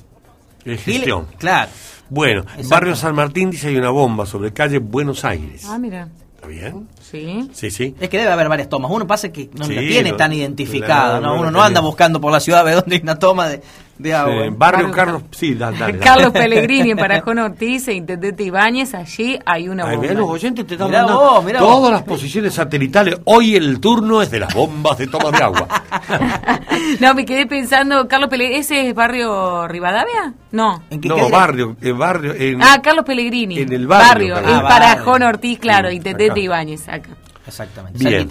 Es 0.65 0.81
Gil- 0.85 0.95
gestión. 0.97 1.27
claro. 1.39 1.71
Bueno. 2.09 2.45
Barrio 2.69 2.95
San 2.97 3.15
Martín 3.15 3.51
dice 3.51 3.69
hay 3.69 3.77
una 3.77 3.91
bomba 3.91 4.27
sobre 4.27 4.53
calle 4.53 4.79
Buenos 4.79 5.25
Aires. 5.25 5.65
Ah, 5.69 5.79
mira. 5.79 6.09
¿Está 6.37 6.47
bien? 6.49 6.89
Sí. 7.11 7.49
Sí, 7.53 7.71
sí. 7.71 7.95
Es 8.01 8.09
que 8.09 8.19
debe 8.19 8.31
haber 8.31 8.49
varias 8.49 8.69
tomas. 8.69 8.91
Uno 8.91 9.07
pasa 9.07 9.33
que 9.33 9.51
no 9.55 9.65
Sí, 9.65 9.75
la 9.75 9.81
tiene 9.81 10.13
tan 10.13 10.33
identificada, 10.33 11.21
¿no? 11.21 11.35
no 11.35 11.41
Uno 11.41 11.51
no 11.51 11.63
anda 11.63 11.81
buscando 11.81 12.21
por 12.21 12.33
la 12.33 12.41
ciudad 12.41 12.61
a 12.61 12.65
ver 12.65 12.77
dónde 12.77 12.97
hay 12.97 13.03
una 13.03 13.19
toma 13.19 13.49
de, 13.49 13.61
de 14.03 14.15
agua. 14.15 14.45
Sí, 14.45 14.51
barrio 14.57 14.91
Carlos, 14.91 15.23
sí, 15.31 15.55
da- 15.55 15.71
dale, 15.71 15.79
dale. 15.95 15.99
Carlos 15.99 16.33
Pellegrini 16.33 16.91
en 16.93 16.97
Parajón 16.99 17.39
Ortiz 17.39 17.89
e 17.89 17.95
Intendente 17.95 18.43
Ibáñez, 18.45 18.95
allí 18.95 19.39
hay 19.45 19.69
una 19.69 19.85
Ay, 19.85 19.97
bomba. 19.97 20.09
mirá, 20.09 20.21
los 20.21 20.29
oyentes 20.31 20.67
te 20.67 20.75
están 20.75 20.89
Mirá 20.89 21.05
vos, 21.05 21.45
mirá 21.45 21.59
todas 21.59 21.79
vos. 21.81 21.91
las 21.93 22.03
posiciones 22.03 22.55
satelitales. 22.55 23.19
Hoy 23.25 23.57
el 23.57 23.81
turno 23.81 24.21
es 24.23 24.31
de 24.31 24.41
las 24.41 24.53
bombas 24.55 24.99
de 24.99 25.07
toma 25.07 25.31
de 25.31 25.43
agua. 25.43 25.67
No, 27.01 27.15
me 27.15 27.25
quedé 27.25 27.47
pensando, 27.47 28.09
Carlos 28.09 28.29
Pellegrini, 28.31 28.61
¿ese 28.61 28.89
es 28.89 28.95
barrio 28.95 29.67
Rivadavia? 29.69 30.33
No. 30.53 30.83
¿En 30.91 31.01
qué 31.01 31.09
no, 31.09 31.17
calle? 31.17 31.31
barrio, 31.31 31.77
eh, 31.81 31.93
barrio. 31.93 32.35
En, 32.35 32.63
Ah, 32.63 32.81
Carlos 32.83 33.05
Pellegrini. 33.05 33.59
En 33.59 33.73
el 33.73 33.87
barrio, 33.87 34.37
en 34.39 34.45
Carlos. 34.45 34.63
Ah, 34.65 34.69
Parajón 34.69 35.05
barrio. 35.13 35.29
Ortiz, 35.29 35.59
claro, 35.59 35.89
Sí, 35.91 35.97
Intendente 35.97 36.33
acá. 36.33 36.41
Ibáñez, 36.41 36.89
acá. 36.89 37.11
Exactamente. 37.47 37.99
Bien. 37.99 38.31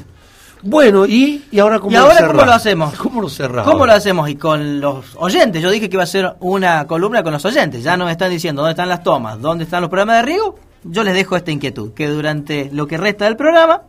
Bueno, 0.62 1.06
¿y, 1.06 1.46
y 1.52 1.60
ahora 1.60 1.80
cómo 1.80 1.92
¿Y 1.92 1.94
lo 1.96 2.02
ahora 2.02 2.16
cerrás? 2.18 2.32
cómo 2.34 2.46
lo 2.46 2.52
hacemos? 2.54 2.94
¿Cómo 2.96 3.22
lo 3.22 3.30
cerramos? 3.30 3.72
¿Cómo 3.72 3.86
lo 3.86 3.94
hacemos? 3.94 4.30
Y 4.30 4.36
con 4.36 4.82
los 4.82 5.06
oyentes. 5.16 5.62
Yo 5.62 5.70
dije 5.72 5.90
que 5.90 5.96
iba 5.96 6.04
a 6.04 6.08
ser 6.08 6.36
una 6.42 6.86
columna 6.86 7.24
con 7.24 7.32
los 7.34 7.46
oyentes. 7.46 7.84
Ya 7.84 7.96
nos 7.98 8.12
están 8.12 8.30
diciendo 8.30 8.62
dónde 8.62 8.72
están 8.74 8.90
las 8.90 9.04
tomas, 9.04 9.40
dónde 9.42 9.64
están 9.64 9.82
los 9.82 9.90
programas 9.90 10.18
de 10.18 10.22
riego. 10.24 10.60
Yo 10.84 11.04
les 11.04 11.14
dejo 11.14 11.36
esta 11.36 11.52
inquietud, 11.52 11.94
que 11.94 12.08
durante 12.08 12.70
lo 12.74 12.88
que 12.88 12.98
resta 12.98 13.26
del 13.26 13.36
programa, 13.38 13.84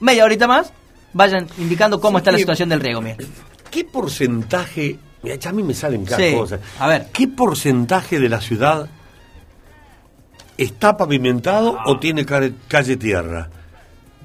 media 0.00 0.24
horita 0.24 0.46
más, 0.46 0.72
vayan 1.12 1.46
indicando 1.58 2.00
cómo 2.00 2.18
Sí, 2.18 2.20
está 2.22 2.32
la 2.32 2.38
situación 2.38 2.68
del 2.70 2.80
riego. 2.80 3.00
Mira. 3.00 3.16
¿Qué 3.70 3.84
porcentaje, 3.84 4.98
mira, 5.22 5.36
ya 5.36 5.50
a 5.50 5.52
mí 5.52 5.62
me 5.62 5.74
salen 5.74 6.04
cada 6.04 6.16
Sí, 6.18 6.34
cosa, 6.34 6.58
a 6.78 6.86
ver. 6.88 7.06
¿qué 7.12 7.28
porcentaje 7.28 8.18
de 8.20 8.28
la 8.28 8.40
ciudad 8.40 8.88
está 10.56 10.96
pavimentado 10.96 11.76
Ah. 11.78 11.84
o 11.86 11.98
tiene 11.98 12.24
calle, 12.24 12.52
calle 12.68 12.96
tierra? 12.96 13.48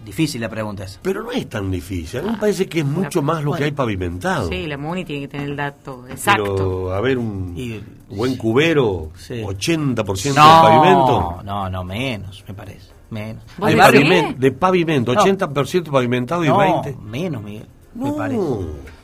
Difícil 0.05 0.41
la 0.41 0.49
pregunta 0.49 0.83
esa. 0.85 0.99
Pero 1.03 1.23
no 1.23 1.31
es 1.31 1.47
tan 1.49 1.69
difícil, 1.69 2.19
a 2.19 2.23
mí 2.23 2.29
me 2.31 2.37
parece 2.37 2.67
que 2.67 2.79
es 2.79 2.85
mucho 2.85 3.21
más 3.21 3.43
lo 3.43 3.51
que 3.53 3.65
hay 3.65 3.71
pavimentado. 3.71 4.47
Sí, 4.49 4.65
la 4.65 4.77
MUNI 4.77 5.05
tiene 5.05 5.21
que 5.23 5.27
tener 5.27 5.49
el 5.49 5.55
dato 5.55 6.05
exacto. 6.09 6.55
Pero, 6.55 6.93
a 6.93 7.01
ver, 7.01 7.17
un 7.17 7.53
Y- 7.55 7.79
buen 8.15 8.35
cubero, 8.37 9.11
Sí. 9.17 9.41
80% 9.43 10.41
de 10.41 10.61
pavimento. 10.61 11.41
no, 11.43 11.69
no, 11.69 11.83
menos, 11.83 12.43
me 12.47 12.53
parece. 12.53 12.89
Menos. 13.11 13.43
¿Vos 13.57 13.69
De, 13.71 13.77
pavimento, 13.77 14.39
de 14.39 14.51
pavimento, 14.51 15.13
No. 15.13 15.21
80% 15.21 15.91
pavimentado 15.91 16.43
y 16.45 16.47
no, 16.47 16.57
20%. 16.57 16.97
menos, 17.01 17.43
Miguel, 17.43 17.67
me 17.95 18.09
No. 18.09 18.15
parece. 18.15 18.39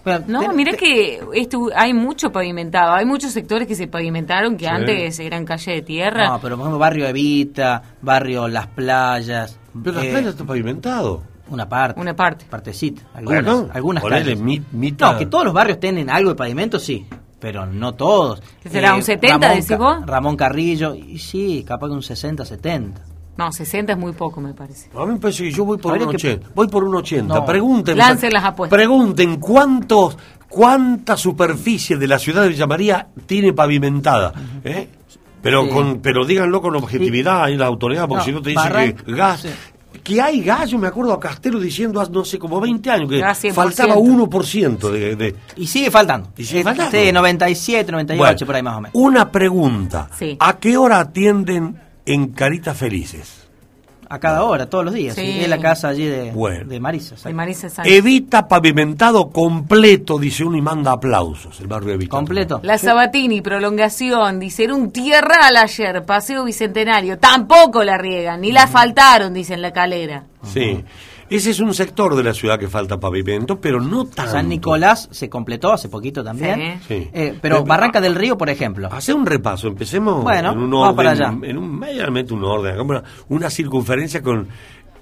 Bueno, 0.03 0.25
No, 0.27 0.39
te- 0.41 0.53
mira 0.53 0.71
te- 0.71 0.77
que 0.77 1.21
esto, 1.33 1.69
hay 1.75 1.93
mucho 1.93 2.31
pavimentado. 2.31 2.93
Hay 2.93 3.05
muchos 3.05 3.31
sectores 3.31 3.67
que 3.67 3.73
se 3.75 3.87
pavimentaron 3.87 4.55
que 4.57 4.65
Sí. 4.65 4.71
antes 4.71 5.19
eran 5.19 5.43
calle 5.45 5.71
de 5.73 5.81
tierra. 5.81 6.27
No, 6.27 6.39
pero 6.39 6.55
por 6.55 6.63
ejemplo, 6.65 6.77
barrio 6.79 7.07
Evita, 7.07 7.81
barrio 8.01 8.47
Las 8.47 8.67
Playas. 8.67 9.57
Pero 9.83 9.95
las 9.97 10.05
eh, 10.05 10.11
playas 10.11 10.29
están 10.31 10.47
pavimentadas. 10.47 11.17
Una 11.49 11.69
parte. 11.69 11.99
Una 12.01 12.15
parte. 12.15 12.45
Partecita. 12.49 13.03
Algunas, 13.13 13.43
Bueno, 13.45 13.69
algunas 13.73 14.03
calles. 14.03 14.39
mi- 14.39 14.61
mitad. 14.71 15.13
No, 15.13 15.17
que 15.19 15.25
todos 15.27 15.45
los 15.45 15.53
barrios 15.53 15.79
tienen 15.79 16.09
algo 16.09 16.29
de 16.31 16.35
pavimento, 16.35 16.79
sí. 16.79 17.05
Pero 17.39 17.65
no 17.67 17.93
todos. 17.93 18.41
¿Que 18.63 18.69
será 18.69 18.95
un 18.95 19.03
70, 19.03 19.37
Ramón 19.47 19.59
decís 19.61 19.77
vos? 19.77 20.05
Ramón 20.05 20.35
Carrillo, 20.37 20.95
y 20.95 21.19
sí, 21.19 21.63
capaz 21.67 21.87
que 21.87 21.93
un 21.93 22.01
60, 22.01 22.43
70. 22.45 23.01
No, 23.37 23.51
60 23.51 23.91
es 23.91 23.97
muy 23.99 24.13
poco, 24.13 24.39
me 24.41 24.53
parece. 24.53 24.89
A 24.97 25.05
mí 25.05 25.13
me 25.13 25.19
parece 25.19 25.43
que 25.43 25.51
yo 25.51 25.65
voy 25.65 25.77
por 25.77 25.91
Habría 25.91 26.07
un 26.07 26.11
que- 26.11 26.17
80. 26.17 26.49
Voy 26.55 26.67
por 26.69 26.83
un 26.85 26.95
80. 26.95 27.35
No. 27.35 27.45
Pregunten. 27.45 27.97
Lancen 27.97 28.31
las 28.33 28.45
apuestas. 28.45 28.75
Pregunten 28.75 29.35
cuántos, 29.39 30.17
cuánta 30.47 31.17
superficie 31.17 31.97
de 31.97 32.07
la 32.07 32.17
ciudad 32.17 32.41
de 32.43 32.49
Villa 32.49 32.65
María 32.65 33.07
tiene 33.27 33.51
pavimentada. 33.53 34.31
¿eh? 34.63 34.87
Pero, 35.45 35.63
Sí. 35.65 35.69
con, 35.69 35.99
pero 35.99 36.25
díganlo 36.25 36.59
con 36.59 36.75
objetividad 36.75 37.43
ahí 37.43 37.55
la 37.55 37.67
autoridad, 37.67 38.07
porque 38.07 38.21
No, 38.21 38.25
si 38.25 38.31
no 38.31 38.41
te 38.41 38.49
dicen 38.49 38.63
Barran- 38.73 38.95
que 38.95 39.11
gas. 39.13 39.41
sí. 39.41 39.49
Que 40.03 40.19
hay 40.19 40.41
gas, 40.41 40.71
yo 40.71 40.79
me 40.79 40.87
acuerdo 40.87 41.13
a 41.13 41.19
Castelo 41.19 41.59
diciendo 41.59 42.01
hace, 42.01 42.11
no 42.11 42.25
sé, 42.25 42.39
como 42.39 42.59
20 42.59 42.89
años 42.89 43.07
que 43.09 43.19
Gas 43.19 43.37
100%. 43.43 43.53
faltaba 43.53 43.95
1% 43.95 44.89
de, 44.91 45.15
de- 45.15 45.35
Y 45.55 45.67
sigue 45.67 45.91
faltando. 45.91 46.29
Y 46.35 46.43
sigue 46.45 46.63
faltando. 46.63 46.91
Sí, 46.97 47.11
97, 47.11 47.91
98, 47.91 48.17
Bueno, 48.17 48.45
por 48.47 48.55
ahí 48.55 48.63
más 48.63 48.77
o 48.77 48.81
menos. 48.81 48.91
Una 48.95 49.31
pregunta. 49.31 50.09
Sí. 50.17 50.35
¿A 50.39 50.57
qué 50.57 50.77
hora 50.77 50.99
atienden 50.99 51.79
en 52.07 52.29
Caritas 52.29 52.75
Felices? 52.75 53.44
A 54.09 54.19
cada 54.19 54.43
hora, 54.43 54.67
todos 54.69 54.85
los 54.85 54.93
días. 54.93 55.15
Sí. 55.15 55.21
sí. 55.21 55.39
Es 55.41 55.49
la 55.49 55.59
casa 55.59 55.89
allí 55.89 56.05
de, 56.05 56.31
Bueno. 56.31 56.65
de 56.65 56.79
Marisa. 56.79 57.15
De 57.23 57.33
Marisa 57.33 57.69
Sánchez. 57.69 57.93
Evita 57.93 58.47
pavimentado 58.47 59.29
completo, 59.29 60.17
dice 60.17 60.43
uno 60.43 60.57
y 60.57 60.61
manda 60.61 60.91
aplausos. 60.91 61.59
El 61.59 61.67
barrio 61.67 61.93
Evita. 61.93 62.09
Completo. 62.11 62.59
La 62.63 62.77
Sabatini, 62.77 63.41
prolongación, 63.41 64.39
dicen 64.39 64.71
un 64.71 64.91
tierral 64.91 65.55
ayer, 65.57 66.03
paseo 66.05 66.43
bicentenario, 66.43 67.17
tampoco 67.17 67.83
la 67.83 67.97
riegan, 67.97 68.41
ni 68.41 68.51
la 68.51 68.67
faltaron, 68.67 69.33
dicen 69.33 69.61
la 69.61 69.71
calera. 69.71 70.23
Sí. 70.43 70.83
Ese 71.29 71.49
es 71.49 71.59
un 71.59 71.73
sector 71.73 72.15
de 72.15 72.23
la 72.23 72.33
ciudad 72.35 72.59
que 72.59 72.67
falta 72.67 72.99
pavimento, 72.99 73.59
pero 73.59 73.79
no 73.81 74.05
tanto. 74.05 74.31
San 74.31 74.47
Nicolás 74.47 75.07
se 75.11 75.27
completó 75.29 75.73
hace 75.73 75.89
poquito 75.89 76.23
también. 76.23 76.79
Sí. 76.87 77.09
Eh, 77.13 77.37
pero 77.41 77.57
Eh, 77.59 77.63
Barranca 77.65 77.99
del 77.99 78.13
Río, 78.15 78.37
por 78.37 78.49
ejemplo. 78.49 78.89
Hace 78.91 79.11
un 79.13 79.25
repaso, 79.25 79.67
empecemos 79.67 80.23
Bueno, 80.23 80.51
en 80.51 80.57
un 80.59 80.69
vamos 80.69 80.83
orden, 80.89 80.95
para 80.95 81.11
allá. 81.11 81.33
en 81.41 81.57
un 81.57 81.79
medianamente 81.79 82.33
un 82.33 82.43
orden, 82.43 82.79
una, 82.79 83.03
una 83.29 83.49
circunferencia 83.49 84.21
con 84.21 84.47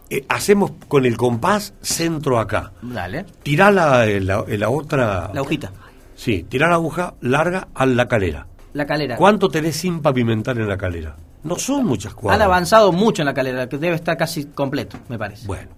eh, 0.10 0.24
hacemos 0.30 0.72
con 0.88 1.06
el 1.06 1.18
compás 1.18 1.74
centro 1.82 2.40
acá. 2.40 2.72
Dale. 2.82 3.26
Tirá 3.44 3.70
la, 3.72 4.06
la, 4.06 4.46
la 4.48 4.70
otra 4.70 5.30
La 5.34 5.42
hojita. 5.42 5.72
Sí, 6.16 6.46
tirá 6.48 6.68
la 6.70 6.76
aguja 6.76 7.16
larga 7.22 7.68
a 7.74 7.86
la 7.86 8.08
calera. 8.08 8.48
La 8.74 8.86
calera. 8.86 9.18
¿Cuánto 9.18 9.50
tenés 9.50 9.76
sin 9.76 10.02
pavimentar 10.02 10.58
en 10.58 10.70
la 10.70 10.78
calera? 10.78 11.16
No 11.44 11.58
son 11.58 11.86
muchas 11.86 12.14
Han 12.14 12.20
cuadras. 12.20 12.46
avanzado 12.46 12.92
mucho 12.94 13.22
en 13.22 13.26
la 13.26 13.34
calera, 13.34 13.68
que 13.68 13.78
debe 13.78 13.96
estar 13.96 14.16
casi 14.16 14.46
completo, 14.46 14.98
me 15.10 15.18
parece. 15.18 15.46
Bueno, 15.48 15.70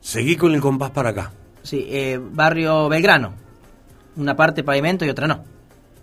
seguí 0.00 0.36
con 0.36 0.54
el 0.54 0.60
compás 0.60 0.90
para 0.90 1.10
acá. 1.10 1.32
Sí, 1.62 1.86
eh, 1.88 2.18
barrio 2.20 2.88
Belgrano. 2.88 3.32
Una 4.16 4.34
parte 4.36 4.64
pavimento 4.64 5.04
y 5.04 5.08
otra 5.10 5.26
no. 5.26 5.44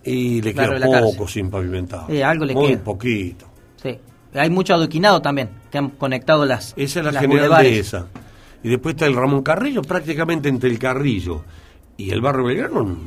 Y 0.03 0.41
le 0.41 0.53
queda 0.53 1.01
poco 1.01 1.27
sin 1.27 1.49
pavimentar. 1.49 2.09
Eh, 2.09 2.23
algo 2.23 2.45
le 2.45 2.53
Muy 2.53 2.67
queda. 2.67 2.83
poquito. 2.83 3.45
Sí. 3.81 3.97
Hay 4.33 4.49
mucho 4.49 4.73
adoquinado 4.75 5.21
también, 5.21 5.49
que 5.71 5.77
han 5.77 5.89
conectado 5.89 6.45
las 6.45 6.73
Esa 6.77 6.99
es 6.99 7.05
la 7.05 7.11
las 7.11 7.21
general 7.21 7.45
bulevares. 7.47 7.71
de 7.73 7.79
esa. 7.79 8.07
Y 8.63 8.69
después 8.69 8.95
está 8.95 9.05
el 9.05 9.15
Ramón 9.15 9.41
Carrillo, 9.43 9.81
prácticamente 9.81 10.47
entre 10.49 10.69
el 10.69 10.79
Carrillo 10.79 11.43
y 11.97 12.11
el 12.11 12.21
barrio 12.21 12.45
Belgrano. 12.45 12.97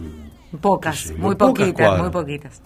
Pocas, 0.60 0.98
Sí, 0.98 1.14
muy 1.16 1.36
pocas 1.36 1.66
poquitas, 1.68 1.98
muy 2.00 2.10
poquitas. 2.10 2.60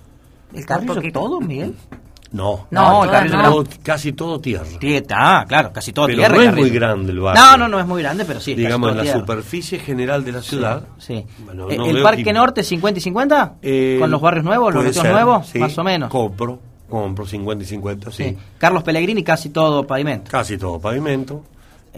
¿El 0.55 0.65
Carrillo 0.67 0.95
poquito. 0.95 1.21
todo, 1.21 1.41
Miguel? 1.41 1.75
No, 2.35 2.67
No, 2.71 3.05
el 3.05 3.11
Carrillo 3.11 3.37
no. 3.37 3.43
todo- 3.53 3.65
casi 3.83 4.13
todo 4.13 4.41
tierra. 4.41 4.67
Tieta, 4.81 5.15
ah, 5.41 5.45
claro, 5.47 5.73
casi 5.73 5.93
todo 5.93 6.07
Pero 6.07 6.19
tierra. 6.19 6.35
no 6.35 6.43
el 6.43 6.49
es 6.49 6.55
muy 6.57 6.71
grande 6.71 7.13
el 7.13 7.21
barrio. 7.21 7.41
No, 7.43 7.57
no, 7.57 7.69
no 7.69 7.79
es 7.79 7.87
muy 7.87 8.03
grande, 8.03 8.25
pero 8.25 8.41
sí. 8.41 8.51
es 8.51 8.57
casi 8.57 8.67
Digamos, 8.67 8.91
en 8.91 8.97
la 8.97 9.03
tierra. 9.05 9.21
superficie 9.21 9.79
general 9.79 10.25
de 10.25 10.33
la 10.33 10.43
ciudad. 10.43 10.83
Sí. 10.99 11.25
Bueno, 11.45 11.71
Eh, 11.71 11.77
no 11.79 11.87
¿El 11.87 12.03
Parque 12.03 12.25
que- 12.25 12.33
Norte 12.33 12.65
50 12.65 12.99
y 12.99 13.03
50? 13.03 13.55
Eh, 13.63 13.99
¿Con 14.01 14.11
los 14.11 14.21
barrios 14.21 14.45
nuevos, 14.45 14.75
los 14.75 14.95
ser, 14.95 15.13
nuevos? 15.13 15.47
sí. 15.47 15.59
Más 15.61 15.79
o 15.79 15.85
menos. 15.85 16.11
Compro, 16.11 16.59
compro 16.91 17.25
50 17.25 17.63
y 17.63 17.67
50, 17.69 18.11
sí. 18.11 18.25
Sí. 18.25 18.37
Carlos 18.59 18.83
Pellegrini 18.83 19.23
casi 19.23 19.51
todo 19.51 19.87
pavimento. 19.87 20.31
Casi 20.31 20.59
todo 20.59 20.81
pavimento. 20.81 21.45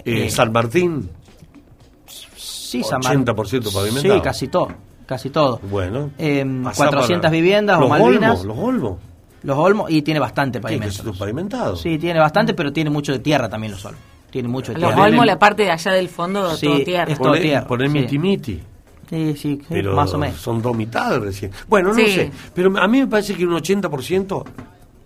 Eh, 0.04 0.26
Eh, 0.26 0.30
San 0.30 0.52
Martín, 0.52 1.08
Sí, 2.36 2.82
San 2.82 3.00
Mar- 3.02 3.16
80% 3.16 3.72
pavimentado. 3.72 4.14
Sí, 4.16 4.20
casi 4.20 4.48
todo. 4.48 4.68
Casi 5.06 5.30
todo. 5.30 5.60
bueno. 5.62 6.10
Eh, 6.18 6.44
Pasá 6.64 6.84
400 6.88 7.22
para- 7.22 7.30
viviendas 7.30 7.78
o 7.78 7.80
los 7.82 7.88
Malvinas. 7.90 8.40
Olmos, 8.40 8.44
los 8.44 8.58
Olmos. 8.58 8.96
Los 9.46 9.56
Olmos, 9.56 9.90
y 9.90 10.02
tiene 10.02 10.18
bastante 10.20 10.60
pavimento. 10.60 11.12
pavimentado. 11.14 11.76
Sí, 11.76 11.96
tiene 11.98 12.18
bastante, 12.18 12.52
pero 12.52 12.72
tiene 12.72 12.90
mucho 12.90 13.12
de 13.12 13.20
tierra 13.20 13.48
también 13.48 13.72
los 13.72 13.84
Olmos. 13.84 14.00
Tiene 14.30 14.48
mucho 14.48 14.72
de 14.74 14.80
Los 14.80 14.90
tierra. 14.90 15.04
Olmos, 15.06 15.24
la 15.24 15.38
parte 15.38 15.62
de 15.62 15.70
allá 15.70 15.92
del 15.92 16.08
fondo, 16.08 16.54
Sí, 16.56 16.66
todo 16.66 16.80
tierra. 16.82 17.12
es 17.12 17.16
todo 17.18 17.28
Poner, 17.28 17.42
tierra, 17.42 17.66
poner 17.66 17.90
sí. 18.08 18.18
miti. 18.18 18.60
Sí, 19.08 19.36
sí, 19.36 19.62
Pero 19.68 19.94
más 19.94 20.12
o 20.14 20.18
menos. 20.18 20.40
son 20.40 20.60
dos 20.60 20.76
mitades 20.76 21.20
recién. 21.20 21.52
Bueno, 21.68 21.90
no 21.90 21.94
Sí. 21.94 22.06
sé. 22.08 22.30
Pero 22.52 22.76
a 22.76 22.88
mí 22.88 22.98
me 23.00 23.06
parece 23.06 23.34
que 23.34 23.46
un 23.46 23.54
80% 23.54 24.44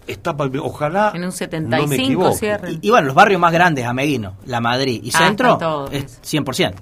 está 0.07 0.35
pavimentado. 0.35 0.73
Ojalá. 0.73 1.09
En 1.15 1.17
un 1.17 1.21
no 1.21 1.27
me 1.27 1.33
75 1.33 1.95
equivoque. 2.03 2.35
cierren. 2.39 2.79
Y, 2.81 2.87
y 2.87 2.91
bueno, 2.91 3.09
los 3.09 3.15
barrios 3.15 3.39
más 3.39 3.53
grandes, 3.53 3.85
Ameguino, 3.85 4.37
La 4.47 4.61
Madrid 4.63 5.01
y 5.05 5.11
Ah, 5.15 5.19
Centro, 5.19 5.87
es 5.93 6.19
100%. 6.23 6.73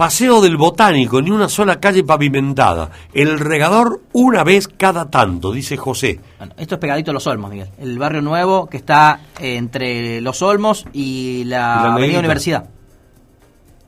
Paseo 0.00 0.40
del 0.40 0.56
Botánico, 0.56 1.20
ni 1.20 1.30
una 1.30 1.46
sola 1.50 1.78
calle 1.78 2.02
pavimentada. 2.02 2.90
El 3.12 3.38
regador 3.38 4.00
una 4.14 4.44
vez 4.44 4.66
cada 4.66 5.10
tanto, 5.10 5.52
dice 5.52 5.76
José. 5.76 6.18
Bueno, 6.38 6.54
esto 6.56 6.76
es 6.76 6.80
pegadito 6.80 7.10
a 7.10 7.12
Los 7.12 7.26
Olmos, 7.26 7.50
Miguel. 7.50 7.68
El 7.78 7.98
barrio 7.98 8.22
nuevo 8.22 8.66
que 8.66 8.78
está 8.78 9.20
eh, 9.38 9.56
entre 9.56 10.22
Los 10.22 10.40
Olmos 10.40 10.86
y 10.94 11.44
la, 11.44 11.58
la 11.58 11.80
Avenida 11.82 11.98
Negrita. 11.98 12.18
Universidad. 12.20 12.64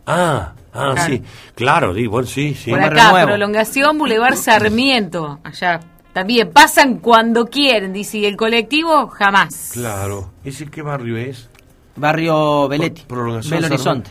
Ah, 0.04 0.52
ah, 0.74 0.92
Claro. 0.94 1.02
sí. 1.06 1.22
Claro, 1.54 1.94
sí, 1.94 2.06
bueno, 2.06 2.28
sí, 2.28 2.54
sí. 2.56 2.68
Por 2.72 2.80
barrio 2.80 3.00
acá, 3.00 3.10
nuevo. 3.12 3.26
prolongación, 3.28 3.96
Boulevard 3.96 4.36
Sarmiento, 4.36 5.38
allá. 5.42 5.80
También 6.12 6.50
pasan 6.50 6.98
cuando 6.98 7.46
quieren, 7.46 7.94
dice, 7.94 8.18
y 8.18 8.26
el 8.26 8.36
colectivo 8.36 9.08
jamás. 9.08 9.70
Claro. 9.72 10.30
¿Ese 10.44 10.66
qué 10.66 10.82
barrio 10.82 11.16
es? 11.16 11.48
Barrio 11.96 12.68
Beletti, 12.68 13.00
Prolongación 13.06 13.62
Belo 13.62 13.66
Horizonte. 13.68 14.10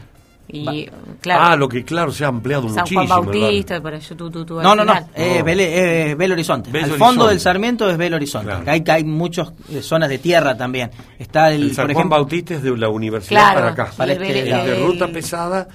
Y, 0.53 0.89
claro, 1.21 1.43
Ah, 1.45 1.55
lo 1.55 1.69
que 1.69 1.83
claro 1.83 2.11
se 2.11 2.25
ha 2.25 2.27
ampliado 2.27 2.63
San 2.69 2.79
muchísimo. 2.79 3.07
Juan 3.07 3.19
el 3.21 3.25
barrio. 3.25 3.41
Bautista, 3.41 3.81
para 3.81 3.97
allá, 3.97 4.15
tú, 4.17 4.29
tú, 4.29 4.45
tú, 4.45 4.57
al 4.59 4.63
No, 4.63 4.75
no, 4.75 4.83
no, 4.85 4.93
final. 4.93 5.09
eh, 5.15 5.35
No. 5.39 5.45
Bele- 5.45 6.09
eh, 6.11 6.15
Belo 6.15 6.33
Horizonte. 6.33 6.71
Belo 6.71 6.85
Al 6.85 6.91
fondo 6.91 7.05
Horizonte. 7.25 7.29
del 7.29 7.39
Sarmiento 7.39 7.89
es 7.89 7.97
Belo 7.97 8.15
Horizonte. 8.17 8.45
Claro. 8.47 8.61
Acá 8.61 8.71
hay, 8.73 8.83
hay 8.87 9.03
muchas 9.03 9.53
eh, 9.71 9.81
zonas 9.81 10.09
de 10.09 10.17
tierra 10.17 10.57
también. 10.57 10.91
Está 11.17 11.51
el, 11.51 11.63
El 11.63 11.67
San 11.75 11.85
por 11.87 11.93
Juan 11.93 12.01
ejemplo, 12.01 12.17
Bautista 12.17 12.53
es 12.55 12.63
de 12.63 12.77
la 12.77 12.89
universidad 12.89 13.41
Claro, 13.53 13.59
para 13.59 13.71
acá. 13.71 13.83
y 13.83 13.91
el 13.91 13.97
Para 13.97 14.13
este- 14.13 14.71
de 14.71 14.85
ruta 14.85 15.07
pesada, 15.07 15.67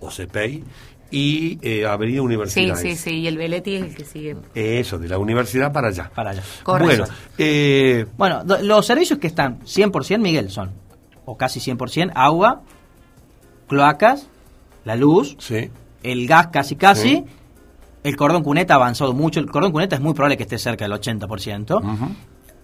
o 0.00 0.08
CPI, 0.10 0.64
y 1.10 1.58
eh, 1.62 1.86
Avenida 1.86 2.16
Sí, 2.16 2.20
Universidad. 2.20 2.76
sí, 2.76 2.96
sí, 2.96 3.10
y 3.20 3.26
el 3.28 3.38
Beletti 3.38 3.76
es 3.76 3.82
el 3.84 3.94
que 3.94 4.04
sigue. 4.04 4.36
Eso, 4.54 4.98
de 4.98 5.08
la 5.08 5.18
universidad 5.18 5.72
para 5.72 5.88
allá. 5.88 6.10
para 6.14 6.30
allá. 6.30 6.42
Correcto. 6.64 7.04
Bueno, 7.04 7.14
eh, 7.38 8.06
Bueno, 8.16 8.42
los 8.62 8.84
servicios 8.84 9.18
que 9.20 9.28
están 9.28 9.60
100% 9.64 10.18
Miguel 10.20 10.50
son, 10.50 10.72
o 11.24 11.36
casi 11.36 11.60
100%, 11.60 12.10
agua, 12.16 12.62
cloacas, 13.68 14.28
la 14.84 14.96
luz, 14.96 15.36
sí. 15.38 15.70
el 16.02 16.26
gas 16.26 16.48
casi 16.48 16.76
casi, 16.76 17.08
Sí. 17.08 17.24
el 18.02 18.16
cordón 18.16 18.42
cuneta 18.42 18.74
ha 18.74 18.76
avanzado 18.76 19.12
mucho, 19.14 19.40
el 19.40 19.50
cordón 19.50 19.72
cuneta 19.72 19.96
es 19.96 20.02
muy 20.02 20.12
probable 20.14 20.36
que 20.36 20.42
esté 20.44 20.58
cerca 20.58 20.84
del 20.84 20.92
80%, 20.92 21.80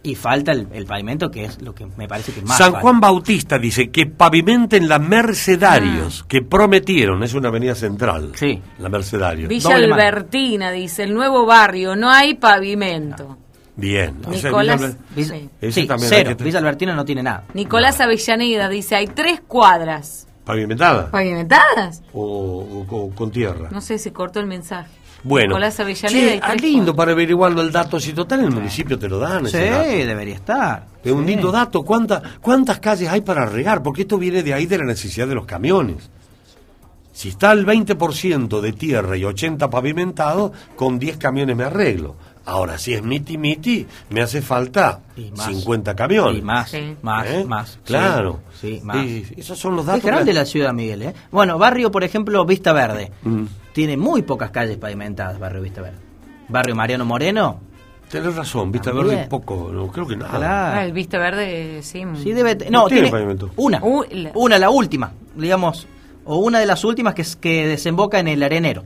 y 0.03 0.15
falta 0.15 0.53
el, 0.53 0.67
el 0.73 0.87
pavimento 0.87 1.31
que 1.31 1.45
es 1.45 1.61
lo 1.61 1.75
que 1.75 1.85
me 1.85 2.09
parece 2.09 2.33
que 2.33 2.41
es 2.41 2.47
más 2.47 2.57
San 2.57 2.69
falta. 2.73 2.81
Juan 2.81 3.01
Bautista 3.01 3.59
dice 3.59 3.91
que 3.91 4.07
pavimenten 4.07 4.89
la 4.89 4.99
Mercedarios, 4.99 6.25
que 6.25 6.41
prometieron, 6.43 7.23
es 7.23 7.35
una 7.35 7.49
avenida 7.49 7.75
central. 7.75 8.33
Sí. 8.35 8.61
La 8.79 8.89
Mercedarios. 8.89 9.49
Villa 9.49 9.71
Doble 9.71 9.89
mano. 9.89 10.03
Albertina, 10.03 10.71
dice, 10.73 11.03
el 11.03 11.13
nuevo 11.15 11.45
barrio, 11.47 11.97
no 11.97 12.11
hay 12.11 12.35
pavimento. 12.35 13.37
Bien. 13.77 14.17
O 14.27 14.33
sea, 14.35 14.51
Nicolás, 14.51 14.81
Villa- 14.81 14.97
Villa- 15.17 15.35
sí. 15.39 15.51
Ese 15.61 15.81
sí, 15.83 15.89
cero. 16.01 16.37
que- 16.37 16.45
Villa 16.45 16.59
Albertina 16.59 16.95
no 16.95 17.05
tiene 17.05 17.23
nada. 17.23 17.45
Nicolás 17.55 18.01
Avellaneda 18.01 18.69
dice, 18.69 18.97
hay 18.97 19.07
tres 19.07 19.41
cuadras. 19.47 20.27
¿Pavimentada? 20.51 21.11
¿Pavimentadas? 21.11 22.03
O, 22.13 22.23
o- 22.23 22.97
o 22.97 23.11
con 23.15 23.31
tierra. 23.31 23.69
No 23.71 23.81
sé, 23.81 23.99
se 23.99 24.13
cortó 24.13 24.41
el 24.41 24.47
mensaje. 24.47 24.91
Bueno, 25.23 25.49
Nicolás 25.49 25.79
Avellaneda 25.81 26.33
Che, 26.33 26.41
ah, 26.43 26.55
lindo 26.55 26.97
para 26.97 27.13
averiguarlo 27.13 27.61
el 27.61 27.71
dato. 27.71 28.01
Si 28.01 28.13
total 28.15 28.41
en 28.41 28.47
el 28.47 28.53
municipio 28.53 28.99
te 28.99 29.07
lo 29.09 29.19
dan. 29.19 29.43
Sí, 29.47 29.57
ese 29.59 29.69
dato. 29.71 29.89
debería 29.89 30.35
estar. 30.35 30.87
Es 31.05 31.13
un 31.13 31.27
lindo 31.27 31.53
dato. 31.53 31.83
¿Cuánta- 31.83 32.23
¿Cuántas 32.41 32.81
calles 32.81 33.09
hay 33.11 33.21
para 33.21 33.45
regar? 33.45 33.83
Porque 33.83 34.03
esto 34.03 34.17
viene 34.17 34.43
de 34.43 34.55
ahí 34.55 34.65
de 34.67 34.79
la 34.79 34.85
necesidad 34.85 35.29
de 35.29 35.35
los 35.35 35.45
camiones. 35.45 36.09
Si 37.13 37.29
está 37.29 37.53
el 37.53 37.67
20% 37.67 38.61
de 38.63 38.73
tierra 38.73 39.15
y 39.17 39.25
80 39.25 39.69
pavimentado, 39.69 40.53
con 40.75 40.99
10 40.99 41.19
camiones 41.19 41.55
me 41.55 41.65
arreglo. 41.65 42.17
Ahora, 42.47 42.79
si 42.79 42.95
es 42.95 43.03
miti 43.03 43.37
miti, 43.39 43.87
me 44.09 44.23
hace 44.23 44.41
falta 44.43 45.01
más. 45.37 45.47
50 45.47 45.95
camiones. 45.95 46.39
Y 46.39 46.43
más, 46.43 46.71
Sí. 46.71 46.97
más, 47.03 47.27
¿Eh? 47.27 47.45
más. 47.47 47.79
Claro. 47.85 48.41
Sí, 48.61 48.79
sí, 48.79 48.81
más. 48.85 49.05
Y 49.07 49.27
esos 49.37 49.59
son 49.59 49.77
los 49.77 49.87
datos. 49.87 50.01
Es 50.01 50.07
grande 50.07 50.33
que- 50.33 50.39
la 50.39 50.45
ciudad, 50.45 50.73
Miguel. 50.73 51.03
¿eh? 51.03 51.15
Bueno, 51.31 51.59
barrio, 51.59 51.91
por 51.91 52.03
ejemplo, 52.03 52.45
Vista 52.45 52.73
Verde. 52.73 53.13
Mm. 53.23 53.45
Tiene 53.73 53.97
muy 53.97 54.23
pocas 54.23 54.51
calles 54.51 54.79
pavimentadas, 54.79 55.39
barrio 55.39 55.63
Vista 55.63 55.83
Verde. 55.83 55.99
Barrio 56.49 56.75
Mariano 56.75 57.05
Moreno. 57.05 57.61
Tenés 58.11 58.35
razón, 58.35 58.73
Vista 58.73 58.91
También. 58.91 59.07
Verde 59.19 59.29
poco, 59.29 59.71
no 59.73 59.87
creo 59.87 60.07
que 60.07 60.17
nada. 60.17 60.37
Claro. 60.37 60.77
Ah, 60.79 60.85
el 60.85 60.93
Vista 60.93 61.19
Verde, 61.19 61.81
sí. 61.83 62.03
Sí, 62.21 62.33
debe. 62.33 62.57
te- 62.57 62.69
No 62.71 62.81
No, 62.83 62.87
tiene 62.89 63.03
tiene, 63.03 63.11
pavimento. 63.13 63.51
una. 63.57 63.81
La- 64.11 64.33
Una, 64.35 64.59
la 64.59 64.71
última, 64.71 65.13
digamos. 65.37 65.87
O 66.25 66.39
una 66.39 66.59
de 66.59 66.67
las 66.67 66.83
últimas 66.85 67.15
que, 67.15 67.23
es- 67.23 67.37
que 67.37 67.69
desemboca 67.69 68.19
en 68.19 68.27
el 68.29 68.43
arenero. 68.43 68.85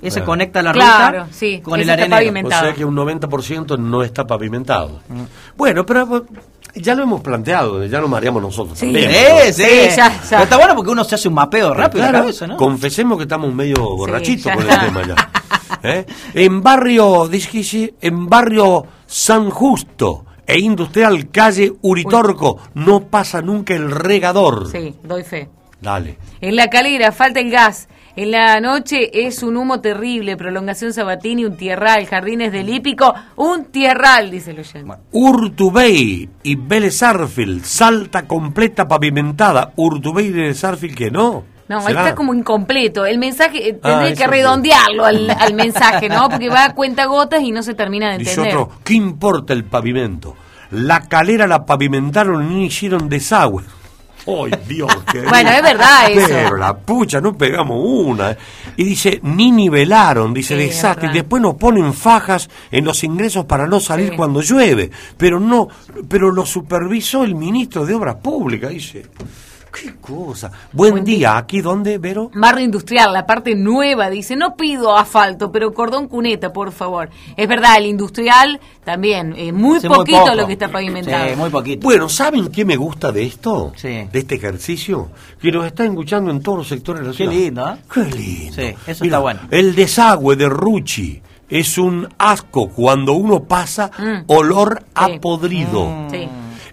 Esa 0.00 0.16
Claro. 0.16 0.26
conecta 0.26 0.62
la 0.62 0.72
Claro, 0.72 1.18
ruta 1.24 1.32
sí, 1.32 1.60
con 1.60 1.78
el 1.78 1.88
arenero. 1.90 2.46
O 2.48 2.50
sea 2.50 2.72
que 2.74 2.84
un 2.84 2.94
90% 2.96 3.76
no 3.78 4.02
está 4.02 4.26
pavimentado. 4.26 5.00
Bueno, 5.56 5.84
pero 5.86 6.16
eh, 6.16 6.22
ya 6.80 6.94
lo 6.94 7.02
hemos 7.02 7.20
planteado, 7.20 7.84
ya 7.84 8.00
nos 8.00 8.08
mareamos 8.10 8.42
nosotros 8.42 8.78
Sí. 8.78 8.86
también. 8.86 9.10
Sí, 9.10 9.52
sí, 9.52 9.62
Sí, 9.62 9.96
ya, 9.96 10.08
ya. 10.08 10.20
Pero 10.30 10.42
está 10.44 10.56
bueno 10.56 10.74
porque 10.74 10.90
uno 10.90 11.04
se 11.04 11.14
hace 11.14 11.28
un 11.28 11.34
mapeo 11.34 11.74
rápido 11.74 12.04
Claro, 12.04 12.18
cabeza, 12.20 12.46
¿no? 12.46 12.56
Confesemos 12.56 13.16
que 13.18 13.24
estamos 13.24 13.52
medio 13.54 13.76
borrachitos 13.96 14.50
con 14.52 14.68
el 14.68 14.80
tema 14.80 15.02
ya. 15.06 15.30
¿Eh? 15.84 16.06
En 16.34 16.62
barrio, 16.62 17.28
dice 17.28 17.94
en 18.00 18.28
barrio 18.28 18.84
San 19.06 19.50
Justo 19.50 20.24
e 20.46 20.58
Industrial, 20.58 21.30
calle 21.30 21.72
Uritorco, 21.82 22.58
no 22.74 23.00
pasa 23.04 23.40
nunca 23.42 23.74
el 23.74 23.90
regador. 23.90 24.70
Sí, 24.70 24.94
doy 25.02 25.22
fe. 25.22 25.48
Dale. 25.80 26.18
En 26.40 26.56
la 26.56 26.68
calera 26.70 27.12
falta 27.12 27.40
el 27.40 27.50
gas. 27.50 27.88
En 28.14 28.30
la 28.30 28.60
noche 28.60 29.26
es 29.26 29.42
un 29.42 29.56
humo 29.56 29.80
terrible, 29.80 30.36
prolongación 30.36 30.92
Sabatini, 30.92 31.46
un 31.46 31.56
tierral, 31.56 32.06
jardines 32.06 32.52
del 32.52 32.68
Hípico, 32.68 33.14
un 33.36 33.64
tierral, 33.66 34.30
dice 34.30 34.50
el 34.50 34.60
oyente. 34.60 34.92
Urtubey 35.12 36.28
y 36.42 36.56
Vélez 36.56 37.02
Arfield, 37.02 37.64
salta 37.64 38.26
completa 38.26 38.86
pavimentada. 38.86 39.72
Urtubey 39.76 40.26
y 40.26 40.30
Vélez 40.32 40.62
Arfield 40.62 40.94
que 40.94 41.10
no. 41.10 41.44
No, 41.68 41.88
está 41.88 42.14
como 42.14 42.34
incompleto. 42.34 43.06
El 43.06 43.16
mensaje, 43.18 43.70
eh, 43.70 43.80
Ah, 43.82 44.06
que 44.14 44.26
redondearlo 44.26 45.06
al, 45.06 45.30
al 45.38 45.54
mensaje, 45.54 46.10
¿no? 46.10 46.28
Porque 46.28 46.50
va 46.50 46.66
a 46.66 46.74
cuenta 46.74 47.06
gotas 47.06 47.42
y 47.42 47.50
no 47.50 47.62
se 47.62 47.72
termina 47.72 48.10
de 48.12 48.18
Dice 48.18 48.32
entender. 48.32 48.56
otro, 48.58 48.76
¿qué 48.84 48.92
importa 48.92 49.54
el 49.54 49.64
pavimento? 49.64 50.36
La 50.70 51.08
calera 51.08 51.46
la 51.46 51.64
pavimentaron 51.64 52.50
y 52.52 52.54
no 52.54 52.60
hicieron 52.60 53.08
desagüe. 53.08 53.62
¡Ay, 54.26 54.52
Dios! 54.68 54.90
qué 55.10 55.20
Bueno, 55.28 55.50
es 55.50 55.62
verdad 55.62 56.10
eso. 56.10 56.28
Pero 56.28 56.56
la 56.56 56.76
pucha, 56.76 57.20
no 57.20 57.36
pegamos 57.36 57.78
una. 57.82 58.36
Y 58.76 58.84
dice, 58.84 59.20
ni 59.22 59.50
nivelaron, 59.50 60.32
dice, 60.32 60.56
Sí, 60.56 60.66
desastre. 60.66 61.10
Y 61.10 61.14
después 61.14 61.42
nos 61.42 61.54
ponen 61.54 61.92
fajas 61.92 62.48
en 62.70 62.84
los 62.84 63.02
ingresos 63.04 63.44
para 63.44 63.66
no 63.66 63.80
salir 63.80 64.14
cuando 64.16 64.40
llueve. 64.40 64.90
Pero 65.16 65.40
no, 65.40 65.68
pero 66.08 66.30
lo 66.30 66.46
supervisó 66.46 67.24
el 67.24 67.34
ministro 67.34 67.84
de 67.84 67.94
Obras 67.94 68.16
Públicas, 68.16 68.70
dice. 68.70 69.06
¡Qué 69.72 69.94
cosa! 70.00 70.52
Buen, 70.72 71.02
día, 71.02 71.38
¿aquí 71.38 71.62
dónde, 71.62 71.96
Vero? 71.96 72.30
Barrio 72.34 72.64
industrial, 72.64 73.12
la 73.12 73.24
parte 73.26 73.54
nueva, 73.54 74.10
dice, 74.10 74.36
no 74.36 74.54
pido 74.54 74.96
asfalto, 74.96 75.50
pero 75.50 75.72
cordón 75.72 76.08
cuneta, 76.08 76.52
por 76.52 76.72
favor. 76.72 77.08
Es 77.36 77.48
verdad, 77.48 77.78
el 77.78 77.86
industrial 77.86 78.60
también, 78.84 79.34
eh, 79.36 79.50
muy 79.50 79.80
Sí, 79.80 79.88
poquito 79.88 80.34
lo 80.34 80.46
que 80.46 80.52
está 80.54 80.68
pavimentado. 80.70 81.28
Sí, 81.30 81.36
muy 81.36 81.48
poquito. 81.48 81.82
Bueno, 81.84 82.08
¿saben 82.10 82.48
qué 82.50 82.64
me 82.66 82.76
gusta 82.76 83.10
de 83.12 83.24
esto? 83.24 83.72
Sí. 83.76 83.88
De 84.12 84.18
este 84.18 84.34
ejercicio. 84.34 85.10
Que 85.40 85.50
nos 85.50 85.64
está 85.64 85.84
escuchando 85.84 86.30
en 86.30 86.42
todos 86.42 86.58
los 86.58 86.68
sectores 86.68 87.02
de 87.02 87.08
la 87.08 87.14
Qué 87.16 87.26
lindo, 87.26 87.68
¿eh? 87.70 87.76
Qué 87.92 88.00
lindo. 88.04 88.52
Sí, 88.54 88.74
eso 88.86 89.04
Mira, 89.04 89.16
está 89.16 89.18
bueno. 89.20 89.40
El 89.50 89.74
desagüe 89.74 90.36
de 90.36 90.48
Ruchi 90.50 91.22
es 91.48 91.78
un 91.78 92.08
asco 92.18 92.68
cuando 92.68 93.14
uno 93.14 93.44
pasa 93.44 93.90
Mm. 93.98 94.24
olor 94.26 94.84
a 94.94 95.06
Sí. 95.06 95.18
podrido. 95.18 96.08
Sí. 96.10 96.28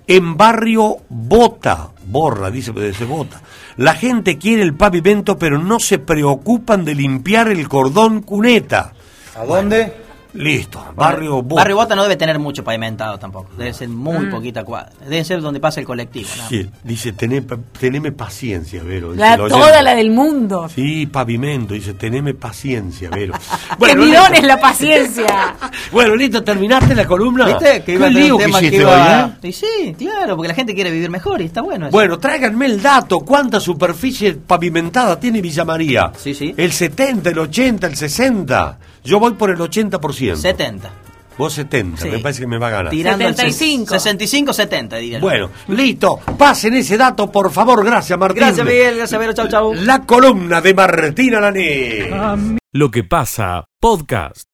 En 0.09 0.37
barrio 0.37 0.97
Bota, 1.07 1.91
borra, 2.07 2.49
dice, 2.49 2.73
pero 2.73 2.91
se 2.95 3.05
bota. 3.05 3.43
La 3.77 3.93
gente 3.93 4.39
quiere 4.39 4.63
el 4.63 4.73
pavimento, 4.73 5.37
pero 5.37 5.59
no 5.59 5.79
se 5.79 5.99
preocupan 5.99 6.83
de 6.83 6.95
limpiar 6.95 7.49
el 7.49 7.69
cordón 7.69 8.23
cuneta. 8.23 8.93
¿A 9.35 9.45
dónde? 9.45 9.93
Listo, 10.33 10.83
barrio 10.95 11.41
Bota. 11.41 11.61
Barrio 11.61 11.75
Bota 11.75 11.95
no 11.95 12.03
debe 12.03 12.15
tener 12.15 12.37
mucho 12.39 12.63
pavimentado 12.63 13.17
tampoco. 13.17 13.49
Debe 13.57 13.73
ser 13.73 13.89
muy 13.89 14.27
Mm. 14.27 14.31
poquita 14.31 14.63
cuadra. 14.63 14.91
Debe 15.07 15.23
ser 15.25 15.41
donde 15.41 15.59
pasa 15.59 15.79
el 15.79 15.85
colectivo. 15.87 16.29
Sí, 16.47 16.69
dice, 16.83 17.13
"Tené 17.13 17.43
teneme 17.79 18.11
paciencia, 18.11 18.83
Vero. 18.83 19.13
dice 19.13 19.21
La, 19.21 19.37
toda 19.37 19.81
la 19.81 19.95
del 19.95 20.11
mundo. 20.11 20.69
Sí, 20.69 21.07
pavimento, 21.07 21.73
dice, 21.73 21.93
teneme 21.95 22.33
paciencia, 22.35 23.09
Vero. 23.09 23.33
mirón 23.79 24.35
es 24.35 24.43
la 24.43 24.59
paciencia. 24.59 25.55
Bueno, 25.91 26.15
listo, 26.15 26.43
terminaste 26.43 26.93
la 26.93 27.05
columna. 27.07 27.45
¿Viste? 27.47 27.83
Que 27.83 27.93
iba 27.93 28.05
a 28.05 28.09
Qué 28.09 28.13
tener 28.13 28.25
lío 28.25 28.35
un 28.35 28.39
que 28.39 28.45
tema 28.45 28.59
que 28.59 28.65
hiciste 28.67 28.83
iba... 28.83 29.23
hoy, 29.25 29.31
¿eh? 29.43 29.47
Y 29.47 29.51
sí, 29.53 29.95
claro, 29.97 30.35
porque 30.35 30.47
la 30.49 30.53
gente 30.53 30.75
quiere 30.75 30.91
vivir 30.91 31.09
mejor 31.09 31.41
y 31.41 31.45
está 31.45 31.61
bueno 31.61 31.87
eso. 31.87 31.91
Bueno, 31.91 32.19
tráiganme 32.19 32.67
el 32.67 32.81
dato. 32.81 33.19
¿Cuánta 33.21 33.59
superficie 33.59 34.33
pavimentada 34.35 35.19
tiene 35.19 35.41
Villa 35.41 35.65
María? 35.65 36.11
Sí, 36.17 36.33
sí. 36.35 36.53
¿El 36.55 36.71
70, 36.71 37.29
el 37.31 37.39
80, 37.39 37.87
el 37.87 37.95
60? 37.95 38.77
Yo 39.09 39.19
voy 39.19 39.33
por 39.33 39.49
el 39.49 39.57
80%. 39.57 40.35
70. 40.35 40.91
Vos 41.37 41.53
70, 41.53 42.01
Sí. 42.01 42.09
me 42.09 42.19
parece 42.19 42.41
que 42.41 42.47
me 42.47 42.57
va 42.57 42.67
a 42.67 42.71
ganar. 42.71 42.89
Tirando 42.91 43.25
el 43.25 43.33
75. 43.33 43.93
65, 43.93 44.53
70, 44.53 44.97
diría. 44.97 45.17
yo. 45.19 45.21
Bueno, 45.21 45.49
listo. 45.69 46.19
Pasen 46.37 46.75
ese 46.75 46.97
dato, 46.97 47.31
por 47.31 47.49
favor. 47.51 47.83
Gracias, 47.85 48.19
Martín. 48.19 48.41
Gracias, 48.41 48.65
Miguel. 48.65 48.97
Gracias, 48.97 49.19
Vero. 49.19 49.33
Chau, 49.33 49.47
chau. 49.47 49.73
La 49.73 50.01
columna 50.05 50.59
de 50.61 50.73
Martín 50.73 51.35
Alané. 51.35 52.09
Lo 52.73 52.91
que 52.91 53.03
pasa, 53.03 53.65
podcast. 53.79 54.47